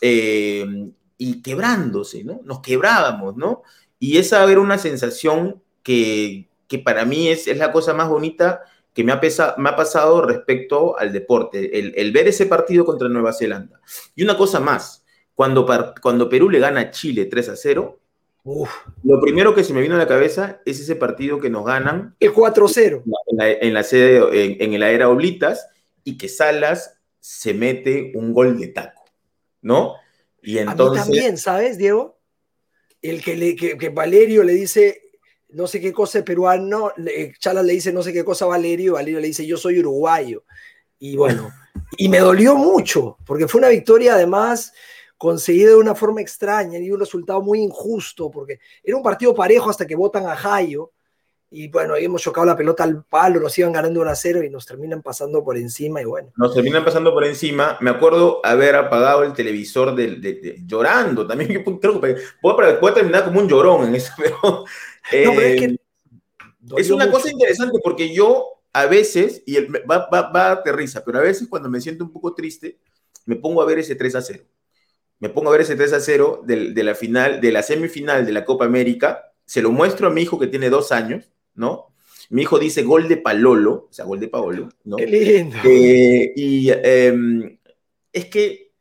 eh, 0.01 0.65
y 1.17 1.41
quebrándose, 1.41 2.23
¿no? 2.23 2.41
Nos 2.43 2.61
quebrábamos, 2.61 3.35
¿no? 3.37 3.63
Y 3.99 4.17
esa 4.17 4.49
era 4.49 4.59
una 4.59 4.77
sensación 4.77 5.61
que, 5.83 6.49
para 6.83 7.05
mí 7.05 7.29
es, 7.29 7.47
es, 7.47 7.57
la 7.57 7.71
cosa 7.71 7.93
más 7.93 8.09
bonita 8.09 8.63
que 8.93 9.03
me 9.03 9.11
ha, 9.11 9.21
me 9.57 9.69
ha 9.69 9.75
pasado 9.75 10.21
respecto 10.21 10.97
al 10.97 11.13
deporte, 11.13 11.79
el, 11.79 11.93
el 11.95 12.11
ver 12.11 12.27
ese 12.27 12.45
partido 12.45 12.85
contra 12.85 13.09
Nueva 13.09 13.33
Zelanda. 13.33 13.79
Y 14.15 14.23
una 14.23 14.37
cosa 14.37 14.59
más, 14.59 15.03
cuando, 15.35 15.67
cuando 16.01 16.29
Perú 16.29 16.49
le 16.49 16.59
gana 16.59 16.81
a 16.81 16.91
Chile 16.91 17.25
3 17.25 17.49
a 17.49 17.55
0, 17.55 17.99
lo 19.03 19.21
primero 19.21 19.55
que 19.55 19.63
se 19.63 19.73
me 19.73 19.81
vino 19.81 19.95
a 19.95 19.99
la 19.99 20.07
cabeza 20.07 20.61
es 20.65 20.79
ese 20.79 20.95
partido 20.95 21.39
que 21.39 21.49
nos 21.49 21.65
ganan. 21.65 22.15
El 22.19 22.33
4-0. 22.33 23.03
En 23.39 23.73
la, 23.73 23.83
sede, 23.83 24.63
en, 24.63 24.79
la 24.79 24.91
era 24.91 25.09
Oblitas, 25.09 25.69
y 26.03 26.17
que 26.17 26.27
Salas 26.27 26.99
se 27.19 27.53
mete 27.53 28.11
un 28.15 28.33
gol 28.33 28.59
de 28.59 28.67
taco, 28.67 29.05
¿no? 29.61 29.95
Y 30.43 30.59
entonces. 30.59 31.03
A 31.03 31.05
mí 31.05 31.17
también, 31.17 31.37
¿sabes, 31.37 31.77
Diego? 31.77 32.19
El 33.01 33.23
que, 33.23 33.35
le, 33.35 33.55
que, 33.55 33.89
Valerio 33.89 34.43
le 34.43 34.53
dice 34.53 35.01
no 35.49 35.67
sé 35.67 35.79
qué 35.79 35.93
cosa 35.93 36.19
es 36.19 36.23
peruano, 36.23 36.91
Chalas 37.39 37.65
le 37.65 37.73
dice 37.73 37.93
no 37.93 38.01
sé 38.01 38.11
qué 38.11 38.23
cosa 38.23 38.45
a 38.45 38.49
Valerio, 38.49 38.91
y 38.91 38.93
Valerio 38.93 39.19
le 39.19 39.27
dice 39.27 39.45
yo 39.45 39.57
soy 39.57 39.79
uruguayo. 39.79 40.43
Y 40.99 41.15
bueno, 41.15 41.51
y 41.97 42.09
me 42.09 42.19
dolió 42.19 42.55
mucho, 42.55 43.17
porque 43.25 43.47
fue 43.47 43.59
una 43.59 43.69
victoria 43.69 44.15
además 44.15 44.73
conseguido 45.17 45.75
de 45.75 45.81
una 45.81 45.95
forma 45.95 46.21
extraña 46.21 46.79
y 46.79 46.91
un 46.91 46.99
resultado 46.99 47.41
muy 47.41 47.59
injusto, 47.59 48.31
porque 48.31 48.59
era 48.83 48.97
un 48.97 49.03
partido 49.03 49.33
parejo 49.33 49.69
hasta 49.69 49.85
que 49.85 49.95
votan 49.95 50.25
a 50.27 50.35
Jayo. 50.35 50.91
Y 51.53 51.67
bueno, 51.69 51.93
ahí 51.93 52.05
hemos 52.05 52.21
chocado 52.21 52.45
la 52.45 52.57
pelota 52.57 52.83
al 52.83 53.03
palo, 53.03 53.39
nos 53.39 53.57
iban 53.57 53.71
ganando 53.71 54.01
1 54.01 54.09
a 54.09 54.15
0 54.15 54.43
y 54.43 54.49
nos 54.49 54.65
terminan 54.65 55.01
pasando 55.01 55.43
por 55.43 55.57
encima. 55.57 56.01
Y 56.01 56.05
bueno. 56.05 56.31
Nos 56.35 56.53
terminan 56.53 56.83
pasando 56.83 57.13
por 57.13 57.23
encima. 57.23 57.77
Me 57.79 57.91
acuerdo 57.91 58.41
haber 58.43 58.75
apagado 58.75 59.23
el 59.23 59.33
televisor 59.33 59.95
de, 59.95 60.61
llorando. 60.65 61.25
También 61.25 61.51
yo 61.65 61.79
creo 61.79 62.01
que 62.01 62.17
puedo, 62.41 62.93
terminar 62.93 63.25
como 63.25 63.39
un 63.39 63.47
llorón 63.47 63.87
en 63.87 63.95
eso, 63.95 64.11
pero. 64.17 64.65
es, 65.11 65.29
eh, 65.29 65.77
es 66.77 66.89
una 66.89 67.09
cosa 67.11 67.29
interesante 67.29 67.79
porque 67.83 68.13
yo 68.13 68.61
a 68.73 68.87
veces, 68.87 69.43
y 69.45 69.59
va, 69.59 70.09
va, 70.11 70.31
va 70.31 70.51
a 70.51 70.71
risa, 70.71 71.03
pero 71.05 71.19
a 71.19 71.21
veces 71.21 71.47
cuando 71.47 71.69
me 71.69 71.79
siento 71.79 72.03
un 72.03 72.11
poco 72.11 72.33
triste, 72.33 72.79
me 73.25 73.35
pongo 73.35 73.61
a 73.61 73.65
ver 73.65 73.79
ese 73.79 73.95
3 73.95 74.15
a 74.15 74.21
0 74.21 74.43
me 75.23 75.29
pongo 75.29 75.47
a 75.47 75.51
ver 75.53 75.61
ese 75.61 75.77
3 75.77 75.93
a 75.93 76.01
0 76.01 76.41
de, 76.43 76.83
la 76.83 76.95
final, 76.95 77.39
de 77.39 77.53
la 77.53 77.63
semifinal 77.63 78.25
de 78.25 78.33
la 78.33 78.43
Copa 78.43 78.65
América, 78.65 79.31
se 79.45 79.61
lo 79.61 79.71
muestro 79.71 80.07
a 80.07 80.09
mi 80.09 80.21
hijo 80.21 80.37
que 80.37 80.47
tiene 80.47 80.69
dos 80.69 80.91
años, 80.91 81.31
¿no? 81.55 81.93
Mi 82.29 82.43
hijo 82.43 82.57
dice 82.57 82.83
gol 82.83 83.07
de 83.07 83.17
Palolo, 83.17 83.87
o 83.89 83.93
sea, 83.93 84.05
gol 84.05 84.19
de 84.19 84.27
Paolo, 84.27 84.69
¿no? 84.85 84.97
Qué 84.97 85.07
lindo. 85.07 85.57
Eh, 85.63 86.33
y 86.35 86.69
em, 86.71 87.57
es 88.11 88.25
que, 88.25 88.71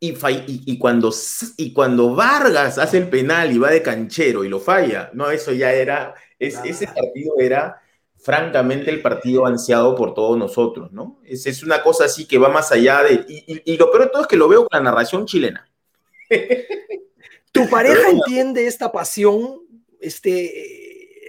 y, 0.00 0.14
y, 0.46 0.78
cuando, 0.78 1.12
y 1.56 1.72
cuando 1.72 2.14
Vargas 2.14 2.78
hace 2.78 2.98
el 2.98 3.08
penal 3.08 3.52
y 3.52 3.58
va 3.58 3.70
de 3.70 3.82
canchero 3.82 4.44
y 4.44 4.48
lo 4.48 4.60
falla, 4.60 5.10
no, 5.14 5.30
eso 5.30 5.52
ya 5.52 5.72
era, 5.72 6.14
ese 6.38 6.86
partido 6.86 7.34
era 7.38 7.80
francamente 8.18 8.90
el 8.90 9.00
partido 9.00 9.46
ansiado 9.46 9.94
por 9.94 10.12
todos 10.12 10.36
nosotros, 10.36 10.92
¿no? 10.92 11.20
Es, 11.24 11.46
es 11.46 11.62
una 11.62 11.82
cosa 11.82 12.04
así 12.04 12.26
que 12.26 12.38
va 12.38 12.48
más 12.48 12.72
allá 12.72 13.02
de... 13.02 13.24
Y, 13.28 13.72
y, 13.72 13.76
lo 13.76 13.90
peor 13.90 14.04
de 14.04 14.10
todo 14.10 14.22
es 14.22 14.28
que 14.28 14.36
lo 14.36 14.48
veo 14.48 14.66
con 14.66 14.78
la 14.78 14.90
narración 14.90 15.26
chilena. 15.26 15.68
¿Tu 17.52 17.68
pareja 17.68 18.10
entiende 18.10 18.66
esta 18.66 18.90
pasión, 18.90 19.60
este 20.00 20.83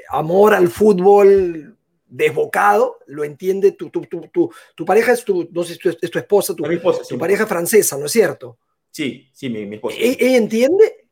amor 0.09 0.53
al 0.53 0.69
fútbol 0.69 1.75
desbocado? 2.07 2.97
¿Lo 3.07 3.23
entiende? 3.23 3.73
Tu, 3.73 3.89
tu, 3.89 4.01
tu, 4.01 4.51
tu 4.75 4.85
pareja 4.85 5.11
es 5.11 5.23
tu, 5.23 5.49
no 5.51 5.63
sé, 5.63 5.77
es 6.01 6.11
tu 6.11 6.19
esposa, 6.19 6.55
tu, 6.55 6.65
esposa, 6.65 7.01
tu 7.07 7.17
pareja 7.17 7.45
francesa, 7.45 7.97
¿no 7.97 8.05
es 8.05 8.11
cierto? 8.11 8.57
Sí, 8.91 9.29
sí, 9.33 9.49
mi, 9.49 9.65
mi 9.65 9.75
esposa. 9.75 9.97
¿E, 9.99 10.17
¿Ella 10.19 10.37
entiende? 10.37 11.05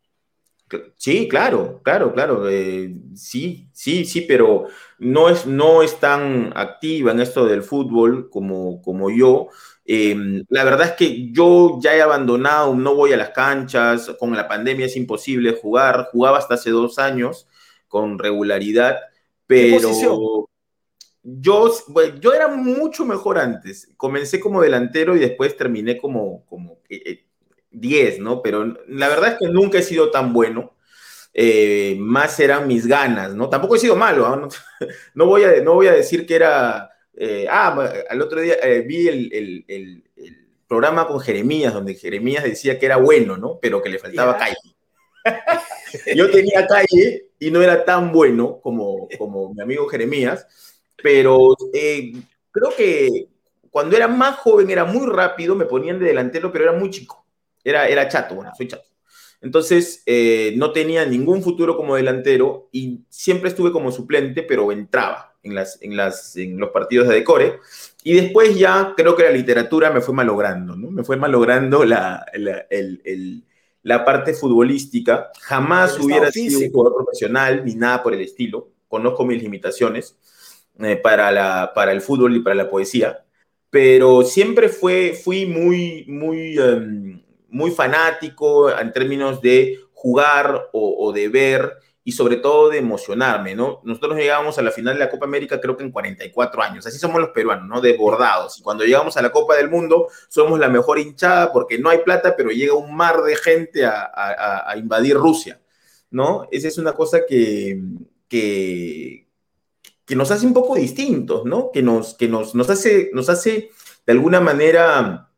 Sí, 0.98 1.28
claro, 1.28 1.82
claro, 1.84 2.14
claro. 2.14 2.50
Eh, 2.50 2.96
sí, 3.16 3.68
sí, 3.74 4.06
sí, 4.06 4.22
pero 4.22 4.68
no 5.00 5.30
es, 5.30 5.46
no 5.46 5.84
es 5.84 6.00
tan 6.00 6.52
activa 6.56 7.12
en 7.12 7.20
esto 7.20 7.46
del 7.46 7.64
fútbol 7.64 8.30
como, 8.30 8.82
como 8.82 9.10
yo. 9.10 9.50
Em, 9.86 10.44
la 10.50 10.64
verdad 10.64 10.88
es 10.88 10.94
que 10.94 11.32
yo 11.32 11.78
ya 11.82 11.96
he 11.96 12.02
abandonado, 12.02 12.74
no 12.76 12.96
voy 12.96 13.14
a 13.14 13.18
las 13.18 13.32
canchas, 13.32 14.16
con 14.18 14.36
la 14.36 14.48
pandemia 14.48 14.86
es 14.86 14.96
imposible 14.96 15.58
jugar, 15.62 16.10
jugaba 16.12 16.38
hasta 16.38 16.54
hace 16.56 16.70
dos 16.70 16.98
años 17.00 17.48
con 17.94 18.18
regularidad, 18.18 19.02
pero 19.46 20.48
yo, 21.22 21.72
yo 22.20 22.34
era 22.34 22.48
mucho 22.48 23.06
mejor 23.06 23.38
antes. 23.38 23.88
Comencé 23.98 24.40
como 24.40 24.64
delantero 24.64 25.16
y 25.16 25.20
después 25.20 25.56
terminé 25.56 26.00
como, 26.00 26.44
como 26.48 26.80
eh, 26.90 27.26
10, 27.70 28.18
¿no? 28.18 28.42
Pero 28.42 28.66
la 28.88 29.10
verdad 29.10 29.34
es 29.34 29.38
que 29.38 29.54
nunca 29.54 29.78
he 29.78 29.84
sido 29.84 30.10
tan 30.10 30.34
bueno. 30.34 30.74
Eh, 31.36 31.96
más 32.00 32.40
eran 32.40 32.68
mis 32.68 32.88
ganas, 32.88 33.36
¿no? 33.36 33.48
Tampoco 33.48 33.76
he 33.76 33.80
sido 33.80 33.96
malo, 33.96 34.50
¿no? 35.14 35.26
voy, 35.28 35.44
a, 35.44 35.62
no 35.62 35.76
voy 35.76 35.86
a 35.86 35.94
decir 35.94 36.26
que 36.26 36.34
era... 36.34 36.90
Eh, 37.16 37.46
ah, 37.48 37.92
al 38.10 38.22
otro 38.24 38.42
día 38.42 38.56
eh, 38.64 38.82
vi 38.82 39.08
el, 39.08 39.66
el, 39.68 40.04
programa 40.68 41.06
con 41.06 41.20
Jeremías, 41.20 41.72
donde 41.72 41.94
Jeremías 41.94 42.44
decía 42.44 42.80
que 42.80 42.88
era 42.88 42.98
bueno, 42.98 43.38
¿no? 43.38 43.60
Pero 43.62 43.84
que 43.84 43.90
le 43.90 44.00
faltaba 44.00 44.36
calle. 44.36 44.58
Yo 46.16 46.30
tenía 46.32 46.66
calle 46.66 47.28
y 47.48 47.52
no 47.52 47.62
era 47.62 47.84
tan 47.84 48.12
bueno 48.12 48.60
como, 48.62 49.08
como 49.18 49.54
mi 49.54 49.62
amigo 49.62 49.88
Jeremías, 49.88 50.48
pero 51.02 51.56
creo 52.52 52.70
que 52.76 53.28
cuando 53.70 53.98
era 53.98 54.08
más 54.08 54.38
joven 54.38 54.70
era 54.70 54.86
muy 54.86 55.08
rápido, 55.08 55.56
me 55.56 55.66
ponían 55.66 56.00
de 56.00 56.06
delantero, 56.06 56.52
pero 56.52 56.66
era 56.66 56.74
muy 56.74 56.90
chico. 56.90 57.26
Era, 57.64 57.88
era 57.88 58.08
chato, 58.08 58.36
bueno, 58.36 58.52
soy 58.56 58.68
chato. 58.68 58.88
Entonces, 59.42 60.04
eh, 60.06 60.54
no 60.56 60.72
tenía 60.72 61.06
ningún 61.06 61.44
futuro 61.44 61.76
como 61.76 61.96
delantero 61.96 62.70
y 62.72 63.02
siempre 63.10 63.50
estuve 63.50 63.74
como 63.74 63.92
suplente, 63.92 64.44
pero 64.44 64.72
entraba 64.72 65.36
en, 65.44 65.54
las, 65.56 65.82
en, 65.82 65.98
las, 65.98 66.38
en 66.38 66.58
los 66.58 66.70
partidos 66.70 67.10
de 67.10 67.16
decore. 67.16 67.60
Y 68.04 68.14
después 68.14 68.58
ya 68.58 68.94
creo 68.96 69.16
que 69.18 69.24
la 69.24 69.32
literatura 69.32 69.92
me 69.92 70.00
fue 70.00 70.14
malogrando, 70.14 70.78
¿no? 70.78 70.92
Me 70.92 71.04
fue 71.04 71.18
malogrando 71.18 71.84
la, 71.84 72.26
la, 72.36 72.68
el, 72.70 73.44
la 73.84 74.04
parte 74.04 74.34
futbolística. 74.34 75.32
Jamás 75.42 76.00
hubiera 76.00 76.32
sido 76.32 76.60
un 76.60 76.72
jugador 76.72 77.04
profesional 77.04 77.64
ni 77.64 77.76
nada 77.76 78.02
por 78.02 78.14
el 78.14 78.22
estilo. 78.22 78.70
Conozco 78.88 79.26
mis 79.26 79.42
limitaciones 79.42 80.18
eh, 80.80 80.96
para, 80.96 81.32
la, 81.32 81.72
para 81.76 81.92
el 81.92 82.02
fútbol 82.02 82.36
y 82.36 82.40
para 82.40 82.56
la 82.56 82.70
poesía. 82.70 83.24
Pero 83.70 84.24
siempre 84.24 84.70
fue, 84.70 85.14
fui 85.14 85.46
muy, 85.46 86.06
muy... 86.08 86.58
Em, 86.58 87.24
muy 87.54 87.70
fanático 87.72 88.70
en 88.76 88.92
términos 88.92 89.40
de 89.42 89.80
jugar 89.94 90.70
o, 90.74 91.14
de 91.14 91.30
ver 91.30 91.74
y 92.06 92.12
sobre 92.12 92.36
todo 92.36 92.70
de 92.70 92.80
emocionarme, 92.80 93.56
¿no? 93.56 93.80
Nosotros 93.84 94.18
llegamos 94.18 94.58
a 94.58 94.62
la 94.62 94.72
final 94.72 94.96
de 94.96 95.00
la 95.00 95.10
Copa 95.10 95.26
América 95.26 95.62
creo 95.62 95.78
que 95.78 95.84
en 95.84 95.92
44 95.92 96.62
años, 96.62 96.86
así 96.86 97.00
somos 97.00 97.22
los 97.22 97.30
peruanos, 97.30 97.68
¿no? 97.68 97.80
Desbordados. 97.80 98.60
Y 98.60 98.62
cuando 98.62 98.84
llegamos 98.84 99.16
a 99.16 99.22
la 99.22 99.32
Copa 99.32 99.56
del 99.56 99.70
Mundo 99.70 100.08
somos 100.28 100.60
la 100.60 100.68
mejor 100.68 101.00
hinchada 101.00 101.54
porque 101.54 101.80
no 101.80 101.90
hay 101.90 102.00
plata, 102.00 102.36
pero 102.36 102.50
llega 102.52 102.74
un 102.74 102.94
mar 102.96 103.22
de 103.24 103.36
gente 103.38 103.86
a, 103.86 104.74
invadir 104.76 105.16
Rusia, 105.16 105.62
¿no? 106.12 106.48
Esa 106.52 106.68
es 106.68 106.78
una 106.78 106.94
cosa 106.94 107.22
que, 107.28 107.82
que, 108.28 109.28
que, 110.06 110.16
nos 110.16 110.30
hace 110.32 110.46
un 110.46 110.54
poco 110.54 110.76
distintos, 110.76 111.46
¿no? 111.46 111.72
Que 111.72 111.82
nos, 111.82 112.16
que 112.16 112.28
nos, 112.28 112.54
nos, 112.54 112.70
hace, 112.70 113.12
nos 113.14 113.30
hace 113.30 113.70
de 114.06 114.12
alguna 114.12 114.42
manera... 114.42 115.30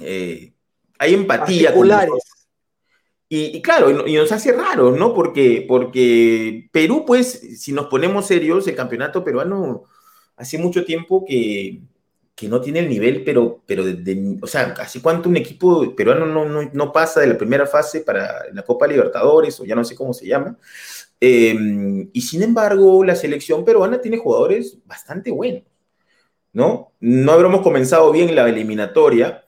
Eh, 0.00 0.52
hay 0.98 1.14
empatía. 1.14 1.74
Con 1.74 1.88
y, 3.28 3.56
y, 3.56 3.62
claro, 3.62 4.06
y, 4.06 4.14
nos 4.14 4.30
hace 4.32 4.52
raro, 4.52 4.92
¿no? 4.92 5.12
Porque, 5.14 5.64
porque 5.66 6.68
Perú, 6.72 7.04
pues, 7.06 7.60
si 7.60 7.72
nos 7.72 7.86
ponemos 7.86 8.26
serios, 8.26 8.66
el 8.68 8.76
campeonato 8.76 9.24
peruano 9.24 9.84
hace 10.36 10.58
mucho 10.58 10.84
tiempo 10.84 11.24
que, 11.26 11.80
que 12.36 12.48
no 12.48 12.60
tiene 12.60 12.80
el 12.80 12.88
nivel, 12.88 13.24
pero, 13.24 13.62
pero 13.66 13.84
de, 13.84 14.38
o 14.42 14.46
sea, 14.46 14.74
¿hace 14.78 15.00
cuánto 15.00 15.28
un 15.28 15.38
equipo 15.38 15.96
peruano 15.96 16.26
no, 16.26 16.44
no, 16.44 16.70
no, 16.72 16.92
pasa 16.92 17.20
de 17.20 17.28
la 17.28 17.38
primera 17.38 17.66
fase 17.66 18.02
para 18.02 18.44
la 18.52 18.62
Copa 18.62 18.86
Libertadores, 18.86 19.58
o 19.58 19.64
ya 19.64 19.74
no 19.74 19.84
sé 19.84 19.96
cómo 19.96 20.12
se 20.12 20.26
llama? 20.26 20.58
Em, 21.20 22.10
y 22.12 22.20
sin 22.20 22.42
embargo, 22.42 23.02
la 23.04 23.16
selección 23.16 23.64
peruana 23.64 24.00
tiene 24.00 24.18
jugadores 24.18 24.78
bastante 24.84 25.30
buenos, 25.30 25.62
¿no? 26.52 26.92
No 27.00 27.32
habremos 27.32 27.62
comenzado 27.62 28.12
bien 28.12 28.34
la 28.34 28.48
eliminatoria, 28.48 29.44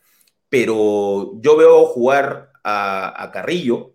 pero 0.49 1.33
yo 1.41 1.57
veo 1.57 1.87
jugar 1.87 2.48
a, 2.69 3.31
Carrillo, 3.33 3.95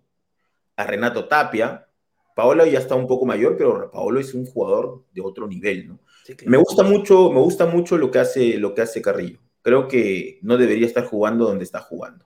a 0.76 0.84
Renato 0.84 1.26
Tapia. 1.26 1.86
Paolo 2.34 2.66
ya 2.66 2.80
está 2.80 2.94
un 2.94 3.06
poco 3.06 3.26
mayor, 3.26 3.56
pero 3.56 3.90
Paolo 3.90 4.20
es 4.20 4.34
un 4.34 4.44
jugador 4.46 5.04
de 5.12 5.20
otro 5.20 5.46
nivel, 5.46 5.88
¿no? 5.88 5.98
Me 6.46 6.56
gusta 6.56 6.82
mucho, 6.82 7.30
me 7.30 7.40
gusta 7.40 7.66
mucho 7.66 7.98
lo 7.98 8.10
que 8.10 8.18
hace, 8.18 8.56
lo 8.58 8.74
que 8.74 8.82
hace 8.82 9.02
Carrillo. 9.02 9.38
Creo 9.62 9.88
que 9.88 10.38
no 10.42 10.56
debería 10.56 10.86
estar 10.86 11.04
jugando 11.04 11.46
donde 11.46 11.64
está 11.64 11.80
jugando. 11.80 12.24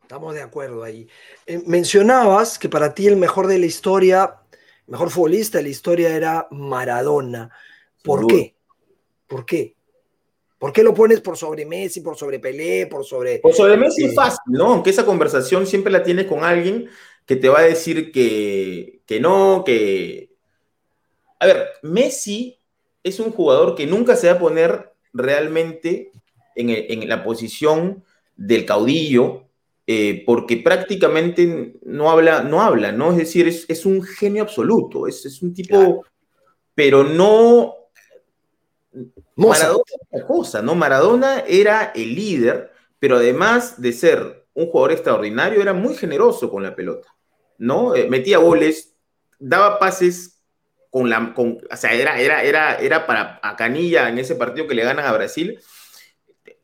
Estamos 0.00 0.34
de 0.34 0.42
acuerdo 0.42 0.84
ahí. 0.84 1.08
Eh, 1.46 1.62
mencionabas 1.66 2.58
que 2.58 2.68
para 2.68 2.94
ti 2.94 3.06
el 3.06 3.16
mejor 3.16 3.46
de 3.46 3.58
la 3.58 3.66
historia, 3.66 4.36
mejor 4.86 5.10
futbolista 5.10 5.58
de 5.58 5.64
la 5.64 5.70
historia 5.70 6.14
era 6.14 6.46
Maradona. 6.50 7.50
¿Por 8.02 8.26
qué? 8.26 8.56
¿Por 9.26 9.44
qué? 9.44 9.76
¿Por 10.62 10.72
qué 10.72 10.84
lo 10.84 10.94
pones 10.94 11.20
por 11.20 11.36
sobre 11.36 11.66
Messi, 11.66 12.02
por 12.02 12.16
sobre 12.16 12.38
Pelé, 12.38 12.86
por 12.86 13.04
sobre... 13.04 13.40
Por 13.40 13.52
sobre 13.52 13.76
Messi 13.76 14.04
es 14.04 14.14
fácil, 14.14 14.38
¿no? 14.46 14.66
Aunque 14.66 14.90
esa 14.90 15.04
conversación 15.04 15.66
siempre 15.66 15.90
la 15.90 16.04
tienes 16.04 16.26
con 16.26 16.44
alguien 16.44 16.88
que 17.26 17.34
te 17.34 17.48
va 17.48 17.58
a 17.58 17.62
decir 17.62 18.12
que, 18.12 19.00
que 19.04 19.18
no, 19.18 19.64
que... 19.66 20.30
A 21.40 21.46
ver, 21.46 21.66
Messi 21.82 22.60
es 23.02 23.18
un 23.18 23.32
jugador 23.32 23.74
que 23.74 23.88
nunca 23.88 24.14
se 24.14 24.28
va 24.28 24.34
a 24.34 24.38
poner 24.38 24.92
realmente 25.12 26.12
en, 26.54 27.08
la 27.08 27.24
posición 27.24 28.04
del 28.36 28.64
caudillo, 28.64 29.48
eh, 29.88 30.22
porque 30.24 30.58
prácticamente 30.58 31.74
no 31.82 32.08
habla, 32.08 32.44
no 32.44 32.62
habla, 32.62 32.92
¿no? 32.92 33.10
Es 33.10 33.16
decir, 33.16 33.48
es, 33.48 33.84
un 33.84 34.00
genio 34.00 34.44
absoluto, 34.44 35.08
es, 35.08 35.26
es 35.26 35.42
un 35.42 35.52
tipo, 35.52 36.04
pero 36.76 37.02
no 37.02 37.81
Maradona 39.36 40.26
cosa, 40.26 40.62
¿no? 40.62 40.74
Maradona 40.74 41.44
era 41.46 41.92
el 41.94 42.14
líder, 42.14 42.72
pero 42.98 43.16
además 43.16 43.80
de 43.80 43.92
ser 43.92 44.46
un 44.54 44.66
jugador 44.66 44.92
extraordinario, 44.92 45.62
era 45.62 45.72
muy 45.72 45.94
generoso 45.94 46.50
con 46.50 46.62
la 46.62 46.76
pelota, 46.76 47.08
¿no? 47.58 47.94
Eh, 47.94 48.08
metía 48.08 48.38
goles, 48.38 48.94
daba 49.38 49.78
pases 49.78 50.42
con 50.90 51.08
la. 51.08 51.32
Con, 51.34 51.58
o 51.70 51.76
sea, 51.76 51.92
era, 51.94 52.20
era, 52.20 52.42
era, 52.42 52.76
era 52.76 53.06
para 53.06 53.40
a 53.42 53.56
Canilla 53.56 54.08
en 54.08 54.18
ese 54.18 54.34
partido 54.34 54.66
que 54.66 54.74
le 54.74 54.84
ganan 54.84 55.06
a 55.06 55.12
Brasil. 55.12 55.58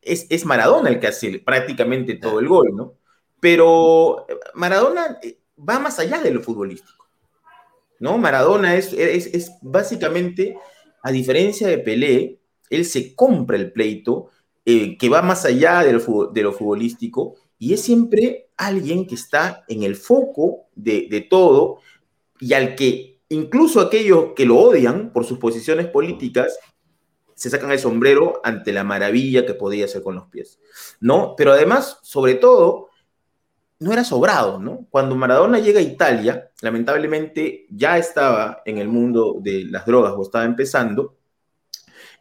Es, 0.02 0.26
es 0.30 0.44
Maradona 0.44 0.90
el 0.90 1.00
que 1.00 1.08
hace 1.08 1.38
prácticamente 1.38 2.14
todo 2.14 2.40
el 2.40 2.48
gol, 2.48 2.74
¿no? 2.74 2.94
Pero 3.40 4.26
Maradona 4.54 5.18
eh, 5.22 5.38
va 5.58 5.78
más 5.78 5.98
allá 5.98 6.20
de 6.20 6.30
lo 6.30 6.42
futbolístico, 6.42 7.08
¿no? 8.00 8.18
Maradona 8.18 8.76
es, 8.76 8.92
es, 8.92 9.26
es 9.26 9.52
básicamente 9.62 10.58
a 11.02 11.10
diferencia 11.10 11.68
de 11.68 11.78
Pelé, 11.78 12.40
él 12.70 12.84
se 12.84 13.14
compra 13.14 13.56
el 13.56 13.72
pleito 13.72 14.30
eh, 14.64 14.98
que 14.98 15.08
va 15.08 15.22
más 15.22 15.44
allá 15.44 15.82
de 15.82 15.94
lo, 15.94 16.26
de 16.26 16.52
futbolístico 16.52 17.36
y 17.58 17.72
es 17.72 17.80
siempre 17.80 18.50
alguien 18.56 19.06
que 19.06 19.14
está 19.14 19.64
en 19.68 19.82
el 19.82 19.96
foco 19.96 20.68
de, 20.74 21.26
todo 21.30 21.78
y 22.40 22.52
al 22.52 22.74
que 22.74 23.20
incluso 23.30 23.80
aquellos 23.80 24.32
que 24.36 24.44
lo 24.44 24.58
odian 24.58 25.12
por 25.12 25.24
sus 25.24 25.38
posiciones 25.38 25.86
políticas 25.86 26.58
se 27.34 27.50
sacan 27.50 27.70
el 27.70 27.78
sombrero 27.78 28.40
ante 28.44 28.72
la 28.72 28.84
maravilla 28.84 29.46
que 29.46 29.54
podía 29.54 29.86
hacer 29.86 30.02
con 30.02 30.16
los 30.16 30.26
pies, 30.26 30.58
¿no? 31.00 31.34
Pero 31.36 31.52
además, 31.52 31.98
sobre 32.02 32.34
todo, 32.34 32.87
no 33.80 33.92
era 33.92 34.04
sobrado, 34.04 34.58
¿no? 34.58 34.86
Cuando 34.90 35.14
Maradona 35.14 35.58
llega 35.58 35.78
a 35.80 35.82
Italia, 35.82 36.50
lamentablemente 36.62 37.66
ya 37.70 37.96
estaba 37.96 38.62
en 38.64 38.78
el 38.78 38.88
mundo 38.88 39.36
de 39.40 39.64
las 39.64 39.86
drogas 39.86 40.14
o 40.16 40.22
estaba 40.22 40.44
empezando, 40.44 41.18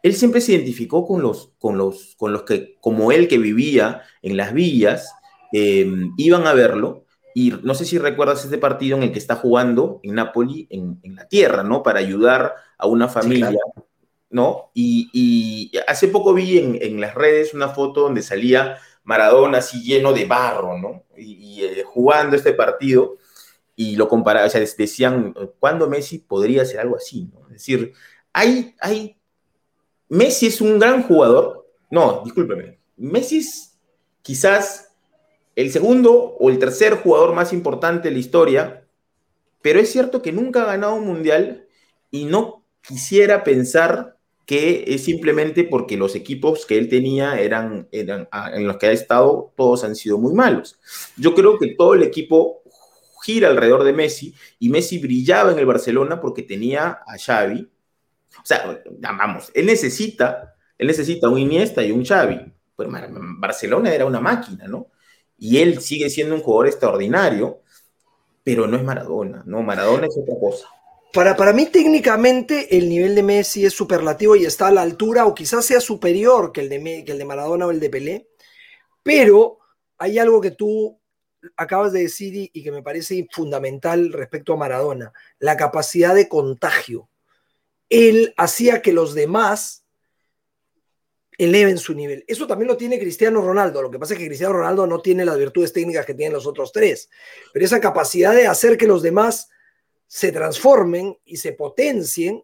él 0.02 0.14
siempre 0.14 0.40
se 0.40 0.52
identificó 0.52 1.06
con 1.06 1.22
los, 1.22 1.52
con 1.58 1.76
los, 1.76 2.14
con 2.16 2.32
los 2.32 2.42
que, 2.42 2.76
como 2.80 3.10
él 3.10 3.26
que 3.28 3.38
vivía 3.38 4.02
en 4.22 4.36
las 4.36 4.52
villas, 4.52 5.12
em, 5.52 6.12
iban 6.16 6.46
a 6.46 6.52
verlo. 6.52 7.04
Y 7.34 7.52
no 7.62 7.74
sé 7.74 7.84
si 7.84 7.98
recuerdas 7.98 8.44
este 8.44 8.58
partido 8.58 8.96
en 8.96 9.04
el 9.04 9.12
que 9.12 9.18
está 9.18 9.36
jugando 9.36 10.00
en 10.02 10.14
Napoli, 10.14 10.66
en, 10.70 11.00
la 11.14 11.26
tierra, 11.26 11.62
¿no? 11.62 11.82
Para 11.82 12.00
ayudar 12.00 12.54
a 12.76 12.86
una 12.86 13.08
familia, 13.08 13.58
¿no? 14.30 14.70
Y, 14.74 15.72
hace 15.86 16.08
poco 16.08 16.34
vi 16.34 16.58
en, 16.58 17.00
las 17.00 17.14
redes 17.14 17.54
una 17.54 17.68
foto 17.68 18.02
donde 18.02 18.22
salía 18.22 18.78
Maradona 19.08 19.58
así 19.58 19.82
lleno 19.82 20.12
de 20.12 20.26
barro, 20.26 20.76
¿no? 20.76 21.04
Y, 21.16 21.64
eh, 21.64 21.82
jugando 21.82 22.36
este 22.36 22.52
partido 22.52 23.16
y 23.74 23.96
lo 23.96 24.06
comparaba, 24.06 24.46
o 24.46 24.50
sea, 24.50 24.60
decían, 24.60 25.34
¿cuándo 25.58 25.88
Messi 25.88 26.18
podría 26.18 26.60
hacer 26.60 26.80
algo 26.80 26.96
así? 26.96 27.30
¿no? 27.32 27.46
Es 27.46 27.54
decir, 27.54 27.94
hay, 28.34 28.74
hay 28.78 29.16
Messi 30.10 30.48
es 30.48 30.60
un 30.60 30.78
gran 30.78 31.02
jugador. 31.04 31.66
No, 31.90 32.20
discúlpeme. 32.22 32.80
Messi 32.98 33.38
es 33.38 33.78
quizás 34.20 34.92
el 35.56 35.72
segundo 35.72 36.12
o 36.38 36.50
el 36.50 36.58
tercer 36.58 36.96
jugador 36.96 37.32
más 37.32 37.54
importante 37.54 38.08
de 38.08 38.14
la 38.14 38.20
historia, 38.20 38.86
pero 39.62 39.80
es 39.80 39.90
cierto 39.90 40.20
que 40.20 40.32
nunca 40.32 40.64
ha 40.64 40.66
ganado 40.66 40.96
un 40.96 41.06
mundial 41.06 41.66
y 42.10 42.26
no 42.26 42.62
quisiera 42.82 43.42
pensar 43.42 44.17
que 44.48 44.84
es 44.86 45.04
simplemente 45.04 45.62
porque 45.62 45.98
los 45.98 46.14
equipos 46.14 46.64
que 46.64 46.78
él 46.78 46.88
tenía 46.88 47.38
eran, 47.38 47.86
eran 47.92 48.30
ah, 48.32 48.50
en 48.54 48.66
los 48.66 48.78
que 48.78 48.86
ha 48.86 48.92
estado, 48.92 49.52
todos 49.54 49.84
han 49.84 49.94
sido 49.94 50.16
muy 50.16 50.32
malos. 50.32 50.80
Yo 51.18 51.34
creo 51.34 51.58
que 51.58 51.74
todo 51.74 51.92
el 51.92 52.02
equipo 52.02 52.62
gira 53.22 53.48
alrededor 53.48 53.84
de 53.84 53.92
Messi 53.92 54.34
y 54.58 54.70
Messi 54.70 55.00
brillaba 55.00 55.52
en 55.52 55.58
el 55.58 55.66
Barcelona 55.66 56.18
porque 56.18 56.42
tenía 56.42 56.98
a 57.06 57.18
Xavi, 57.18 57.60
o 57.60 58.46
sea, 58.46 58.82
vamos, 59.18 59.50
él 59.52 59.66
necesita, 59.66 60.54
él 60.78 60.86
necesita 60.86 61.28
un 61.28 61.40
Iniesta 61.40 61.84
y 61.84 61.90
un 61.90 62.06
Xavi. 62.06 62.50
Pero 62.74 62.90
Barcelona 63.38 63.92
era 63.92 64.06
una 64.06 64.20
máquina, 64.20 64.66
¿no? 64.66 64.86
Y 65.36 65.58
él 65.58 65.82
sigue 65.82 66.08
siendo 66.08 66.34
un 66.34 66.40
jugador 66.40 66.68
extraordinario, 66.68 67.60
pero 68.42 68.66
no 68.66 68.78
es 68.78 68.82
Maradona, 68.82 69.42
¿no? 69.44 69.62
Maradona 69.62 70.06
es 70.06 70.16
otra 70.16 70.36
cosa. 70.40 70.68
Para, 71.12 71.36
para 71.36 71.52
mí 71.52 71.66
técnicamente 71.66 72.76
el 72.76 72.88
nivel 72.88 73.14
de 73.14 73.22
Messi 73.22 73.64
es 73.64 73.72
superlativo 73.72 74.36
y 74.36 74.44
está 74.44 74.68
a 74.68 74.72
la 74.72 74.82
altura 74.82 75.26
o 75.26 75.34
quizás 75.34 75.64
sea 75.64 75.80
superior 75.80 76.52
que 76.52 76.60
el 76.60 76.68
de, 76.68 77.04
que 77.04 77.12
el 77.12 77.18
de 77.18 77.24
Maradona 77.24 77.66
o 77.66 77.70
el 77.70 77.80
de 77.80 77.90
Pelé, 77.90 78.28
pero 79.02 79.58
hay 79.96 80.18
algo 80.18 80.40
que 80.40 80.50
tú 80.50 81.00
acabas 81.56 81.92
de 81.92 82.00
decir 82.00 82.50
y 82.52 82.62
que 82.62 82.70
me 82.70 82.82
parece 82.82 83.26
fundamental 83.30 84.12
respecto 84.12 84.52
a 84.52 84.56
Maradona, 84.56 85.12
la 85.38 85.56
capacidad 85.56 86.14
de 86.14 86.28
contagio 86.28 87.08
él 87.88 88.34
hacía 88.36 88.82
que 88.82 88.92
los 88.92 89.14
demás 89.14 89.84
eleven 91.38 91.78
su 91.78 91.94
nivel. 91.94 92.24
Eso 92.26 92.46
también 92.46 92.68
lo 92.68 92.76
tiene 92.76 92.98
Cristiano 92.98 93.40
Ronaldo. 93.40 93.80
Lo 93.80 93.90
que 93.90 93.98
pasa 93.98 94.14
es 94.14 94.18
que 94.18 94.26
Cristiano 94.26 94.54
Ronaldo 94.54 94.86
no 94.86 95.00
tiene 95.00 95.24
las 95.24 95.38
virtudes 95.38 95.72
técnicas 95.72 96.04
que 96.04 96.14
tienen 96.14 96.32
los 96.32 96.46
otros 96.46 96.72
tres, 96.72 97.08
pero 97.52 97.64
esa 97.64 97.80
capacidad 97.80 98.34
de 98.34 98.46
hacer 98.46 98.76
que 98.76 98.86
los 98.86 99.02
demás 99.02 99.48
se 100.08 100.32
transformen 100.32 101.16
y 101.24 101.36
se 101.36 101.52
potencien, 101.52 102.42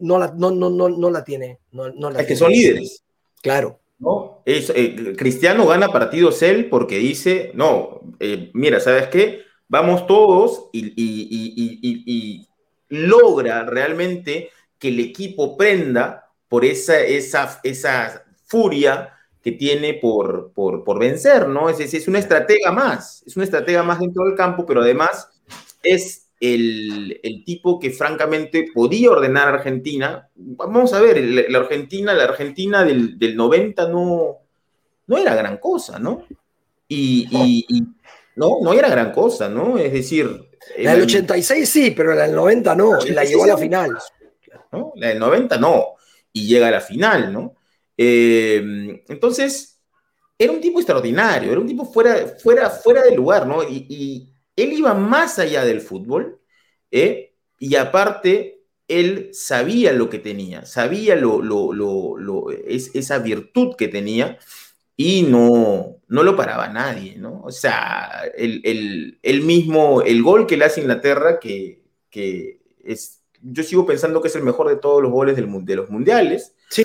no 0.00 0.18
la, 0.18 0.34
no, 0.36 0.50
no, 0.50 0.68
no, 0.70 1.10
la 1.10 1.24
tiene. 1.24 1.60
No, 1.72 2.10
es 2.10 2.26
que 2.26 2.36
son 2.36 2.52
líderes. 2.52 3.02
Claro. 3.40 3.80
¿no? 3.98 4.42
Eh, 4.44 5.14
Cristiano 5.16 5.66
gana 5.66 5.88
partidos 5.88 6.42
él 6.42 6.68
porque 6.68 6.98
dice, 6.98 7.52
no, 7.54 8.02
eh, 8.20 8.50
mira, 8.52 8.80
¿sabes 8.80 9.08
qué? 9.08 9.42
Vamos 9.68 10.06
todos 10.06 10.68
y, 10.72 10.92
y 10.94 12.48
logra 12.88 13.64
realmente 13.64 14.50
que 14.78 14.88
el 14.88 15.00
equipo 15.00 15.56
prenda 15.56 16.30
por 16.48 16.64
esa, 16.64 17.00
esa, 17.00 17.60
esa 17.62 18.24
furia 18.44 19.14
que 19.42 19.52
tiene 19.52 19.94
por, 19.94 20.52
por, 20.52 20.98
vencer, 20.98 21.48
¿no? 21.48 21.68
Es, 21.68 21.80
es 21.80 22.08
una 22.08 22.18
estratega 22.18 22.72
más, 22.72 23.22
es 23.26 23.36
una 23.36 23.44
estratega 23.44 23.82
más 23.82 24.00
dentro 24.00 24.24
del 24.24 24.34
campo, 24.34 24.66
pero 24.66 24.82
además 24.82 25.28
es 25.82 26.27
el, 26.40 27.42
tipo 27.44 27.78
que 27.78 27.90
francamente 27.90 28.68
podía 28.72 29.10
ordenar 29.10 29.48
a 29.48 29.54
Argentina. 29.54 30.28
Vamos 30.34 30.92
a 30.92 31.00
ver, 31.00 31.22
la, 31.48 31.58
Argentina, 31.58 32.14
la 32.14 32.24
Argentina 32.24 32.84
del, 32.84 33.36
90 33.36 33.88
no, 33.88 34.38
no 35.06 35.18
era 35.18 35.34
gran 35.34 35.58
cosa, 35.58 35.98
¿no? 35.98 36.24
Y, 36.88 37.26
no, 38.36 38.58
no 38.62 38.72
era 38.72 38.88
gran 38.88 39.12
cosa, 39.12 39.48
¿no? 39.48 39.78
Es 39.78 39.92
decir... 39.92 40.48
La 40.78 40.92
del 40.92 41.02
86 41.02 41.68
sí, 41.68 41.90
pero 41.92 42.14
la 42.14 42.24
del 42.24 42.34
90 42.34 42.74
no, 42.74 42.98
y 43.04 43.10
la 43.10 43.24
llevó 43.24 43.44
a 43.44 43.48
la 43.48 43.56
final. 43.56 43.98
¿no? 44.72 44.92
La 44.96 45.08
del 45.08 45.18
90 45.18 45.58
no, 45.58 45.94
y 46.32 46.46
llega 46.46 46.68
a 46.68 46.72
la 46.72 46.80
final, 46.80 47.32
¿no? 47.32 47.56
Eh, 47.96 49.02
entonces, 49.08 49.80
era 50.38 50.52
un 50.52 50.60
tipo 50.60 50.78
extraordinario, 50.78 51.50
era 51.50 51.60
un 51.60 51.66
tipo 51.66 51.84
fuera, 51.84 52.36
fuera, 52.40 52.70
fuera 52.70 53.02
de 53.02 53.14
lugar, 53.14 53.46
¿no? 53.46 53.62
Y, 53.64 54.27
él 54.62 54.72
iba 54.72 54.94
más 54.94 55.38
allá 55.38 55.64
del 55.64 55.80
fútbol, 55.80 56.40
¿eh? 56.90 57.34
Y 57.58 57.76
aparte, 57.76 58.62
él 58.86 59.30
sabía 59.32 59.92
lo 59.92 60.08
que 60.08 60.18
tenía, 60.18 60.64
sabía 60.64 61.16
lo, 61.16 61.42
lo, 61.42 62.50
es, 62.50 62.94
esa 62.94 63.18
virtud 63.18 63.74
que 63.76 63.88
tenía 63.88 64.38
y 64.96 65.22
no, 65.22 65.96
no 66.08 66.22
lo 66.22 66.36
paraba 66.36 66.68
nadie, 66.68 67.16
¿no? 67.16 67.42
O 67.42 67.50
sea, 67.50 68.22
el, 68.36 69.42
mismo, 69.42 70.02
el 70.02 70.22
gol 70.22 70.46
que 70.46 70.56
le 70.56 70.64
hace 70.64 70.80
Inglaterra, 70.80 71.38
que, 71.38 71.82
que 72.10 72.60
es 72.82 73.18
yo 73.42 73.62
sigo 73.62 73.86
pensando 73.86 74.20
que 74.20 74.28
es 74.28 74.36
el 74.36 74.42
mejor 74.42 74.68
de 74.68 74.76
todos 74.76 75.02
los 75.02 75.12
goles 75.12 75.36
del, 75.36 75.48
de 75.64 75.76
los 75.76 75.90
mundiales, 75.90 76.54
sí. 76.68 76.84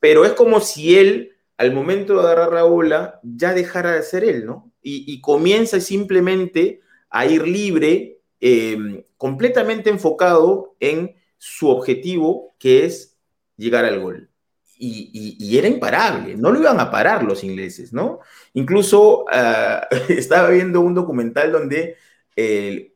pero 0.00 0.24
es 0.24 0.32
como 0.32 0.60
si 0.60 0.98
él, 0.98 1.32
al 1.56 1.72
momento 1.72 2.14
de 2.14 2.20
agarrar 2.20 2.52
la 2.52 2.64
bola, 2.64 3.20
ya 3.22 3.54
dejara 3.54 3.92
de 3.92 4.02
ser 4.02 4.24
él, 4.24 4.44
¿no? 4.44 4.72
Y, 4.86 5.22
comienza 5.22 5.80
simplemente 5.80 6.82
a 7.14 7.26
ir 7.26 7.46
libre, 7.46 8.18
em, 8.40 9.04
completamente 9.16 9.88
enfocado 9.88 10.74
en 10.80 11.14
su 11.38 11.68
objetivo, 11.68 12.56
que 12.58 12.84
es 12.84 13.16
llegar 13.56 13.84
al 13.84 14.00
gol. 14.00 14.30
Y, 14.76 15.56
era 15.56 15.68
imparable, 15.68 16.36
no 16.36 16.50
lo 16.50 16.58
iban 16.58 16.80
a 16.80 16.90
parar 16.90 17.22
los 17.22 17.44
ingleses, 17.44 17.92
¿no? 17.92 18.18
Incluso 18.54 19.24
ah, 19.30 19.86
estaba 20.08 20.50
viendo 20.50 20.80
un 20.80 20.94
documental 20.94 21.52
donde 21.52 21.96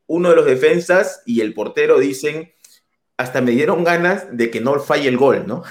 uno 0.09 0.31
de 0.31 0.37
los 0.37 0.47
defensas 0.47 1.23
y 1.25 1.41
el 1.41 1.55
portero 1.55 2.01
dicen, 2.01 2.53
hasta 3.17 3.41
me 3.41 3.53
dieron 3.53 3.85
ganas 3.85 4.27
de 4.37 4.51
que 4.51 4.61
no 4.61 4.81
falle 4.81 5.09
el 5.09 5.17
gol, 5.17 5.47
¿no? 5.47 5.63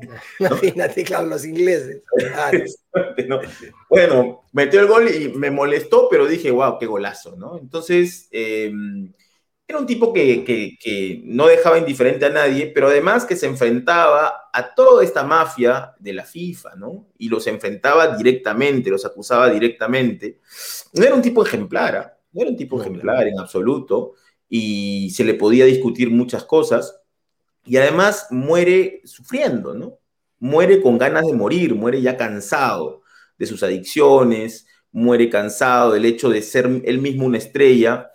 Imagínate, 0.38 1.04
claro, 1.04 1.26
los 1.26 1.44
ingleses. 1.44 2.02
Bueno, 3.88 4.44
metió 4.52 4.80
el 4.80 4.86
gol 4.86 5.08
y 5.08 5.28
me 5.28 5.50
molestó, 5.50 6.08
pero 6.08 6.26
dije, 6.26 6.50
wow, 6.50 6.78
qué 6.78 6.86
golazo, 6.86 7.36
¿no? 7.36 7.58
Entonces, 7.58 8.28
em, 8.30 9.12
era 9.66 9.78
un 9.78 9.86
tipo 9.86 10.12
que, 10.12 10.44
que, 10.44 11.22
no 11.24 11.46
dejaba 11.46 11.78
indiferente 11.78 12.26
a 12.26 12.30
nadie, 12.30 12.68
pero 12.74 12.88
además 12.88 13.24
que 13.24 13.36
se 13.36 13.46
enfrentaba 13.46 14.50
a 14.52 14.74
toda 14.74 15.02
esta 15.02 15.24
mafia 15.24 15.94
de 15.98 16.12
la 16.12 16.24
FIFA, 16.24 16.76
¿no? 16.76 17.08
Y 17.18 17.28
los 17.28 17.46
enfrentaba 17.46 18.16
directamente, 18.16 18.90
los 18.90 19.04
acusaba 19.04 19.48
directamente. 19.50 20.40
No 20.92 21.04
era 21.04 21.14
un 21.14 21.22
tipo 21.22 21.44
ejemplar, 21.44 21.96
¿ah? 21.96 22.18
no 22.32 22.42
era 22.42 22.50
un 22.50 22.56
tipo 22.56 22.80
ejemplar 22.80 23.26
en 23.26 23.38
absoluto 23.38 24.14
y 24.48 25.10
se 25.10 25.24
le 25.24 25.34
podía 25.34 25.64
discutir 25.64 26.10
muchas 26.10 26.44
cosas. 26.44 27.00
Y 27.64 27.76
además 27.76 28.26
muere 28.30 29.00
sufriendo, 29.04 29.74
¿no? 29.74 29.98
Muere 30.38 30.82
con 30.82 30.98
ganas 30.98 31.26
de 31.26 31.32
morir, 31.32 31.74
muere 31.74 32.00
ya 32.00 32.16
cansado 32.16 33.02
de 33.38 33.46
sus 33.46 33.62
adicciones, 33.62 34.66
muere 34.92 35.30
cansado 35.30 35.92
del 35.92 36.04
hecho 36.04 36.28
de 36.28 36.42
ser 36.42 36.82
él 36.84 36.98
mismo 36.98 37.26
una 37.26 37.38
estrella, 37.38 38.10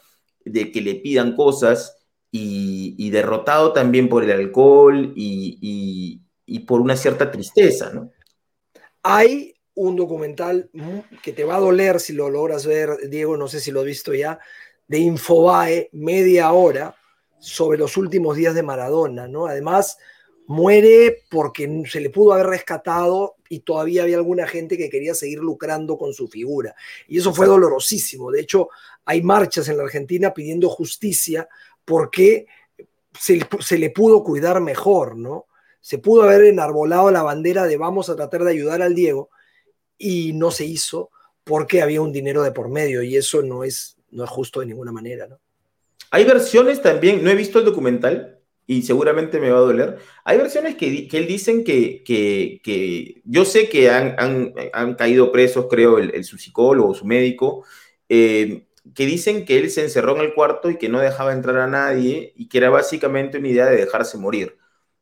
de 0.45 0.72
que 0.72 0.82
le 0.82 0.95
pidan 0.95 1.36
cosas 1.36 1.97
y, 2.32 3.10
derrotado 3.10 3.74
también 3.74 4.08
por 4.08 4.24
el 4.24 4.32
alcohol 4.32 5.14
y, 5.16 6.22
y 6.45 6.60
por 6.60 6.82
una 6.82 6.95
cierta 6.95 7.32
tristeza, 7.32 7.91
¿no? 7.91 8.12
Hay 9.04 9.56
un 9.76 9.95
documental 9.95 10.70
que 11.22 11.32
te 11.32 11.45
va 11.45 11.56
a 11.56 11.60
doler 11.60 12.00
si 12.00 12.14
lo 12.14 12.30
logras 12.30 12.66
ver, 12.66 13.10
Diego, 13.10 13.38
no 13.38 13.47
sé 13.47 13.60
si 13.60 13.72
lo 13.72 13.80
has 13.80 13.86
visto 13.86 14.14
ya, 14.14 14.39
de 14.88 14.97
Infobae, 14.97 15.89
media 15.93 16.52
hora, 16.52 16.95
sobre 17.40 17.78
los 17.78 17.98
últimos 17.98 18.36
días 18.36 18.54
de 18.54 18.64
Maradona, 18.64 19.28
¿no? 19.28 19.48
Además, 19.48 19.98
muere 20.48 21.24
porque 21.30 21.84
se 21.88 22.00
le 22.00 22.10
pudo 22.10 22.34
haber 22.34 22.48
rescatado 22.48 23.36
y 23.50 23.60
todavía 23.60 24.04
había 24.04 24.18
alguna 24.18 24.48
gente 24.48 24.78
que 24.78 24.90
quería 24.90 25.14
seguir 25.14 25.40
lucrando 25.40 25.98
con 25.98 26.14
su 26.14 26.28
figura. 26.28 26.76
Y 27.08 27.20
eso 27.20 27.34
fue 27.34 27.46
dolorosísimo. 27.46 28.32
De 28.32 28.42
hecho, 28.42 28.70
hay 29.06 29.22
marchas 29.22 29.68
en 29.70 29.78
la 29.78 29.84
Argentina 29.84 30.34
pidiendo 30.34 30.70
justicia 30.70 31.48
porque 31.86 32.48
se, 33.18 33.48
se 33.60 33.78
le 33.78 33.92
pudo 33.92 34.24
cuidar 34.24 34.60
mejor, 34.60 35.18
¿no? 35.18 35.46
Se 35.82 35.98
pudo 35.98 36.24
haber 36.24 36.44
enarbolado 36.46 37.12
la 37.12 37.24
bandera 37.24 37.66
de 37.66 37.78
vamos 37.78 38.10
a 38.10 38.16
tratar 38.16 38.44
de 38.44 38.52
ayudar 38.52 38.82
al 38.82 38.96
Diego 38.96 39.30
y 39.98 40.34
no 40.34 40.52
se 40.52 40.66
hizo 40.66 41.12
porque 41.44 41.82
había 41.82 42.02
un 42.02 42.12
dinero 42.12 42.44
de 42.44 42.52
por 42.52 42.70
medio 42.70 43.02
y 43.04 43.16
eso 43.16 43.42
no 43.42 43.64
es 43.64 43.98
no 44.12 44.24
es 44.24 44.30
justo 44.30 44.60
de 44.60 44.66
ninguna 44.66 44.92
manera, 44.92 45.28
¿no? 45.28 45.40
Hay 46.12 46.26
versiones 46.26 46.82
también, 46.82 47.24
no 47.24 47.30
he 47.30 47.36
visto 47.36 47.60
el 47.60 47.66
documental, 47.66 48.39
y 48.70 48.84
seguramente 48.84 49.39
me 49.39 49.49
va 49.49 49.57
a 49.57 49.62
doler. 49.62 49.97
Hay 50.24 50.38
versiones 50.38 50.76
que, 50.76 51.07
que 51.07 51.18
él 51.18 51.26
dicen 51.26 51.64
que, 51.64 52.03
que, 52.05 53.22
yo 53.26 53.43
sé 53.43 53.68
que 53.68 53.89
han, 53.89 54.14
han, 54.20 54.53
han 54.74 54.93
caído 54.93 55.32
presos, 55.32 55.66
creo, 55.68 55.97
el, 55.97 56.24
su 56.24 56.38
psicólogo, 56.38 56.93
su 56.93 57.05
médico, 57.05 57.66
eh, 58.10 58.68
que 58.93 59.07
dicen 59.07 59.45
que 59.45 59.57
él 59.57 59.72
se 59.72 59.84
encerró 59.84 60.16
en 60.16 60.22
el 60.22 60.36
cuarto 60.36 60.70
y 60.70 60.78
que 60.78 60.88
no 60.88 60.99
dejaba 60.99 61.34
entrar 61.34 61.57
a 61.57 61.66
nadie 61.66 62.32
y 62.36 62.47
que 62.47 62.60
era 62.60 62.70
básicamente 62.70 63.39
una 63.39 63.47
idea 63.47 63.66
de 63.66 63.78
dejarse 63.78 64.20
morir. 64.20 64.57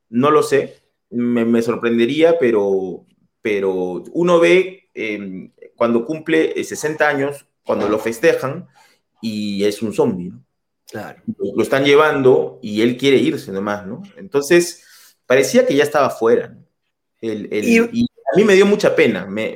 No 0.10 0.32
lo 0.32 0.44
sé, 0.44 0.82
me, 1.10 1.44
me 1.44 1.62
sorprendería, 1.62 2.40
pero, 2.40 3.06
pero 3.42 4.04
uno 4.14 4.40
ve 4.40 4.90
em, 4.94 5.52
cuando 5.76 6.06
cumple 6.06 6.64
60 6.64 7.04
eh, 7.04 7.08
años, 7.08 7.48
cuando 7.66 7.90
lo 7.90 8.00
festejan, 8.00 8.68
y 9.22 9.66
es 9.66 9.82
un 9.82 9.94
zombie, 9.94 10.30
¿no? 10.30 10.47
Claro. 10.90 11.22
Lo 11.56 11.62
están 11.64 11.84
llevando 11.84 12.60
y 12.62 12.82
él 12.82 12.98
quiere 12.98 13.18
irse 13.18 13.52
nomás, 13.52 13.86
¿no? 13.86 14.02
Entonces, 14.16 15.16
parecía 15.26 15.66
que 15.68 15.76
ya 15.76 15.84
estaba 15.84 16.10
fuera. 16.10 16.58
y, 17.22 17.80
a 17.80 18.36
mí 18.36 18.44
me 18.44 18.56
dio 18.56 18.66
mucha 18.66 18.96
pena, 18.96 19.26
me, 19.26 19.52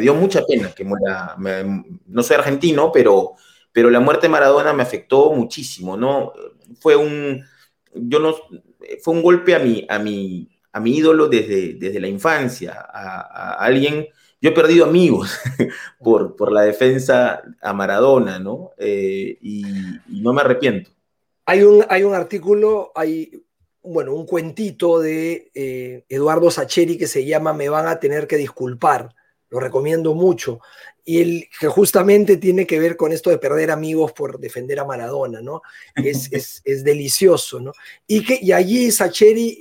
dio 0.00 0.14
mucha 0.14 0.44
pena 0.44 0.72
que 0.72 0.84
muera. 0.84 1.36
no 2.06 2.22
soy 2.22 2.36
argentino, 2.36 2.90
pero, 2.92 3.34
pero 3.72 3.90
la 3.90 4.00
muerte 4.00 4.26
de 4.26 4.30
Maradona 4.30 4.72
me 4.72 4.82
afectó 4.82 5.32
muchísimo, 5.32 5.96
¿no? 5.96 6.32
Fue 6.80 6.96
un, 6.96 7.44
yo 7.94 8.20
no, 8.20 8.34
fue 9.02 9.14
un 9.14 9.22
golpe 9.22 9.54
a 9.54 9.58
mi, 9.58 9.86
a 9.88 9.98
mi, 9.98 10.48
a 10.72 10.80
mi 10.80 10.96
ídolo 10.96 11.28
desde, 11.28 11.74
desde 11.74 12.00
la 12.00 12.08
infancia, 12.08 12.74
a 12.92 13.54
alguien 13.58 14.08
yo 14.40 14.50
he 14.50 14.52
perdido 14.52 14.84
amigos 14.84 15.38
por, 15.98 16.36
por 16.36 16.52
la 16.52 16.62
defensa 16.62 17.42
a 17.60 17.72
Maradona, 17.72 18.38
¿no? 18.38 18.72
Eh, 18.78 19.38
y, 19.40 19.64
no 20.08 20.32
me 20.32 20.42
arrepiento. 20.42 20.90
Hay 21.46 21.62
un, 21.62 21.84
hay 21.88 22.02
un 22.02 22.14
artículo, 22.14 22.92
hay, 22.94 23.30
bueno, 23.82 24.14
un 24.14 24.26
cuentito 24.26 25.00
de 25.00 25.50
eh, 25.54 26.04
Eduardo 26.08 26.50
Sacheri 26.50 26.98
que 26.98 27.06
se 27.06 27.24
llama 27.24 27.52
Me 27.52 27.68
van 27.68 27.86
a 27.86 28.00
tener 28.00 28.26
que 28.26 28.36
disculpar. 28.36 29.14
Lo 29.48 29.60
recomiendo 29.60 30.12
mucho. 30.14 30.60
Y 31.04 31.20
el, 31.22 31.48
que 31.58 31.68
justamente 31.68 32.36
tiene 32.36 32.66
que 32.66 32.80
ver 32.80 32.96
con 32.96 33.12
esto 33.12 33.30
de 33.30 33.38
perder 33.38 33.70
amigos 33.70 34.12
por 34.12 34.40
defender 34.40 34.80
a 34.80 34.84
Maradona, 34.84 35.40
¿no? 35.40 35.62
Es, 35.94 36.28
es, 36.32 36.62
es 36.64 36.82
delicioso, 36.82 37.60
¿no? 37.60 37.72
Y, 38.06 38.24
que, 38.24 38.40
y 38.42 38.52
allí 38.52 38.90
Sacheri 38.90 39.60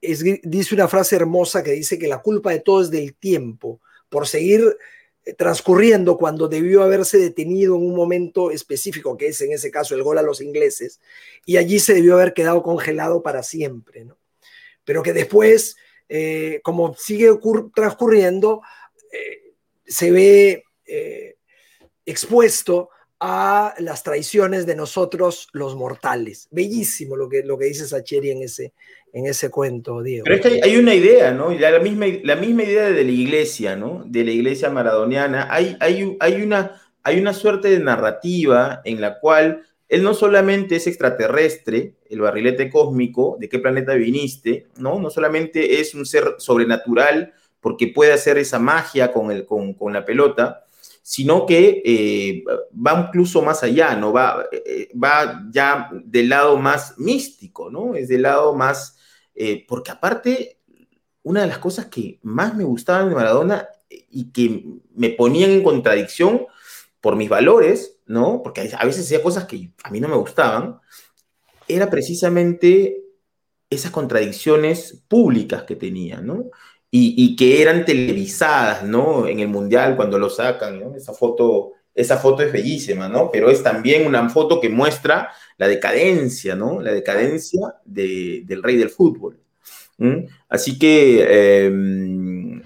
dice 0.00 0.74
una 0.74 0.88
frase 0.88 1.14
hermosa 1.14 1.62
que 1.62 1.72
dice 1.72 1.98
que 1.98 2.08
la 2.08 2.20
culpa 2.20 2.50
de 2.50 2.60
todo 2.60 2.82
es 2.82 2.90
del 2.90 3.14
tiempo 3.14 3.80
por 4.12 4.28
seguir 4.28 4.76
eh, 5.24 5.32
transcurriendo 5.32 6.18
cuando 6.18 6.46
debió 6.46 6.82
haberse 6.82 7.16
detenido 7.16 7.74
en 7.74 7.82
un 7.82 7.96
momento 7.96 8.50
específico, 8.50 9.16
que 9.16 9.28
es 9.28 9.40
en 9.40 9.52
ese 9.52 9.70
caso 9.70 9.94
el 9.94 10.02
gol 10.02 10.18
a 10.18 10.22
los 10.22 10.42
ingleses, 10.42 11.00
y 11.46 11.56
allí 11.56 11.80
se 11.80 11.94
debió 11.94 12.14
haber 12.14 12.34
quedado 12.34 12.62
congelado 12.62 13.22
para 13.22 13.42
siempre, 13.42 14.04
¿no? 14.04 14.18
Pero 14.84 15.02
que 15.02 15.14
después, 15.14 15.76
eh, 16.08 16.60
como 16.62 16.94
sigue 16.94 17.30
transcurriendo, 17.74 18.60
eh, 19.10 19.54
se 19.86 20.10
ve 20.10 20.64
expuesto 22.04 22.90
a 23.18 23.74
las 23.78 24.02
traiciones 24.02 24.66
de 24.66 24.74
nosotros 24.74 25.48
los 25.52 25.74
mortales. 25.74 26.48
Bellísimo 26.50 27.16
lo 27.16 27.28
que, 27.28 27.42
lo 27.44 27.56
que 27.56 27.66
dice 27.66 27.86
Sacheri 27.86 28.30
en 28.30 28.42
ese, 28.42 28.74
en 29.12 29.26
ese 29.26 29.50
cuento, 29.50 30.02
Diego. 30.02 30.24
Pero 30.24 30.36
es 30.36 30.40
que 30.42 30.60
hay 30.62 30.76
una 30.76 30.94
idea, 30.94 31.32
¿no? 31.32 31.50
La, 31.50 31.78
misma, 31.78 32.06
la 32.22 32.36
misma 32.36 32.62
idea 32.62 32.90
de 32.90 33.04
la 33.04 33.10
iglesia, 33.10 33.76
¿no? 33.76 34.04
De 34.06 34.24
la 34.24 34.30
iglesia 34.30 34.70
maradoniana. 34.70 35.48
Hay, 35.50 35.76
hay, 35.80 36.16
hay, 36.20 36.42
una, 36.42 36.80
hay 37.02 37.20
una 37.20 37.34
suerte 37.34 37.68
de 37.68 37.78
narrativa 37.78 38.80
en 38.84 39.00
la 39.00 39.18
cual 39.20 39.64
él 39.88 40.02
no 40.02 40.14
solamente 40.14 40.76
es 40.76 40.86
extraterrestre, 40.86 41.96
el 42.08 42.20
barrilete 42.20 42.70
cósmico, 42.70 43.36
de 43.38 43.50
qué 43.50 43.58
planeta 43.58 43.94
viniste, 43.94 44.68
¿no? 44.78 44.98
No 44.98 45.10
solamente 45.10 45.80
es 45.80 45.94
un 45.94 46.06
ser 46.06 46.36
sobrenatural 46.38 47.34
porque 47.60 47.88
puede 47.88 48.14
hacer 48.14 48.38
esa 48.38 48.58
magia 48.58 49.12
con, 49.12 49.30
el, 49.30 49.44
con, 49.44 49.74
con 49.74 49.92
la 49.92 50.04
pelota, 50.04 50.64
sino 51.02 51.46
que 51.46 51.82
eh, 51.84 52.44
va 52.74 53.06
incluso 53.08 53.42
más 53.42 53.62
allá, 53.62 53.94
¿no? 53.96 54.12
Va, 54.12 54.46
eh, 54.50 54.88
va 54.96 55.42
ya 55.50 55.90
del 55.92 56.28
lado 56.28 56.56
más 56.56 56.98
místico, 56.98 57.70
¿no? 57.70 57.94
Es 57.94 58.08
del 58.08 58.22
lado 58.22 58.54
más, 58.54 58.96
eh, 59.34 59.64
porque 59.66 59.90
aparte, 59.90 60.58
una 61.22 61.42
de 61.42 61.46
las 61.46 61.58
cosas 61.58 61.86
que 61.86 62.18
más 62.22 62.54
me 62.54 62.64
gustaban 62.64 63.08
de 63.08 63.14
Maradona 63.14 63.68
y 63.88 64.30
que 64.32 64.64
me 64.94 65.10
ponían 65.10 65.50
en 65.50 65.62
contradicción 65.62 66.46
por 67.00 67.16
mis 67.16 67.28
valores, 67.28 67.98
¿no? 68.06 68.42
Porque 68.42 68.70
a 68.76 68.84
veces 68.84 69.04
hacía 69.04 69.22
cosas 69.22 69.46
que 69.46 69.70
a 69.82 69.90
mí 69.90 70.00
no 70.00 70.08
me 70.08 70.16
gustaban, 70.16 70.80
era 71.68 71.90
precisamente 71.90 73.02
esas 73.70 73.90
contradicciones 73.90 75.02
públicas 75.08 75.62
que 75.62 75.76
tenía, 75.76 76.20
¿no? 76.20 76.50
y, 76.94 77.36
que 77.36 77.62
eran 77.62 77.86
televisadas, 77.86 78.84
¿no? 78.84 79.26
En 79.26 79.40
el 79.40 79.48
Mundial 79.48 79.96
cuando 79.96 80.18
lo 80.18 80.28
sacan. 80.28 80.94
Esa 80.94 81.14
foto, 81.14 81.72
esa 81.94 82.16
foto 82.18 82.42
es 82.42 82.52
bellísima, 82.52 83.08
¿no? 83.08 83.30
Pero 83.30 83.50
es 83.50 83.62
también 83.62 84.06
una 84.06 84.28
foto 84.28 84.60
que 84.60 84.68
muestra 84.68 85.30
la 85.58 85.68
decadencia, 85.68 86.54
¿no? 86.54 86.80
La 86.80 86.92
decadencia 86.92 87.74
del 87.84 88.62
rey 88.62 88.76
del 88.76 88.90
fútbol. 88.90 89.38
Así 90.48 90.78
que 90.78 91.66
em, 91.66 92.62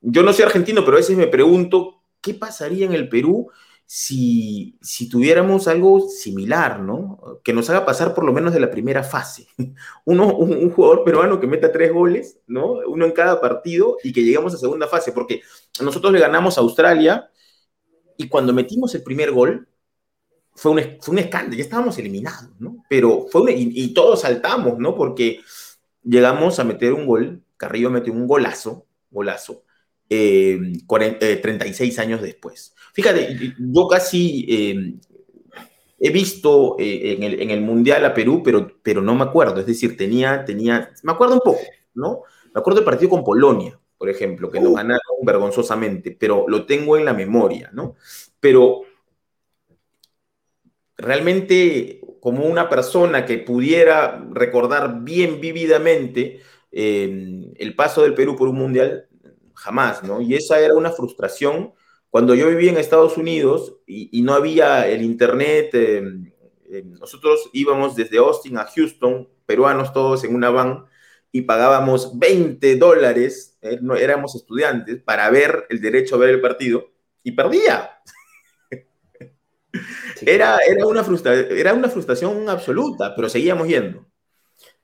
yo 0.00 0.22
no 0.22 0.32
soy 0.32 0.44
argentino, 0.44 0.84
pero 0.84 0.96
a 0.96 1.00
veces 1.00 1.16
me 1.16 1.28
pregunto, 1.28 2.02
¿qué 2.20 2.34
pasaría 2.34 2.84
en 2.86 2.92
el 2.92 3.08
Perú 3.08 3.50
si, 3.86 4.78
tuviéramos 5.10 5.68
algo 5.68 6.08
similar, 6.08 6.80
¿no? 6.80 7.40
Que 7.44 7.52
nos 7.52 7.68
haga 7.68 7.84
pasar 7.84 8.14
por 8.14 8.24
lo 8.24 8.32
menos 8.32 8.54
de 8.54 8.60
la 8.60 8.70
primera 8.70 9.02
fase. 9.04 9.46
Uno, 10.04 10.34
un, 10.34 10.70
jugador 10.70 11.04
peruano 11.04 11.38
que 11.38 11.46
meta 11.46 11.70
tres 11.70 11.92
goles, 11.92 12.38
¿no? 12.46 12.78
Uno 12.86 13.04
en 13.04 13.12
cada 13.12 13.40
partido 13.40 13.98
y 14.02 14.12
que 14.12 14.24
lleguemos 14.24 14.54
a 14.54 14.58
segunda 14.58 14.88
fase, 14.88 15.12
porque 15.12 15.42
nosotros 15.80 16.12
le 16.12 16.20
ganamos 16.20 16.56
a 16.56 16.62
Australia 16.62 17.28
y 18.22 18.28
cuando 18.28 18.52
metimos 18.52 18.94
el 18.94 19.02
primer 19.02 19.32
gol, 19.32 19.68
fue 20.54 20.72
un, 20.72 20.80
fue 21.00 21.12
un 21.12 21.18
escándalo, 21.18 21.56
ya 21.56 21.64
estábamos 21.64 21.98
eliminados, 21.98 22.50
¿no? 22.58 22.84
Pero 22.88 23.26
fue 23.30 23.52
y, 23.54 23.94
todos 23.94 24.20
saltamos, 24.20 24.78
¿no? 24.78 24.94
Porque 24.94 25.40
llegamos 26.04 26.58
a 26.58 26.64
meter 26.64 26.92
un 26.92 27.06
gol, 27.06 27.42
Carrillo 27.56 27.90
metió 27.90 28.12
un 28.12 28.26
golazo, 28.26 28.86
golazo, 29.10 29.64
36 30.08 31.98
eh, 31.98 32.00
años 32.00 32.22
después. 32.22 32.74
Fíjate, 32.92 33.54
yo 33.58 33.88
casi 33.88 34.46
eh, 34.48 34.94
he 35.98 36.10
visto 36.10 36.76
eh, 36.78 37.16
en, 37.18 37.50
el, 37.50 37.60
Mundial 37.62 38.04
a 38.04 38.12
Perú, 38.12 38.42
pero, 38.44 38.76
pero 38.82 39.00
no 39.00 39.14
me 39.14 39.24
acuerdo. 39.24 39.60
Es 39.60 39.66
decir, 39.66 39.96
tenía, 39.96 40.44
tenía, 40.44 40.90
me 41.02 41.12
acuerdo 41.12 41.34
un 41.34 41.40
poco, 41.40 41.62
¿no? 41.94 42.20
Me 42.54 42.60
acuerdo 42.60 42.80
del 42.80 42.84
partido 42.84 43.08
con 43.08 43.24
Polonia, 43.24 43.78
por 44.02 44.10
ejemplo, 44.10 44.50
que 44.50 44.58
nos 44.58 44.72
uh. 44.72 44.74
ganaron 44.74 45.00
vergonzosamente, 45.22 46.16
pero 46.18 46.44
lo 46.48 46.66
tengo 46.66 46.96
en 46.96 47.04
la 47.04 47.14
memoria, 47.14 47.70
¿no? 47.72 47.94
Pero 48.40 48.80
realmente 50.96 52.00
como 52.20 52.44
una 52.46 52.68
persona 52.68 53.24
que 53.24 53.38
pudiera 53.38 54.26
recordar 54.32 55.04
bien 55.04 55.40
vívidamente 55.40 56.40
el 56.72 57.74
paso 57.76 58.02
del 58.02 58.14
Perú 58.14 58.34
por 58.34 58.48
un 58.48 58.56
mundial, 58.56 59.06
jamás, 59.54 60.02
¿no? 60.02 60.20
Y 60.20 60.34
esa 60.34 60.58
era 60.58 60.74
una 60.74 60.90
frustración 60.90 61.72
cuando 62.10 62.34
yo 62.34 62.48
vivía 62.48 62.72
en 62.72 62.78
Estados 62.78 63.16
Unidos 63.16 63.76
y, 63.86 64.20
no 64.22 64.34
había 64.34 64.88
el 64.88 65.02
Internet, 65.02 65.74
em, 65.74 66.32
em, 66.68 66.92
nosotros 66.98 67.48
íbamos 67.52 67.94
desde 67.94 68.18
Austin 68.18 68.58
a 68.58 68.64
Houston, 68.64 69.28
peruanos 69.46 69.92
todos 69.92 70.24
en 70.24 70.34
una 70.34 70.50
van, 70.50 70.86
y 71.32 71.42
pagábamos 71.42 72.18
20 72.18 72.76
dólares, 72.76 73.56
eh, 73.62 73.78
no, 73.80 73.96
éramos 73.96 74.34
estudiantes, 74.34 75.02
para 75.02 75.28
ver 75.30 75.66
el 75.70 75.80
derecho 75.80 76.14
a 76.14 76.18
ver 76.18 76.30
el 76.30 76.40
partido, 76.40 76.90
y 77.22 77.32
perdía. 77.32 77.90
Era, 80.20 80.58
era, 80.68 80.86
una 80.86 81.04
era 81.50 81.72
una 81.72 81.88
frustración 81.88 82.48
absoluta, 82.48 83.16
pero 83.16 83.28
seguíamos 83.28 83.66
yendo. 83.66 84.06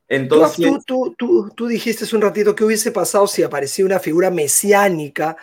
Entonces, 0.08 0.66
tú, 0.86 1.14
tú, 1.16 1.50
tú, 1.54 1.66
dijiste 1.66 2.04
hace 2.04 2.16
un 2.16 2.22
ratito 2.22 2.54
que 2.54 2.64
hubiese 2.64 2.90
pasado 2.90 3.26
si 3.26 3.42
aparecía 3.42 3.84
una 3.84 4.00
figura 4.00 4.30
mesiánica 4.30 5.36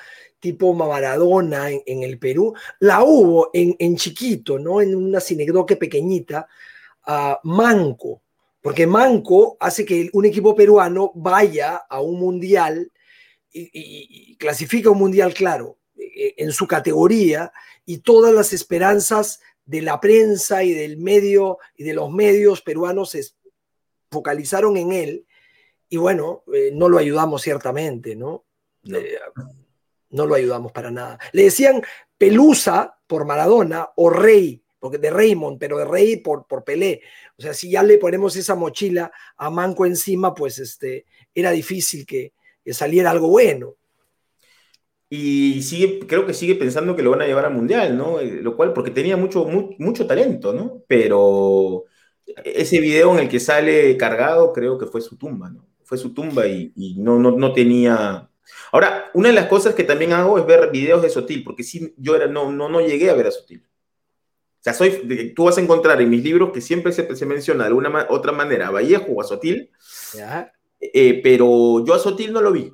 tipo 0.45 0.73
Maradona 0.73 1.71
en, 1.71 2.03
el 2.03 2.19
Perú, 2.19 2.53
la 2.79 3.03
hubo 3.03 3.49
en, 3.53 3.95
chiquito, 3.95 4.59
¿no? 4.59 4.79
En 4.79 4.95
una 4.95 5.19
sinedoque 5.19 5.75
pequeñita, 5.75 6.47
a 7.03 7.39
Manco, 7.43 8.21
porque 8.65 8.87
Manco 8.87 9.57
hace 9.59 9.85
que 9.85 10.09
un 10.13 10.25
equipo 10.25 10.55
peruano 10.55 11.11
vaya 11.13 11.75
a 11.87 12.01
un 12.01 12.19
mundial 12.19 12.91
y, 13.53 14.35
clasifica 14.37 14.89
un 14.89 14.97
mundial, 14.97 15.35
claro, 15.35 15.77
e, 15.95 16.33
en 16.37 16.51
su 16.51 16.65
categoría 16.65 17.51
y 17.85 17.99
todas 17.99 18.33
las 18.33 18.53
esperanzas 18.53 19.39
de 19.65 19.83
la 19.83 19.99
prensa 19.99 20.63
y 20.63 20.73
del 20.73 20.97
medio 20.97 21.59
y 21.77 21.83
de 21.83 21.93
los 21.93 22.09
medios 22.11 22.63
peruanos 22.63 23.11
se 23.11 23.23
focalizaron 24.09 24.77
en 24.77 24.93
él 24.93 25.27
y 25.87 25.97
bueno, 25.97 26.41
eh, 26.51 26.71
no 26.73 26.89
lo 26.89 26.97
ayudamos 26.97 27.43
ciertamente, 27.43 28.15
¿no? 28.15 28.45
Eh, 28.91 29.19
no 30.09 30.25
lo 30.25 30.33
ayudamos 30.33 30.71
para 30.71 30.89
nada. 30.89 31.19
Le 31.33 31.43
decían 31.43 31.83
Pelusa 32.17 32.97
por 33.05 33.25
Maradona 33.25 33.91
o 33.95 34.09
Rey, 34.09 34.64
porque 34.85 34.99
de 34.99 35.09
Raymond, 35.09 35.57
pero 35.57 35.79
de 35.79 35.85
Rey 35.85 36.17
por, 36.17 36.45
por 36.45 36.63
Pelé. 36.63 37.01
O 37.39 37.41
sea, 37.41 37.55
si 37.55 37.71
ya 37.71 37.81
le 37.81 37.97
ponemos 37.97 38.35
esa 38.35 38.53
mochila 38.53 39.11
a 39.35 39.49
Manco 39.49 39.83
encima, 39.83 40.35
pues 40.35 40.59
este, 40.59 41.07
era 41.33 41.49
difícil 41.49 42.05
que, 42.05 42.33
saliera 42.67 43.09
algo 43.09 43.29
bueno. 43.29 43.73
Y 45.09 45.63
sigue, 45.63 46.01
creo 46.05 46.27
que 46.27 46.35
sigue 46.35 46.53
pensando 46.53 46.95
que 46.95 47.01
lo 47.01 47.09
van 47.09 47.23
a 47.23 47.25
llevar 47.25 47.45
al 47.45 47.55
Mundial, 47.55 47.97
¿no? 47.97 48.19
Eh, 48.19 48.41
lo 48.43 48.55
cual, 48.55 48.73
porque 48.73 48.91
tenía 48.91 49.17
mucho, 49.17 49.47
mucho 49.79 50.05
talento, 50.05 50.53
¿no? 50.53 50.83
Pero 50.87 51.85
ese 52.43 52.79
video 52.79 53.11
en 53.13 53.21
el 53.21 53.29
que 53.29 53.39
sale 53.39 53.97
cargado, 53.97 54.53
creo 54.53 54.77
que 54.77 54.85
fue 54.85 55.01
su 55.01 55.17
tumba, 55.17 55.49
¿no? 55.49 55.65
Fue 55.83 55.97
su 55.97 56.13
tumba 56.13 56.47
y, 56.47 56.73
no, 56.99 57.17
no, 57.17 57.31
no 57.31 57.53
tenía 57.53 58.29
Ahora, 58.71 59.09
una 59.15 59.29
de 59.29 59.35
las 59.35 59.47
cosas 59.47 59.73
que 59.73 59.83
también 59.83 60.13
hago 60.13 60.37
es 60.37 60.45
ver 60.45 60.69
videos 60.69 61.01
de 61.01 61.09
Sotil, 61.09 61.43
porque 61.43 61.63
sí, 61.63 61.95
yo 61.97 62.15
era, 62.15 62.27
no, 62.27 62.51
no, 62.51 62.69
no 62.69 62.81
llegué 62.81 63.09
a 63.09 63.15
ver 63.15 63.25
a 63.25 63.31
Sotil. 63.31 63.65
Sea, 64.65 64.73
soy, 64.73 65.33
tú 65.35 65.43
vas 65.43 65.59
a 65.59 65.61
encontrar 65.61 66.01
en 66.01 66.09
mis 66.09 66.23
libros 66.23 66.51
que 66.51 66.59
siempre 66.59 66.91
se, 66.91 67.15
se 67.15 67.25
menciona 67.27 67.65
de 67.65 67.67
alguna 67.67 68.07
otra 68.09 68.31
manera 68.31 68.69
a 68.69 68.71
Vallejo 68.71 69.05
o 69.11 69.21
a 69.21 69.23
Sotil, 69.23 69.69
eh, 70.81 71.21
pero 71.21 71.85
yo 71.85 71.93
a 71.93 71.99
Sotil 71.99 72.33
no 72.33 72.41
lo 72.41 72.51
vi, 72.51 72.73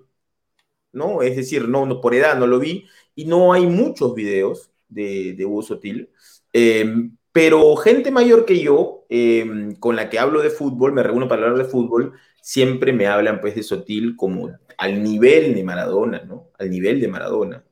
¿no? 0.93 1.21
Es 1.21 1.35
decir, 1.35 1.67
no, 1.67 1.85
no, 1.85 1.99
por 1.99 2.15
edad 2.15 2.39
no 2.39 2.47
lo 2.47 2.59
vi, 2.59 2.87
y 3.13 3.25
no 3.25 3.51
hay 3.51 3.65
muchos 3.65 4.15
videos 4.15 4.71
de, 4.87 5.33
de 5.33 5.43
Hugo 5.43 5.63
Sotil. 5.63 6.09
Em, 6.53 7.17
pero 7.33 7.75
gente 7.75 8.09
mayor 8.09 8.45
que 8.45 8.61
yo, 8.61 9.03
em, 9.09 9.75
con 9.75 9.97
la 9.97 10.09
que 10.09 10.17
hablo 10.17 10.41
de 10.41 10.49
fútbol, 10.49 10.93
me 10.93 11.03
reúno 11.03 11.27
para 11.27 11.41
hablar 11.41 11.57
de 11.57 11.69
fútbol, 11.69 12.13
siempre 12.41 12.93
me 12.93 13.07
hablan 13.07 13.41
pues 13.41 13.53
de 13.53 13.63
Sotil 13.63 14.15
como 14.15 14.49
al 14.77 15.03
nivel 15.03 15.53
de 15.55 15.63
Maradona, 15.65 16.23
¿no? 16.23 16.51
Al 16.57 16.69
nivel 16.69 17.01
de 17.01 17.09
Maradona. 17.09 17.65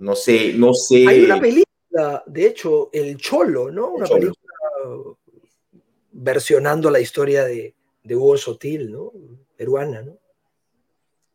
No, 0.00 0.16
sé, 0.16 0.54
no 0.54 0.74
sé. 0.74 1.06
Hay 1.06 1.24
una 1.24 1.40
película, 1.40 1.64
de 2.26 2.46
hecho, 2.46 2.90
El 2.92 3.16
Cholo, 3.16 3.70
¿no? 3.70 3.90
Una 3.90 4.06
película 4.06 4.34
versionando 6.12 6.90
la 6.90 7.00
historia 7.00 7.44
de, 7.44 7.74
Hugo 8.04 8.36
Sotil, 8.36 8.92
¿no? 8.92 9.12
Peruana, 9.56 10.02
¿no? 10.02 10.18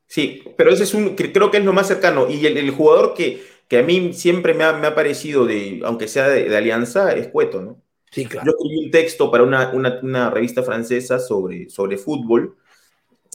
Sí, 0.08 0.44
pero 0.58 0.72
ese 0.72 0.84
es 0.84 0.94
un, 0.94 1.16
creo 1.16 1.52
que 1.52 1.58
es 1.58 1.66
lo 1.66 1.74
más 1.74 1.88
cercano. 1.88 2.30
Y 2.30 2.46
el, 2.46 2.72
jugador 2.72 3.14
que, 3.14 3.44
que, 3.68 3.80
a 3.80 3.84
mí 3.84 4.14
siempre 4.14 4.54
me 4.54 4.64
ha, 4.64 4.74
me 4.74 4.88
ha 4.88 4.96
parecido, 4.96 5.46
de, 5.46 5.82
aunque 5.84 6.08
sea 6.08 6.28
de, 6.30 6.56
Alianza, 6.56 7.14
es 7.14 7.28
Cueto, 7.28 7.62
¿no? 7.62 7.82
Sí, 8.12 8.26
claro. 8.26 8.48
Yo 8.48 8.52
escribí 8.58 8.86
un 8.86 8.92
texto 8.92 9.30
para 9.30 9.44
una, 9.44 9.72
una, 9.72 10.00
una 10.02 10.30
revista 10.32 10.64
francesa 10.64 11.20
sobre, 11.20 11.70
sobre 11.70 11.98
fútbol 11.98 12.58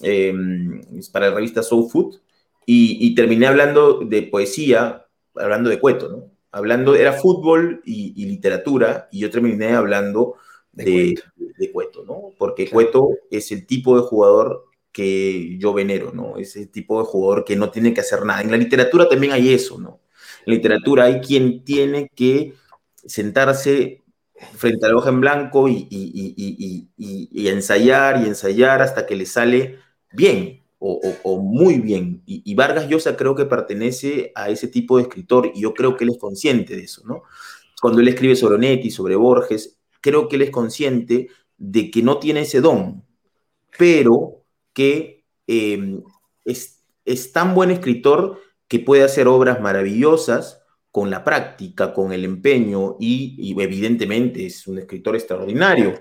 Em, 0.03 0.81
para 1.13 1.29
la 1.29 1.35
revista 1.37 1.63
Soul 1.63 1.89
Food, 1.91 2.17
y, 2.67 3.15
terminé 3.15 3.47
hablando 3.47 4.01
de 4.01 4.23
poesía, 4.23 5.07
hablando 5.35 5.69
de 5.69 5.79
Cueto, 5.79 6.09
¿no? 6.09 6.31
Hablando, 6.55 6.95
era 6.95 7.13
fútbol 7.13 7.83
y, 7.85 8.25
literatura, 8.27 9.09
y 9.11 9.19
yo 9.19 9.31
terminé 9.31 9.73
hablando 9.73 10.37
de, 10.73 11.21
de, 11.37 11.73
Cueto. 11.73 12.05
¿no? 12.05 12.31
Porque 12.39 12.71
Cueto 12.71 13.11
es 13.29 13.51
el 13.51 13.67
tipo 13.67 13.97
de 13.97 14.03
jugador 14.03 14.67
que 14.93 15.59
yo 15.59 15.75
venero, 15.75 16.13
¿no? 16.15 16.37
Es 16.39 16.55
el 16.55 16.71
tipo 16.71 17.01
de 17.01 17.07
jugador 17.07 17.45
que 17.45 17.57
no 17.57 17.71
tiene 17.71 17.93
que 17.93 18.03
hacer 18.03 18.25
nada. 18.25 18.43
En 18.43 18.53
la 18.53 18.57
literatura 18.57 19.09
también 19.09 19.33
hay 19.33 19.53
eso, 19.53 19.81
¿no? 19.81 20.01
En 20.47 20.53
la 20.53 20.55
literatura 20.55 21.05
hay 21.07 21.21
quien 21.21 21.65
tiene 21.65 22.09
que 22.15 22.55
sentarse 23.05 24.05
frente 24.57 24.87
a 24.87 24.91
la 24.91 24.97
hoja 24.97 25.11
en 25.11 25.21
blanco 25.21 25.69
y, 25.69 25.89
y, 25.91 27.49
ensayar 27.49 28.23
y 28.23 28.29
ensayar 28.29 28.81
hasta 28.81 29.07
que 29.07 29.17
le 29.17 29.27
sale 29.27 29.81
bien 30.13 30.64
o, 30.87 31.39
muy 31.39 31.81
bien. 31.81 32.23
Y, 32.27 32.55
Vargas 32.55 32.89
Llosa 32.89 33.17
creo 33.17 33.35
que 33.35 33.47
pertenece 33.47 34.33
a 34.35 34.51
ese 34.51 34.69
tipo 34.69 34.97
de 34.97 35.05
escritor 35.05 35.51
y 35.55 35.63
yo 35.63 35.73
creo 35.73 35.97
que 35.97 36.05
él 36.05 36.11
es 36.11 36.19
consciente 36.19 36.77
de 36.77 36.83
eso, 36.83 37.03
¿no? 37.07 37.23
Cuando 37.81 38.01
él 38.01 38.09
escribe 38.09 38.37
sobre 38.37 38.57
Onetti, 38.57 38.91
sobre 38.91 39.17
Borges, 39.17 39.79
creo 40.01 40.29
que 40.29 40.37
él 40.37 40.43
es 40.43 40.51
consciente 40.51 41.29
de 41.57 41.91
que 41.91 42.03
no 42.03 42.19
tiene 42.19 42.41
ese 42.41 42.61
don, 42.61 43.03
pero 43.79 44.45
que 44.73 45.25
em, 45.47 46.03
es, 46.45 46.85
es 47.05 47.33
tan 47.33 47.55
buen 47.55 47.71
escritor 47.71 48.41
que 48.69 48.79
puede 48.79 49.05
hacer 49.05 49.27
obras 49.29 49.61
maravillosas 49.61 50.61
con 50.91 51.11
la 51.11 51.25
práctica, 51.25 51.93
con 51.95 52.13
el 52.13 52.25
empeño 52.25 52.97
y, 53.01 53.37
y, 53.39 53.61
evidentemente 53.61 54.47
es 54.47 54.67
un 54.67 54.79
escritor 54.79 55.17
extraordinario 55.17 55.95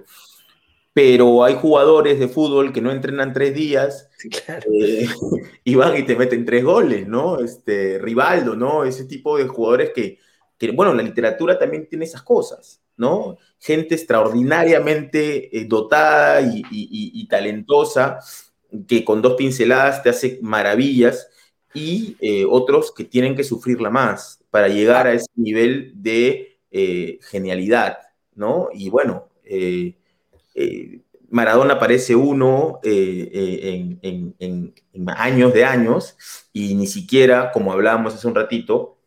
pero 0.93 1.43
hay 1.43 1.55
jugadores 1.55 2.19
de 2.19 2.27
fútbol 2.27 2.71
que 2.71 2.81
no 2.81 2.91
entrenan 2.91 3.33
tres 3.33 3.55
días 3.55 4.09
eh, 4.71 5.07
y 5.63 5.75
van 5.75 5.97
y 5.97 6.03
te 6.03 6.15
meten 6.15 6.45
tres 6.45 6.63
goles, 6.63 7.07
¿no? 7.07 7.39
Este, 7.39 7.97
Rivaldo, 7.97 8.55
¿no? 8.55 8.83
Ese 8.83 9.05
tipo 9.05 9.37
de 9.37 9.47
jugadores 9.47 9.91
que, 9.93 10.19
bueno, 10.73 10.93
la 10.93 11.01
literatura 11.01 11.57
también 11.57 11.89
tiene 11.89 12.05
esas 12.05 12.21
cosas, 12.21 12.81
¿no? 12.95 13.37
Gente 13.59 13.95
extraordinariamente 13.95 15.57
eh, 15.57 15.65
dotada 15.65 16.41
y, 16.41 17.27
talentosa 17.27 18.19
que 18.87 19.03
con 19.03 19.21
dos 19.21 19.33
pinceladas 19.33 20.03
te 20.03 20.09
hace 20.09 20.39
maravillas 20.43 21.27
y 21.73 22.15
eh, 22.19 22.45
otros 22.47 22.91
que 22.91 23.03
tienen 23.03 23.35
que 23.35 23.43
sufrirla 23.43 23.89
más 23.89 24.43
para 24.51 24.67
llegar 24.67 25.07
a 25.07 25.13
ese 25.13 25.27
nivel 25.35 25.91
de 25.95 26.49
genialidad, 27.29 27.97
¿no? 28.33 28.69
Y 28.73 28.89
bueno, 28.89 29.29
eh, 29.43 29.95
Maradona 31.33 31.79
parece 31.79 32.15
uno 32.15 32.79
eh, 32.83 33.97
eh, 34.03 34.37
en, 34.39 34.73
años 35.17 35.51
de 35.51 35.65
años 35.65 36.15
y 36.53 36.75
ni 36.75 36.85
siquiera, 36.85 37.51
como 37.51 37.73
hablábamos 37.73 38.13
hace 38.13 38.27
un 38.27 38.35
ratito, 38.35 38.99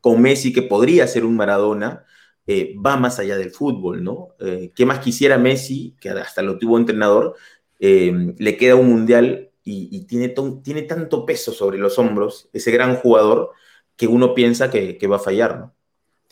con 0.00 0.22
Messi, 0.22 0.52
que 0.52 0.62
podría 0.62 1.08
ser 1.08 1.24
un 1.24 1.36
Maradona, 1.36 2.04
va 2.48 2.96
más 2.96 3.18
allá 3.18 3.36
del 3.36 3.50
fútbol, 3.50 4.04
¿no? 4.04 4.28
¿Qué 4.76 4.86
más 4.86 5.00
quisiera 5.00 5.38
Messi, 5.38 5.96
que 5.98 6.10
hasta 6.10 6.42
lo 6.42 6.58
tuvo 6.58 6.78
entrenador, 6.78 7.34
le 7.80 8.56
queda 8.56 8.76
un 8.76 8.88
mundial 8.88 9.50
y, 9.64 10.04
tiene, 10.04 10.32
tiene 10.62 10.82
tanto 10.82 11.26
peso 11.26 11.50
sobre 11.50 11.78
los 11.78 11.98
hombros, 11.98 12.48
ese 12.52 12.70
gran 12.70 12.94
jugador, 12.94 13.50
que 13.96 14.06
uno 14.06 14.34
piensa 14.34 14.70
que, 14.70 15.04
va 15.08 15.16
a 15.16 15.18
fallar, 15.18 15.58
¿no? 15.58 15.74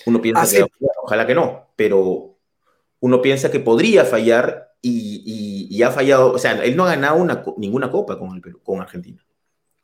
Uno 0.07 0.21
piensa 0.21 0.49
que 0.49 0.65
ojalá 1.03 1.27
que 1.27 1.35
no, 1.35 1.71
pero 1.75 2.34
uno 3.05 3.21
piensa 3.21 3.51
que 3.51 3.61
podría 3.61 4.07
fallar 4.07 4.73
y, 4.81 5.83
ha 5.83 5.91
fallado. 5.91 6.33
O 6.33 6.39
sea, 6.39 6.53
él 6.65 6.75
no 6.75 6.87
ha 6.87 6.95
ganado 6.95 7.17
una, 7.17 7.45
ninguna 7.59 7.91
copa 7.91 8.19
con, 8.19 8.35
el 8.35 8.63
con 8.63 8.81
Argentina. 8.81 9.23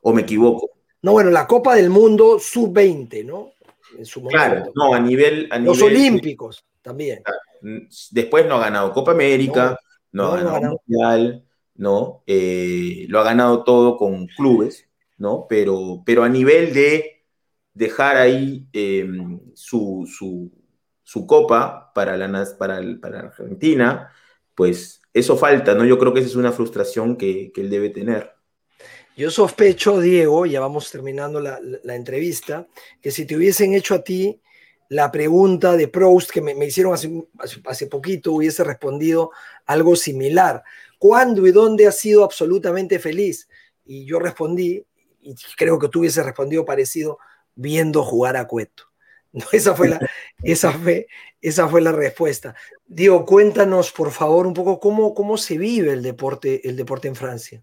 ¿O 0.00 0.14
me 0.14 0.22
equivoco? 0.22 0.70
No, 1.02 1.12
bueno, 1.12 1.28
la 1.28 1.46
Copa 1.46 1.74
del 1.74 1.90
Mundo 1.90 2.38
sub-20, 2.38 3.26
¿no? 3.26 3.50
En 3.98 4.06
su 4.06 4.20
momento. 4.20 4.38
Claro, 4.38 4.72
no, 4.74 4.94
a 4.94 5.00
nivel. 5.00 5.48
A 5.50 5.58
Los 5.58 5.82
Olímpicos 5.82 6.64
también. 6.80 7.22
Después 8.10 8.46
no 8.46 8.54
ha 8.54 8.60
ganado 8.60 8.90
Copa 8.94 9.10
América, 9.10 9.78
no, 10.12 10.32
ha 10.32 10.42
ganado 10.42 10.80
Mundial, 10.86 11.44
¿no? 11.74 12.22
Eh, 12.26 13.04
lo 13.10 13.20
ha 13.20 13.24
ganado 13.24 13.64
todo 13.64 13.98
con 13.98 14.28
clubes, 14.28 14.88
¿no? 15.18 15.44
Pero, 15.46 16.02
pero 16.06 16.24
a 16.24 16.28
nivel 16.30 16.72
de 16.72 17.22
dejar 17.74 18.16
ahí 18.16 18.66
eh, 18.72 19.06
su, 19.52 20.08
su 20.10 20.50
copa 21.26 21.90
para, 21.92 22.16
la, 22.16 22.46
para, 22.56 22.78
Argentina, 23.18 24.12
pues 24.54 25.02
eso 25.12 25.36
falta, 25.36 25.74
¿no? 25.74 25.84
Yo 25.84 25.98
creo 25.98 26.14
que 26.14 26.20
esa 26.20 26.28
es 26.28 26.36
una 26.36 26.52
frustración 26.52 27.16
que, 27.16 27.52
él 27.56 27.68
debe 27.68 27.90
tener. 27.90 28.32
Yo 29.16 29.28
sospecho, 29.32 29.98
Diego, 29.98 30.46
ya 30.46 30.61
vamos 30.61 30.88
terminando 30.88 31.40
la, 31.40 31.58
entrevista, 31.96 32.68
que 33.02 33.11
si 33.11 33.26
te 33.26 33.36
hubiesen 33.36 33.74
hecho 33.74 33.96
a 33.96 34.04
ti 34.04 34.40
la 34.88 35.11
pregunta 35.11 35.76
de 35.76 35.88
Proust 35.88 36.30
que 36.30 36.40
me, 36.40 36.52
hicieron 36.64 36.94
hace, 36.94 37.11
hace, 37.64 37.86
poquito, 37.88 38.32
hubiese 38.32 38.62
respondido 38.62 39.32
algo 39.66 39.96
similar. 39.96 40.62
¿Cuándo 40.96 41.44
y 41.44 41.50
dónde 41.50 41.88
has 41.88 41.98
sido 41.98 42.22
absolutamente 42.22 43.00
feliz? 43.00 43.48
Y 43.84 44.04
yo 44.04 44.20
respondí, 44.20 44.86
y 45.20 45.34
creo 45.56 45.76
que 45.80 45.88
tú 45.88 46.00
hubieses 46.00 46.24
respondido 46.24 46.64
parecido, 46.64 47.18
viendo 47.56 48.04
jugar 48.04 48.36
a 48.36 48.46
Cueto. 48.46 48.89
Esa, 49.53 49.74
fue 49.74 49.89
la, 49.89 50.01
esa, 50.43 50.72
fue, 50.72 51.07
esa 51.41 51.68
fue 51.68 51.81
la 51.81 51.93
respuesta. 51.93 52.55
Diego, 52.87 53.24
cuéntanos, 53.24 53.93
por 53.93 54.11
favor, 54.11 54.47
un 54.47 54.55
poco 54.55 54.81
cómo, 54.81 55.14
cómo 55.14 55.37
se 55.37 55.57
vive 55.59 55.93
el 55.93 56.03
deporte, 56.03 56.68
el 56.68 56.76
deporte 56.76 57.09
en 57.09 57.14
Francia. 57.14 57.62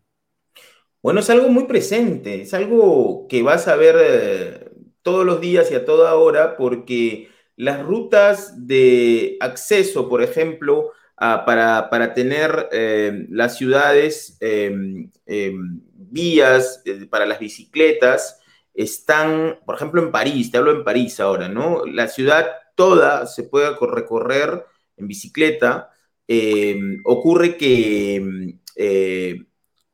Bueno, 1.01 1.20
es 1.20 1.30
algo 1.30 1.49
muy 1.49 1.65
presente, 1.65 2.41
es 2.41 2.53
algo 2.53 3.28
que 3.28 3.41
vas 3.43 3.68
a 3.68 3.76
ver 3.76 3.95
eh, 3.99 4.70
todos 5.01 5.26
los 5.26 5.39
días 5.39 5.72
y 5.72 5.76
a 5.76 5.86
toda 5.86 6.15
hora, 6.15 6.57
porque 6.57 7.30
las 7.55 7.82
rutas 7.82 8.68
de 8.68 9.38
acceso, 9.39 10.09
por 10.09 10.22
ejemplo, 10.22 10.91
para, 11.15 11.89
para, 11.89 12.13
tener 12.13 12.70
eh, 12.72 13.26
las 13.30 13.57
ciudades 13.57 14.38
em, 14.39 15.09
em, 15.26 15.82
vías 15.93 16.82
eh, 16.86 17.07
para 17.09 17.26
las 17.26 17.39
bicicletas, 17.39 18.39
están, 18.78 19.59
por 19.65 19.75
ejemplo, 19.75 20.01
en 20.01 20.11
París, 20.11 20.51
te 20.51 20.57
hablo 20.57 20.71
en 20.71 20.84
París 20.84 21.19
ahora, 21.19 21.49
¿no? 21.49 21.84
La 21.86 22.07
ciudad 22.07 22.47
toda 22.75 23.25
se 23.25 23.43
puede 23.43 23.75
recorrer 23.82 24.65
en 24.95 25.07
bicicleta. 25.07 25.89
Em, 26.28 27.01
ocurre 27.03 27.57
que 27.57 28.55
eh, 28.75 29.45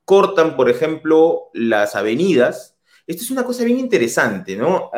cortan, 0.06 0.58
por 0.58 0.70
ejemplo, 0.70 1.50
las 1.54 1.96
avenidas. 1.96 2.78
Esto 3.08 3.24
es 3.24 3.32
una 3.32 3.46
cosa 3.46 3.64
bien 3.64 3.80
interesante, 3.80 4.56
¿no? 4.56 4.92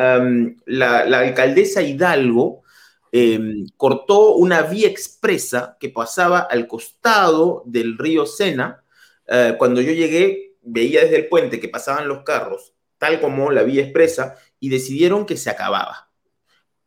la, 0.66 1.00
alcaldesa 1.20 1.82
Hidalgo 1.82 2.64
em, 3.12 3.68
cortó 3.78 4.36
una 4.36 4.62
vía 4.64 4.88
expresa 4.88 5.78
que 5.80 5.90
pasaba 5.90 6.40
al 6.40 6.68
costado 6.68 7.64
del 7.66 7.98
río 7.98 8.26
Sena. 8.26 8.84
Eh, 9.28 9.56
cuando 9.58 9.82
yo 9.82 9.92
llegué, 9.92 10.56
veía 10.62 11.02
desde 11.02 11.18
el 11.18 11.28
puente 11.28 11.60
que 11.60 11.70
pasaban 11.70 12.08
los 12.08 12.24
carros, 12.24 12.75
como 13.22 13.52
la 13.52 13.64
vía 13.64 13.84
expresa, 13.84 14.36
y 14.60 14.70
decidieron 14.70 15.26
que 15.26 15.38
se 15.38 15.50
acababa. 15.50 16.10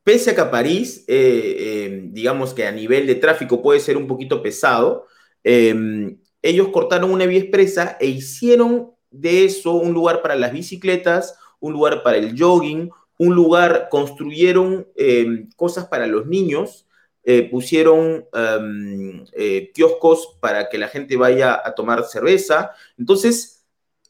Pese 0.05 0.31
a 0.31 0.35
que 0.35 0.45
París, 0.45 1.05
eh, 1.07 1.85
em, 1.87 2.13
digamos 2.13 2.55
que 2.55 2.67
a 2.67 2.73
nivel 2.73 3.07
de 3.07 3.17
tráfico 3.17 3.61
puede 3.63 3.81
ser 3.81 3.97
un 3.97 4.07
poquito 4.07 4.43
pesado, 4.43 5.07
em, 5.45 6.19
ellos 6.43 6.69
cortaron 6.69 7.11
una 7.13 7.27
vía 7.27 7.41
expresa 7.41 7.97
e 8.01 8.07
hicieron 8.07 8.93
de 9.11 9.45
eso 9.45 9.75
un 9.75 9.93
lugar 9.93 10.23
para 10.23 10.35
las 10.37 10.53
bicicletas, 10.53 11.37
un 11.61 11.73
lugar 11.73 12.03
para 12.03 12.17
el 12.17 12.35
jogging, 12.39 12.91
un 13.19 13.35
lugar, 13.35 13.89
construyeron 13.91 14.89
em, 14.97 15.51
cosas 15.57 15.87
para 15.89 16.07
los 16.07 16.27
niños, 16.27 16.87
eh, 17.25 17.43
pusieron 17.51 18.27
em, 18.33 19.25
eh, 19.33 19.71
kioscos 19.75 20.39
para 20.41 20.69
que 20.71 20.79
la 20.79 20.89
gente 20.89 21.17
vaya 21.17 21.61
a 21.63 21.75
tomar 21.75 22.05
cerveza. 22.05 22.71
Entonces, 22.97 23.67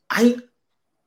hay 0.09 0.37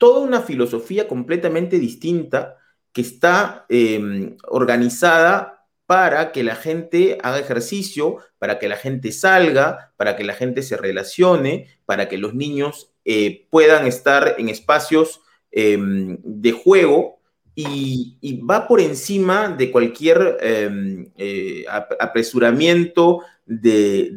toda 0.01 0.21
una 0.21 0.41
filosofía 0.41 1.07
completamente 1.07 1.77
distinta 1.77 2.57
que 2.91 3.01
está 3.01 3.67
em, 3.69 4.35
organizada 4.47 5.67
para 5.85 6.31
que 6.31 6.43
la 6.43 6.55
gente 6.55 7.19
haga 7.21 7.37
ejercicio, 7.37 8.17
para 8.39 8.57
que 8.57 8.67
la 8.67 8.77
gente 8.77 9.11
salga, 9.11 9.93
para 9.97 10.15
que 10.15 10.23
la 10.23 10.33
gente 10.33 10.63
se 10.63 10.75
relacione, 10.75 11.67
para 11.85 12.09
que 12.09 12.17
los 12.17 12.33
niños 12.33 12.91
eh, 13.05 13.45
puedan 13.51 13.85
estar 13.85 14.37
en 14.39 14.49
espacios 14.49 15.21
em, 15.51 16.17
de 16.23 16.51
juego 16.51 17.19
y, 17.53 18.41
va 18.49 18.67
por 18.67 18.81
encima 18.81 19.49
de 19.49 19.69
cualquier 19.69 20.37
em, 20.41 21.11
eh, 21.15 21.63
apresuramiento 21.99 23.19
de, 23.45 24.09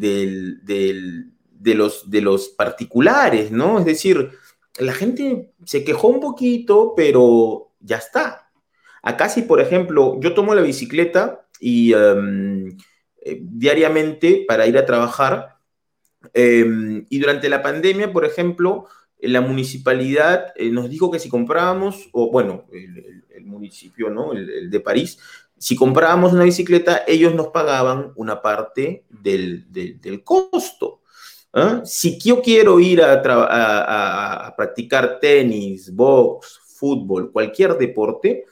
los, 1.63 2.11
de 2.11 2.21
los 2.23 2.49
particulares, 2.49 3.51
¿no? 3.51 3.81
Es 3.81 3.85
decir, 3.85 4.31
la 4.79 4.93
gente 4.93 5.53
se 5.65 5.85
quejó 5.85 6.09
un 6.09 6.21
poquito, 6.21 6.95
pero 6.97 7.73
ya 7.81 7.97
está. 7.97 8.51
Acá 9.03 9.29
si, 9.29 9.43
por 9.43 9.61
ejemplo, 9.61 10.19
yo 10.21 10.35
tomo 10.35 10.55
la 10.55 10.63
bicicleta 10.63 11.47
y 11.61 11.93
eh, 11.95 13.41
diariamente 13.43 14.45
para 14.47 14.67
ir 14.67 14.79
a 14.79 14.87
trabajar. 14.87 15.57
Em, 16.33 17.07
y 17.09 17.19
durante 17.19 17.49
la 17.49 17.63
pandemia, 17.63 18.13
por 18.13 18.25
ejemplo, 18.25 18.87
la 19.21 19.41
municipalidad 19.41 20.53
eh, 20.57 20.71
nos 20.71 20.91
dijo 20.91 21.11
que 21.11 21.19
si 21.19 21.29
comprábamos, 21.29 22.09
o 22.13 22.31
bueno, 22.31 22.67
el, 22.73 23.23
municipio, 23.45 24.09
¿no? 24.09 24.33
El, 24.33 24.71
de 24.71 24.81
París, 24.81 25.19
si 25.59 25.77
comprábamos 25.77 26.33
una 26.33 26.45
bicicleta, 26.45 27.05
ellos 27.07 27.35
nos 27.35 27.49
pagaban 27.49 28.13
una 28.17 28.43
parte 28.43 29.05
del, 29.09 29.67
costo. 30.25 31.03
¿Ah? 31.55 31.83
Si 31.85 32.19
yo 32.19 32.43
quiero 32.43 32.81
ir 32.81 33.03
a, 33.03 33.23
a, 34.47 34.57
practicar 34.57 35.19
tenis, 35.21 35.95
box, 35.95 36.61
fútbol, 36.77 37.33
cualquier 37.33 37.79
deporte, 37.79 38.45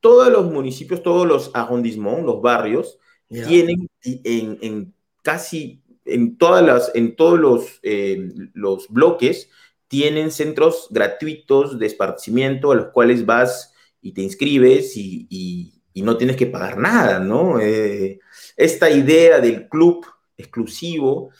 todos 0.00 0.30
los 0.30 0.50
municipios, 0.50 1.02
todos 1.02 1.26
los 1.26 1.50
arrondissements, 1.54 2.24
los 2.24 2.42
barrios, 2.42 2.98
tienen 3.28 3.88
en, 4.02 4.94
casi 5.22 5.82
en 6.04 6.38
todas 6.38 6.64
las, 6.64 6.90
en 6.94 7.14
todos 7.14 7.38
los, 7.38 7.80
eh, 7.82 8.30
los 8.54 8.88
bloques, 8.88 9.50
tienen 9.86 10.30
centros 10.30 10.88
gratuitos 10.90 11.78
de 11.78 11.86
esparcimiento 11.86 12.72
a 12.72 12.74
los 12.74 12.86
cuales 12.88 13.24
vas 13.24 13.74
y 14.00 14.12
te 14.12 14.22
inscribes 14.22 14.96
y, 14.96 15.74
no 15.94 16.16
tienes 16.16 16.36
que 16.36 16.46
pagar 16.46 16.78
nada, 16.78 17.18
¿no? 17.18 17.58
Eh, 17.58 18.20
esta 18.56 18.88
idea 18.88 19.40
del 19.40 19.68
club 19.68 20.06
exclusivo 20.36 21.30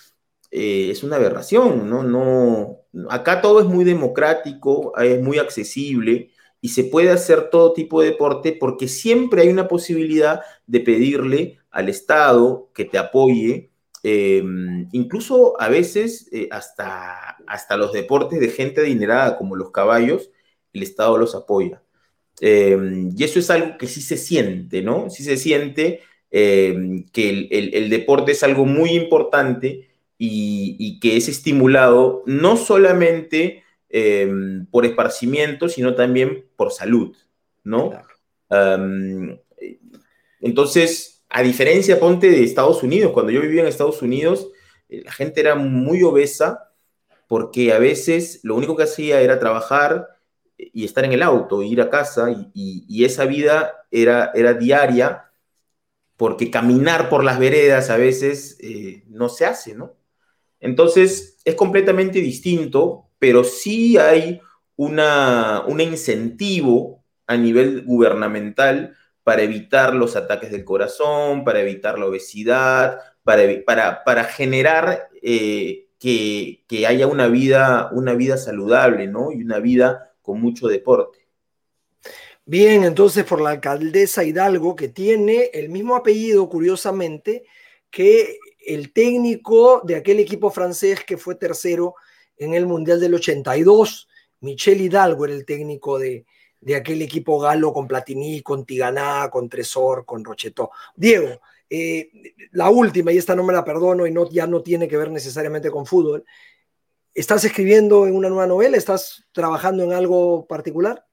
eh, 0.50 0.90
es 0.90 1.02
una 1.02 1.16
aberración, 1.16 1.90
¿no? 1.90 2.02
¿no? 2.02 2.80
Acá 3.10 3.42
todo 3.42 3.60
es 3.60 3.66
muy 3.66 3.84
democrático, 3.84 4.96
es 4.96 5.20
muy 5.20 5.38
accesible 5.38 6.30
y 6.60 6.70
se 6.70 6.84
puede 6.84 7.10
hacer 7.10 7.50
todo 7.50 7.74
tipo 7.74 8.00
de 8.00 8.08
deporte 8.10 8.52
porque 8.58 8.88
siempre 8.88 9.42
hay 9.42 9.48
una 9.48 9.68
posibilidad 9.68 10.40
de 10.66 10.80
pedirle 10.80 11.58
al 11.70 11.88
Estado 11.90 12.70
que 12.74 12.86
te 12.86 12.96
apoye, 12.96 13.70
em, 14.02 14.88
incluso 14.92 15.60
a 15.60 15.68
veces 15.68 16.28
eh, 16.32 16.48
hasta, 16.50 17.36
hasta 17.46 17.76
los 17.76 17.92
deportes 17.92 18.40
de 18.40 18.48
gente 18.48 18.80
adinerada 18.80 19.36
como 19.36 19.54
los 19.54 19.70
caballos, 19.70 20.30
el 20.72 20.82
Estado 20.82 21.18
los 21.18 21.34
apoya. 21.34 21.82
Y 22.40 23.24
eso 23.24 23.40
es 23.40 23.50
algo 23.50 23.76
que 23.78 23.88
sí 23.88 24.00
se 24.00 24.16
siente, 24.16 24.80
¿no? 24.80 25.10
Sí 25.10 25.24
se 25.24 25.36
siente 25.36 26.00
que 26.30 27.48
el, 27.50 27.90
deporte 27.90 28.32
es 28.32 28.42
algo 28.44 28.64
muy 28.64 28.90
importante 28.90 29.87
y, 30.18 30.76
y 30.78 31.00
que 31.00 31.16
es 31.16 31.28
estimulado 31.28 32.22
no 32.26 32.56
solamente 32.56 33.62
Em, 33.90 34.66
por 34.66 34.84
esparcimiento, 34.84 35.66
sino 35.70 35.94
también 35.94 36.46
por 36.56 36.72
salud, 36.72 37.16
¿no? 37.64 37.90
entonces, 40.40 41.24
a 41.30 41.42
diferencia, 41.42 41.98
ponte, 41.98 42.30
de 42.30 42.44
Estados 42.44 42.82
Unidos, 42.82 43.12
cuando 43.12 43.32
yo 43.32 43.40
vivía 43.40 43.62
en 43.62 43.66
Estados 43.66 44.02
Unidos, 44.02 44.50
eh, 44.90 45.02
la 45.04 45.12
gente 45.12 45.40
era 45.40 45.54
muy 45.54 46.02
obesa 46.02 46.70
porque 47.28 47.72
a 47.72 47.78
veces 47.78 48.40
lo 48.42 48.56
único 48.56 48.76
que 48.76 48.82
hacía 48.82 49.22
era 49.22 49.38
trabajar 49.38 50.08
y 50.58 50.84
estar 50.84 51.04
en 51.06 51.12
el 51.12 51.22
auto, 51.22 51.62
ir 51.62 51.80
a 51.80 51.88
casa, 51.88 52.28
y, 52.52 53.04
esa 53.04 53.24
vida 53.24 53.86
era, 53.90 54.32
era 54.34 54.52
diaria, 54.52 55.30
porque 56.16 56.50
caminar 56.50 57.08
por 57.08 57.24
las 57.24 57.38
veredas 57.38 57.88
a 57.88 57.96
veces 57.96 58.58
eh, 58.60 59.04
no 59.08 59.30
se 59.30 59.46
hace, 59.46 59.74
¿no? 59.74 59.97
Entonces, 60.60 61.38
es 61.44 61.54
completamente 61.54 62.20
distinto 62.20 63.08
pero 63.18 63.44
sí 63.44 63.98
hay 63.98 64.40
una, 64.76 65.64
un 65.66 65.80
incentivo 65.80 67.04
a 67.26 67.36
nivel 67.36 67.84
gubernamental 67.84 68.96
para 69.24 69.42
evitar 69.42 69.94
los 69.94 70.16
ataques 70.16 70.50
del 70.50 70.64
corazón, 70.64 71.44
para 71.44 71.60
evitar 71.60 71.98
la 71.98 72.06
obesidad, 72.06 72.98
para, 73.22 73.42
para, 73.66 74.04
para 74.04 74.24
generar 74.24 75.08
eh, 75.20 75.88
que, 75.98 76.64
que, 76.66 76.86
haya 76.86 77.06
una 77.06 77.28
vida, 77.28 77.90
una 77.92 78.14
vida 78.14 78.38
saludable, 78.38 79.08
¿no? 79.08 79.32
Y 79.32 79.42
una 79.42 79.58
vida 79.58 80.14
con 80.22 80.40
mucho 80.40 80.68
deporte. 80.68 81.18
Bien, 82.46 82.84
entonces 82.84 83.24
por 83.24 83.42
la 83.42 83.50
alcaldesa 83.50 84.24
Hidalgo, 84.24 84.74
que 84.74 84.88
tiene 84.88 85.50
el 85.52 85.68
mismo 85.68 85.96
apellido, 85.96 86.48
curiosamente, 86.48 87.44
que 87.90 88.38
el 88.68 88.92
técnico 88.92 89.80
de 89.82 89.96
aquel 89.96 90.20
equipo 90.20 90.50
francés 90.50 91.02
que 91.02 91.16
fue 91.16 91.36
tercero 91.36 91.94
en 92.36 92.52
el 92.52 92.66
Mundial 92.66 93.00
del 93.00 93.14
82. 93.14 94.08
Michel 94.40 94.82
Hidalgo 94.82 95.24
era 95.24 95.34
el 95.34 95.46
técnico 95.46 95.98
de, 95.98 96.26
aquel 96.76 97.00
equipo 97.00 97.40
galo 97.40 97.72
con 97.72 97.88
Platini, 97.88 98.42
con 98.42 98.66
Tiganá, 98.66 99.30
con 99.32 99.48
Tresor, 99.48 100.04
con 100.04 100.22
Rochetó. 100.22 100.70
Diego, 100.94 101.40
eh, 101.70 102.10
la 102.52 102.68
última, 102.68 103.10
y 103.10 103.16
esta 103.16 103.34
no 103.34 103.42
me 103.42 103.54
la 103.54 103.64
perdono 103.64 104.06
y 104.06 104.12
no, 104.12 104.28
ya 104.30 104.46
no 104.46 104.62
tiene 104.62 104.86
que 104.86 104.98
ver 104.98 105.10
necesariamente 105.10 105.70
con 105.70 105.86
fútbol. 105.86 106.26
¿Estás 107.14 107.44
escribiendo 107.44 108.06
en 108.06 108.14
una 108.14 108.28
nueva 108.28 108.46
novela? 108.46 108.76
¿Estás 108.76 109.24
trabajando 109.32 109.82
en 109.82 109.94
algo 109.94 110.46
particular? 110.46 111.07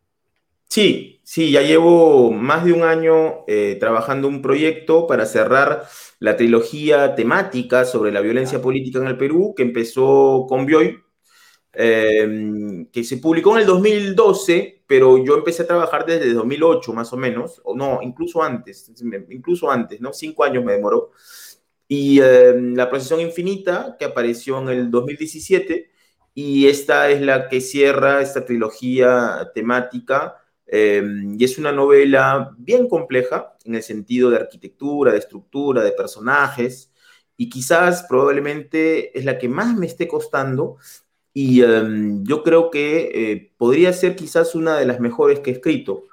Sí, 0.69 1.21
sí, 1.23 1.51
ya 1.51 1.61
llevo 1.61 2.31
más 2.31 2.65
de 2.65 2.73
un 2.73 2.83
año 2.83 3.45
eh, 3.47 3.77
trabajando 3.79 4.27
un 4.27 4.41
proyecto 4.41 5.07
para 5.07 5.25
cerrar 5.25 5.87
la 6.19 6.35
trilogía 6.35 7.15
temática 7.15 7.85
sobre 7.85 8.11
la 8.11 8.21
violencia 8.21 8.61
política 8.61 8.99
en 8.99 9.07
el 9.07 9.17
Perú, 9.17 9.53
que 9.55 9.63
empezó 9.63 10.45
con 10.49 10.65
Bioy, 10.65 11.01
Em, 11.73 12.87
que 12.87 13.03
se 13.03 13.17
publicó 13.17 13.53
en 13.55 13.61
el 13.61 13.67
2012, 13.67 14.83
pero 14.87 15.23
yo 15.23 15.35
empecé 15.37 15.63
a 15.63 15.67
trabajar 15.67 16.05
desde 16.05 16.33
2008 16.33 16.93
más 16.93 17.13
o 17.13 17.17
menos, 17.17 17.61
o 17.65 17.75
no, 17.75 17.99
incluso 18.01 18.43
antes, 18.43 18.91
incluso 19.29 19.71
antes, 19.71 20.01
¿no? 20.01 20.13
Cinco 20.13 20.43
años 20.45 20.63
me 20.65 20.73
demoró. 20.73 21.11
Y 21.87 22.19
em, 22.21 22.75
La 22.75 22.89
Procesión 22.89 23.21
Infinita, 23.21 23.95
que 23.99 24.05
apareció 24.05 24.59
en 24.59 24.69
el 24.69 24.91
2017, 24.91 25.91
y 26.33 26.67
esta 26.67 27.09
es 27.11 27.21
la 27.21 27.47
que 27.49 27.61
cierra 27.61 28.21
esta 28.21 28.45
trilogía 28.45 29.51
temática, 29.53 30.35
em, 30.67 31.35
y 31.39 31.43
es 31.43 31.57
una 31.57 31.71
novela 31.71 32.51
bien 32.57 32.87
compleja 32.87 33.55
en 33.65 33.75
el 33.75 33.83
sentido 33.83 34.29
de 34.29 34.37
arquitectura, 34.37 35.11
de 35.11 35.19
estructura, 35.19 35.83
de 35.83 35.91
personajes, 35.91 36.91
y 37.37 37.49
quizás 37.49 38.05
probablemente 38.07 39.17
es 39.17 39.25
la 39.25 39.37
que 39.37 39.49
más 39.49 39.75
me 39.75 39.85
esté 39.85 40.07
costando, 40.07 40.77
y 41.33 41.61
em, 41.63 42.23
yo 42.25 42.43
creo 42.43 42.71
que 42.71 43.11
eh, 43.13 43.53
podría 43.57 43.91
ser 43.93 44.15
quizás 44.15 44.55
una 44.55 44.77
de 44.77 44.85
las 44.85 44.99
mejores 44.99 45.39
que 45.41 45.51
he 45.51 45.53
escrito. 45.53 46.05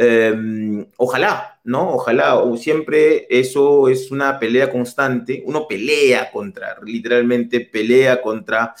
Em, 0.00 0.86
ojalá, 0.96 1.60
¿no? 1.64 1.94
Ojalá, 1.94 2.36
o 2.36 2.56
siempre 2.56 3.26
eso 3.28 3.88
es 3.88 4.12
una 4.12 4.38
pelea 4.38 4.70
constante, 4.70 5.42
uno 5.44 5.66
pelea 5.66 6.30
contra, 6.30 6.78
literalmente 6.84 7.60
pelea 7.62 8.22
contra, 8.22 8.74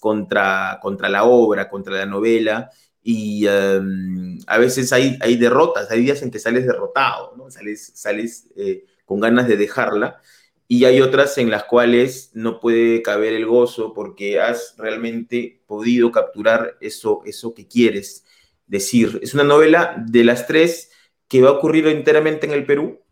contra, 0.00 0.78
contra 0.80 1.08
la 1.10 1.24
obra, 1.24 1.68
contra 1.68 1.96
la 1.96 2.06
novela, 2.06 2.70
y 3.08 3.46
em, 3.46 4.36
a 4.48 4.58
veces 4.58 4.92
hay, 4.92 5.16
hay 5.20 5.36
derrotas, 5.36 5.88
hay 5.92 6.00
días 6.00 6.22
en 6.22 6.30
que 6.32 6.40
sales 6.40 6.66
derrotado, 6.66 7.34
¿no? 7.36 7.48
Sales, 7.52 7.92
sales 7.94 8.48
eh, 8.56 8.84
con 9.04 9.20
ganas 9.20 9.46
de 9.46 9.56
dejarla, 9.56 10.20
y 10.66 10.86
hay 10.86 11.00
otras 11.00 11.38
en 11.38 11.48
las 11.48 11.62
cuales 11.62 12.32
no 12.34 12.58
puede 12.58 13.02
caber 13.02 13.32
el 13.32 13.46
gozo 13.46 13.94
porque 13.94 14.40
has 14.40 14.74
realmente 14.76 15.62
podido 15.68 16.10
capturar 16.10 16.76
eso, 16.80 17.22
eso 17.24 17.54
que 17.54 17.68
quieres 17.68 18.24
decir. 18.66 19.20
Es 19.22 19.34
una 19.34 19.44
novela 19.44 20.04
de 20.04 20.24
las 20.24 20.48
tres 20.48 20.90
que 21.28 21.42
va 21.42 21.50
a 21.50 21.52
ocurrir 21.52 21.86
enteramente 21.86 22.46
en 22.46 22.54
el 22.54 22.66
Perú, 22.66 23.02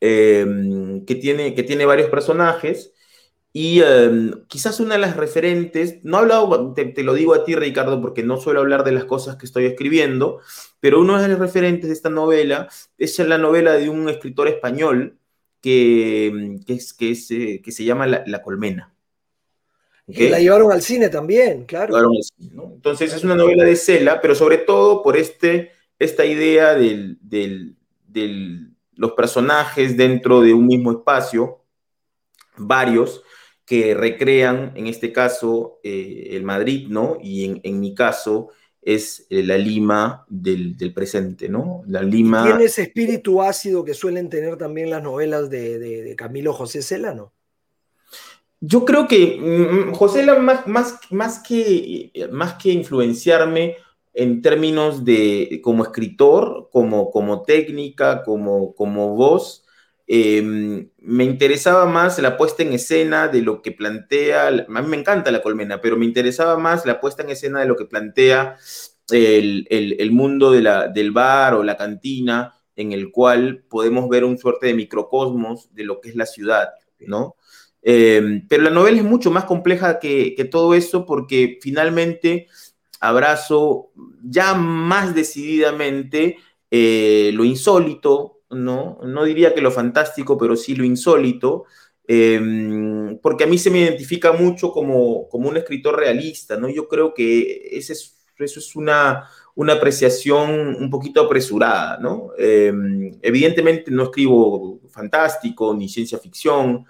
em, 0.00 1.04
que, 1.04 1.14
tiene, 1.16 1.54
que 1.54 1.62
tiene 1.62 1.84
varios 1.84 2.08
personajes. 2.08 2.93
Y 3.56 3.80
em, 3.82 4.32
quizás 4.48 4.80
una 4.80 4.96
de 4.96 5.00
las 5.00 5.16
referentes, 5.16 6.00
no 6.02 6.16
he 6.16 6.20
hablado, 6.22 6.74
te, 6.74 6.86
te, 6.86 7.04
lo 7.04 7.14
digo 7.14 7.34
a 7.34 7.44
ti 7.44 7.54
Ricardo, 7.54 8.02
porque 8.02 8.24
no 8.24 8.36
suelo 8.36 8.58
hablar 8.58 8.82
de 8.82 8.90
las 8.90 9.04
cosas 9.04 9.36
que 9.36 9.46
estoy 9.46 9.64
escribiendo, 9.66 10.40
pero 10.80 11.00
uno 11.00 11.22
de 11.22 11.28
los 11.28 11.38
referentes 11.38 11.86
de 11.88 11.94
esta 11.94 12.10
novela 12.10 12.68
es 12.98 13.16
la 13.20 13.38
novela 13.38 13.74
de 13.74 13.88
un 13.88 14.08
escritor 14.08 14.48
español 14.48 15.20
que, 15.60 16.58
que, 16.66 16.72
es, 16.72 16.92
que, 16.92 17.12
es, 17.12 17.30
eh, 17.30 17.62
que 17.64 17.70
se 17.70 17.84
llama 17.84 18.08
La, 18.08 18.24
la 18.26 18.42
Colmena. 18.42 18.92
¿Okay? 20.08 20.30
la 20.30 20.40
llevaron 20.40 20.72
al 20.72 20.82
cine 20.82 21.08
también, 21.08 21.64
claro. 21.64 21.96
Entonces 22.36 23.14
es 23.14 23.22
una 23.22 23.36
novela 23.36 23.62
de 23.62 23.76
Cela, 23.76 24.20
pero 24.20 24.34
sobre 24.34 24.58
todo 24.58 25.00
por 25.00 25.16
este, 25.16 25.70
esta 26.00 26.24
idea 26.24 26.74
de 26.74 27.16
del, 27.20 27.76
del, 28.08 28.74
los 28.96 29.12
personajes 29.12 29.96
dentro 29.96 30.40
de 30.40 30.52
un 30.52 30.66
mismo 30.66 30.90
espacio, 30.90 31.62
varios, 32.56 33.22
que 33.64 33.94
recrean, 33.94 34.72
en 34.74 34.86
este 34.86 35.12
caso, 35.12 35.80
eh, 35.82 36.28
el 36.32 36.42
Madrid, 36.42 36.88
¿no? 36.88 37.18
Y 37.22 37.44
en, 37.44 37.60
en 37.62 37.80
mi 37.80 37.94
caso, 37.94 38.50
es 38.82 39.26
eh, 39.30 39.42
la 39.42 39.56
Lima 39.56 40.26
del, 40.28 40.76
del, 40.76 40.92
presente, 40.92 41.48
¿no? 41.48 41.82
La 41.86 42.02
Lima... 42.02 42.44
¿Tiene 42.44 42.64
ese 42.64 42.82
espíritu 42.82 43.42
ácido 43.42 43.84
que 43.84 43.94
suelen 43.94 44.28
tener 44.28 44.58
también 44.58 44.90
las 44.90 45.02
novelas 45.02 45.48
de, 45.48 45.78
de, 45.78 46.02
de 46.02 46.16
Camilo 46.16 46.52
José 46.52 46.82
Cela, 46.82 47.14
no? 47.14 47.32
Yo 48.60 48.84
creo 48.84 49.08
que 49.08 49.38
mm, 49.40 49.94
José 49.94 50.20
Cela, 50.20 50.38
más, 50.38 50.66
más, 50.66 50.98
más, 51.10 51.38
que, 51.38 52.12
más 52.30 52.54
que 52.54 52.70
influenciarme 52.70 53.76
en 54.12 54.42
términos 54.42 55.04
de 55.04 55.60
como 55.62 55.82
escritor, 55.82 56.68
como, 56.70 57.10
como 57.10 57.42
técnica, 57.42 58.22
como, 58.22 58.74
como 58.74 59.16
voz, 59.16 59.63
eh, 60.06 60.42
me 60.98 61.24
interesaba 61.24 61.86
más 61.86 62.18
la 62.18 62.36
puesta 62.36 62.62
en 62.62 62.72
escena 62.72 63.28
de 63.28 63.42
lo 63.42 63.62
que 63.62 63.72
plantea, 63.72 64.48
a 64.48 64.52
mí 64.52 64.88
me 64.88 64.96
encanta 64.96 65.30
la 65.30 65.42
colmena, 65.42 65.80
pero 65.80 65.96
me 65.96 66.04
interesaba 66.04 66.58
más 66.58 66.84
la 66.84 67.00
puesta 67.00 67.22
en 67.22 67.30
escena 67.30 67.60
de 67.60 67.66
lo 67.66 67.76
que 67.76 67.86
plantea 67.86 68.56
el, 69.10 69.66
el, 69.70 69.96
el 69.98 70.12
mundo 70.12 70.50
de 70.50 70.62
la, 70.62 70.88
del 70.88 71.10
bar 71.10 71.54
o 71.54 71.62
la 71.62 71.76
cantina, 71.76 72.54
en 72.76 72.92
el 72.92 73.10
cual 73.10 73.64
podemos 73.68 74.08
ver 74.08 74.24
un 74.24 74.38
suerte 74.38 74.66
de 74.66 74.74
microcosmos 74.74 75.72
de 75.74 75.84
lo 75.84 76.00
que 76.00 76.10
es 76.10 76.16
la 76.16 76.26
ciudad, 76.26 76.70
¿no? 76.98 77.36
Eh, 77.82 78.42
pero 78.48 78.62
la 78.62 78.70
novela 78.70 78.96
es 78.96 79.04
mucho 79.04 79.30
más 79.30 79.44
compleja 79.44 79.98
que, 79.98 80.34
que 80.34 80.46
todo 80.46 80.74
eso 80.74 81.04
porque 81.04 81.58
finalmente 81.60 82.46
abrazo 82.98 83.90
ya 84.22 84.54
más 84.54 85.14
decididamente 85.14 86.38
eh, 86.70 87.30
lo 87.34 87.44
insólito, 87.44 88.33
¿no? 88.50 88.98
No 89.02 89.24
diría 89.24 89.54
que 89.54 89.60
lo 89.60 89.70
fantástico, 89.70 90.38
pero 90.38 90.56
sí 90.56 90.74
lo 90.74 90.84
insólito, 90.84 91.64
eh, 92.06 93.18
porque 93.22 93.44
a 93.44 93.46
mí 93.46 93.58
se 93.58 93.70
me 93.70 93.80
identifica 93.80 94.32
mucho 94.32 94.70
como, 94.72 95.28
como 95.28 95.48
un 95.48 95.56
escritor 95.56 95.96
realista, 95.98 96.56
¿no? 96.56 96.68
Yo 96.68 96.88
creo 96.88 97.14
que 97.14 97.68
ese 97.72 97.94
es, 97.94 98.16
eso 98.38 98.58
es 98.60 98.76
una, 98.76 99.28
una 99.54 99.74
apreciación 99.74 100.76
un 100.76 100.90
poquito 100.90 101.22
apresurada, 101.22 101.98
¿no? 101.98 102.30
Eh, 102.38 102.72
evidentemente 103.22 103.90
no 103.90 104.04
escribo 104.04 104.80
fantástico 104.90 105.74
ni 105.74 105.88
ciencia 105.88 106.18
ficción, 106.18 106.86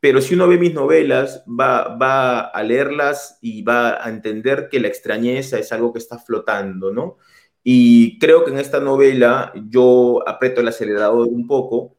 pero 0.00 0.20
si 0.20 0.34
uno 0.34 0.48
ve 0.48 0.58
mis 0.58 0.74
novelas, 0.74 1.42
va, 1.48 1.96
va 1.96 2.40
a 2.40 2.62
leerlas 2.62 3.38
y 3.40 3.62
va 3.62 4.04
a 4.04 4.10
entender 4.10 4.68
que 4.70 4.80
la 4.80 4.88
extrañeza 4.88 5.58
es 5.58 5.72
algo 5.72 5.92
que 5.92 5.98
está 5.98 6.18
flotando, 6.18 6.92
¿no? 6.92 7.16
Y 7.64 8.18
creo 8.18 8.44
que 8.44 8.52
en 8.52 8.58
esta 8.58 8.80
novela 8.80 9.52
yo 9.68 10.22
aprieto 10.28 10.60
el 10.60 10.68
acelerador 10.68 11.26
un 11.28 11.46
poco 11.46 11.96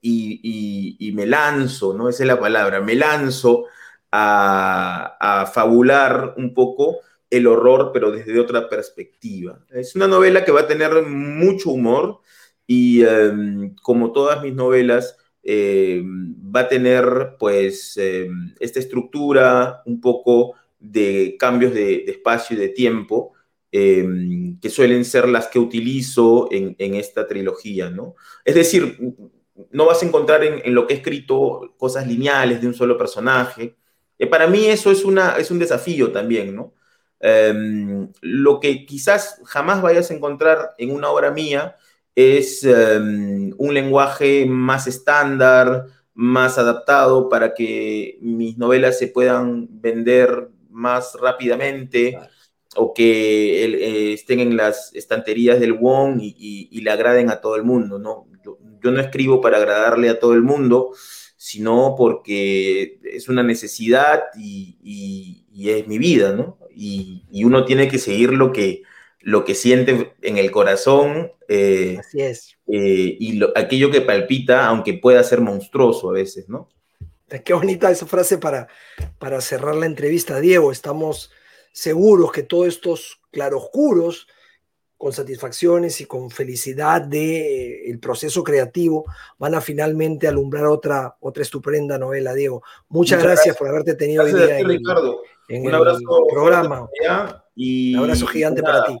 y, 0.00 0.96
y, 0.98 1.12
me 1.12 1.26
lanzo, 1.26 1.94
¿no? 1.94 2.08
Esa 2.08 2.22
es 2.22 2.26
la 2.26 2.40
palabra, 2.40 2.80
me 2.80 2.94
lanzo 2.94 3.66
a, 4.10 5.16
a, 5.20 5.46
fabular 5.46 6.34
un 6.38 6.54
poco 6.54 7.00
el 7.28 7.46
horror, 7.46 7.90
pero 7.92 8.10
desde 8.10 8.40
otra 8.40 8.68
perspectiva. 8.68 9.60
Es 9.70 9.94
una 9.94 10.08
novela 10.08 10.44
que 10.44 10.52
va 10.52 10.62
a 10.62 10.66
tener 10.66 11.02
mucho 11.02 11.70
humor 11.70 12.20
y 12.66 13.04
um, 13.04 13.74
como 13.82 14.12
todas 14.12 14.42
mis 14.42 14.54
novelas, 14.54 15.16
eh, 15.42 16.02
va 16.04 16.60
a 16.60 16.68
tener 16.68 17.34
pues 17.36 17.96
eh, 17.96 18.28
esta 18.60 18.78
estructura 18.78 19.82
un 19.86 20.00
poco 20.00 20.54
de 20.78 21.36
cambios 21.38 21.74
de 21.74 22.04
espacio 22.04 22.56
y 22.56 22.60
de 22.60 22.68
tiempo 22.68 23.32
eh, 23.72 24.06
que 24.60 24.68
suelen 24.68 25.04
ser 25.04 25.28
las 25.28 25.48
que 25.48 25.58
utilizo 25.58 26.48
en, 26.50 26.94
esta 26.94 27.26
trilogía, 27.26 27.90
¿no? 27.90 28.16
Es 28.44 28.54
decir, 28.54 28.98
no 29.70 29.86
vas 29.86 30.02
a 30.02 30.06
encontrar 30.06 30.42
en, 30.44 30.74
lo 30.74 30.86
que 30.86 30.94
he 30.94 30.96
escrito 30.96 31.74
cosas 31.76 32.06
lineales 32.06 32.60
de 32.60 32.66
un 32.66 32.74
solo 32.74 32.98
personaje. 32.98 33.76
Eh, 34.18 34.26
para 34.26 34.46
mí 34.46 34.66
eso 34.66 34.90
es, 34.90 35.04
una, 35.04 35.36
es 35.38 35.50
un 35.50 35.58
desafío 35.58 36.10
también, 36.12 36.54
¿no? 36.54 36.74
Eh, 37.20 38.08
lo 38.22 38.60
que 38.60 38.86
quizás 38.86 39.40
jamás 39.44 39.82
vayas 39.82 40.10
a 40.10 40.14
encontrar 40.14 40.74
en 40.78 40.90
una 40.90 41.10
obra 41.10 41.30
mía 41.30 41.76
es 42.14 42.64
um, 42.64 43.52
un 43.58 43.74
lenguaje 43.74 44.46
más 44.46 44.86
estándar, 44.86 45.86
más 46.14 46.58
adaptado 46.58 47.28
para 47.28 47.54
que 47.54 48.18
mis 48.20 48.58
novelas 48.58 48.98
se 48.98 49.08
puedan 49.08 49.68
vender 49.70 50.48
más 50.70 51.16
rápidamente. 51.20 52.18
O 52.76 52.94
que 52.94 53.64
eh, 53.64 54.12
estén 54.12 54.40
en 54.40 54.56
las 54.56 54.94
estanterías 54.94 55.58
del 55.58 55.72
Wong 55.72 56.20
y, 56.20 56.36
y, 56.38 56.68
y, 56.70 56.80
le 56.82 56.90
agraden 56.90 57.30
a 57.30 57.40
todo 57.40 57.56
el 57.56 57.64
mundo. 57.64 57.98
¿no? 57.98 58.26
Yo, 58.44 58.58
yo 58.82 58.90
no 58.90 59.00
escribo 59.00 59.40
para 59.40 59.56
agradarle 59.56 60.08
a 60.08 60.20
todo 60.20 60.34
el 60.34 60.42
mundo, 60.42 60.92
sino 61.36 61.94
porque 61.96 63.00
es 63.02 63.28
una 63.28 63.42
necesidad 63.42 64.24
y, 64.36 64.76
es 65.54 65.86
mi 65.86 65.98
vida, 65.98 66.32
¿no? 66.32 66.58
Y, 66.74 67.24
y, 67.30 67.44
uno 67.44 67.64
tiene 67.64 67.88
que 67.88 67.98
seguir 67.98 68.32
lo 68.32 68.52
que, 68.52 68.82
lo 69.20 69.44
que 69.44 69.54
siente 69.54 70.12
en 70.22 70.38
el 70.38 70.50
corazón. 70.50 71.32
Eh, 71.48 71.96
Así 71.98 72.20
es. 72.20 72.56
Eh, 72.66 73.16
y 73.18 73.32
lo, 73.32 73.52
aquello 73.56 73.90
que 73.90 74.00
palpita, 74.00 74.66
aunque 74.66 74.94
pueda 74.94 75.22
ser 75.22 75.40
monstruoso 75.40 76.10
a 76.10 76.12
veces, 76.12 76.48
¿no? 76.48 76.68
Qué 77.44 77.52
bonita 77.52 77.90
esa 77.90 78.06
frase 78.06 78.38
para, 78.38 78.68
para 79.18 79.40
cerrar 79.40 79.76
la 79.76 79.86
entrevista, 79.86 80.40
Diego. 80.40 80.72
Estamos 80.72 81.30
seguros 81.72 82.32
que 82.32 82.42
todos 82.42 82.68
estos 82.68 83.20
claroscuros, 83.30 84.26
con 84.96 85.14
satisfacciones 85.14 86.00
y 86.02 86.04
con 86.04 86.30
felicidad 86.30 87.00
del 87.00 87.10
de, 87.10 87.90
eh, 87.90 87.98
proceso 87.98 88.44
creativo, 88.44 89.06
van 89.38 89.54
a 89.54 89.62
finalmente 89.62 90.28
alumbrar 90.28 90.66
otra, 90.66 91.16
otra 91.20 91.42
estupenda 91.42 91.96
novela, 91.96 92.34
Diego. 92.34 92.62
Muchas, 92.88 93.18
Muchas 93.18 93.22
gracias, 93.22 93.46
gracias, 93.46 93.56
por 93.56 93.68
haberte 93.68 93.94
tenido 93.94 94.24
gracias 94.24 94.42
hoy 94.42 94.46
día 94.46 94.56
ti, 94.56 94.62
en, 94.62 94.68
Ricardo. 94.68 95.22
en 95.48 95.66
Un 95.66 95.74
abrazo 95.74 95.98
el 95.98 96.34
programa. 96.34 96.88
Y, 97.54 97.94
Un 97.94 98.00
abrazo 98.00 98.26
gigante 98.26 98.62
para 98.62 98.84
ti. 98.84 98.98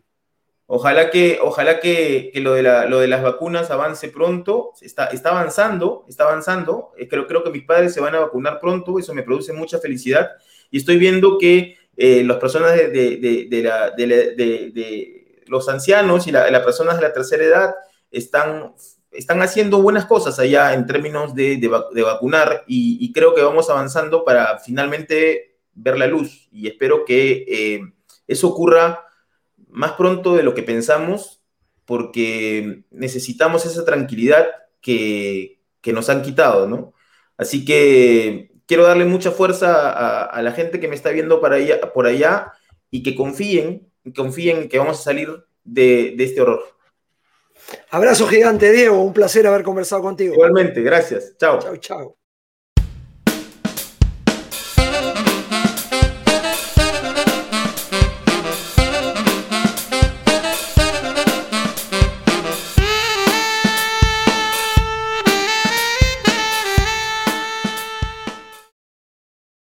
Ojalá 0.72 1.10
que, 1.10 1.40
ojalá 1.42 1.80
que, 1.80 2.30
que 2.32 2.40
lo, 2.40 2.52
de 2.52 2.62
la, 2.62 2.86
lo, 2.86 3.00
de 3.00 3.08
las 3.08 3.24
vacunas 3.24 3.72
avance 3.72 4.08
pronto. 4.08 4.70
Está, 4.80 5.06
está 5.06 5.30
avanzando, 5.30 6.04
está 6.08 6.24
avanzando. 6.24 6.92
Eh, 6.96 7.08
creo, 7.08 7.26
creo 7.26 7.42
que 7.42 7.50
mis 7.50 7.64
padres 7.64 7.92
se 7.92 8.00
van 8.00 8.14
a 8.14 8.20
vacunar 8.20 8.60
pronto. 8.60 8.98
Eso 8.98 9.12
me 9.12 9.24
produce 9.24 9.52
mucha 9.52 9.80
felicidad. 9.80 10.30
Y 10.70 10.78
estoy 10.78 10.96
viendo 10.96 11.38
que 11.38 11.76
eh, 12.02 12.24
las 12.24 12.38
personas 12.38 12.74
de, 12.74 12.88
de, 12.88 13.46
de, 13.50 13.62
la, 13.62 13.90
de, 13.90 15.42
los 15.48 15.68
ancianos 15.68 16.26
y 16.26 16.32
las 16.32 16.50
la 16.50 16.64
personas 16.64 16.96
de 16.96 17.02
la 17.02 17.12
tercera 17.12 17.44
edad 17.44 17.74
están, 18.10 18.72
están 19.10 19.42
haciendo 19.42 19.82
buenas 19.82 20.06
cosas 20.06 20.38
allá 20.38 20.72
en 20.72 20.86
términos 20.86 21.34
de, 21.34 21.60
vacunar. 22.02 22.64
Y, 22.66 22.96
y, 23.04 23.12
creo 23.12 23.34
que 23.34 23.42
vamos 23.42 23.68
avanzando 23.68 24.24
para 24.24 24.58
finalmente 24.60 25.58
ver 25.74 25.98
la 25.98 26.06
luz. 26.06 26.48
Y 26.50 26.68
espero 26.68 27.04
que 27.04 27.44
eh, 27.46 27.80
eso 28.26 28.48
ocurra 28.48 29.04
más 29.68 29.92
pronto 29.92 30.34
de 30.34 30.42
lo 30.42 30.54
que 30.54 30.62
pensamos, 30.62 31.42
porque 31.84 32.84
necesitamos 32.90 33.66
esa 33.66 33.84
tranquilidad 33.84 34.46
que, 34.80 35.60
que 35.82 35.92
nos 35.92 36.08
han 36.08 36.22
quitado, 36.22 36.66
¿no? 36.66 36.94
Así 37.36 37.62
que 37.62 38.49
quiero 38.70 38.84
darle 38.84 39.04
mucha 39.04 39.32
fuerza 39.32 39.90
a, 39.90 40.22
a, 40.26 40.42
la 40.42 40.52
gente 40.52 40.78
que 40.78 40.86
me 40.86 40.94
está 40.94 41.10
viendo 41.10 41.40
para 41.40 41.56
allá, 41.56 41.92
por 41.92 42.06
allá 42.06 42.52
y 42.88 43.02
que 43.02 43.16
confíen, 43.16 43.90
confíen 44.14 44.68
que 44.68 44.78
vamos 44.78 45.00
a 45.00 45.02
salir 45.02 45.28
de, 45.64 46.14
de 46.16 46.22
este 46.22 46.40
horror. 46.40 46.62
Abrazo 47.90 48.28
gigante, 48.28 48.70
Diego. 48.70 49.02
Un 49.02 49.12
placer 49.12 49.44
haber 49.48 49.64
conversado 49.64 50.02
contigo. 50.02 50.34
Igualmente, 50.34 50.82
gracias. 50.82 51.36
Chao. 51.36 51.58
Chao, 51.58 51.76
chao. 51.78 52.19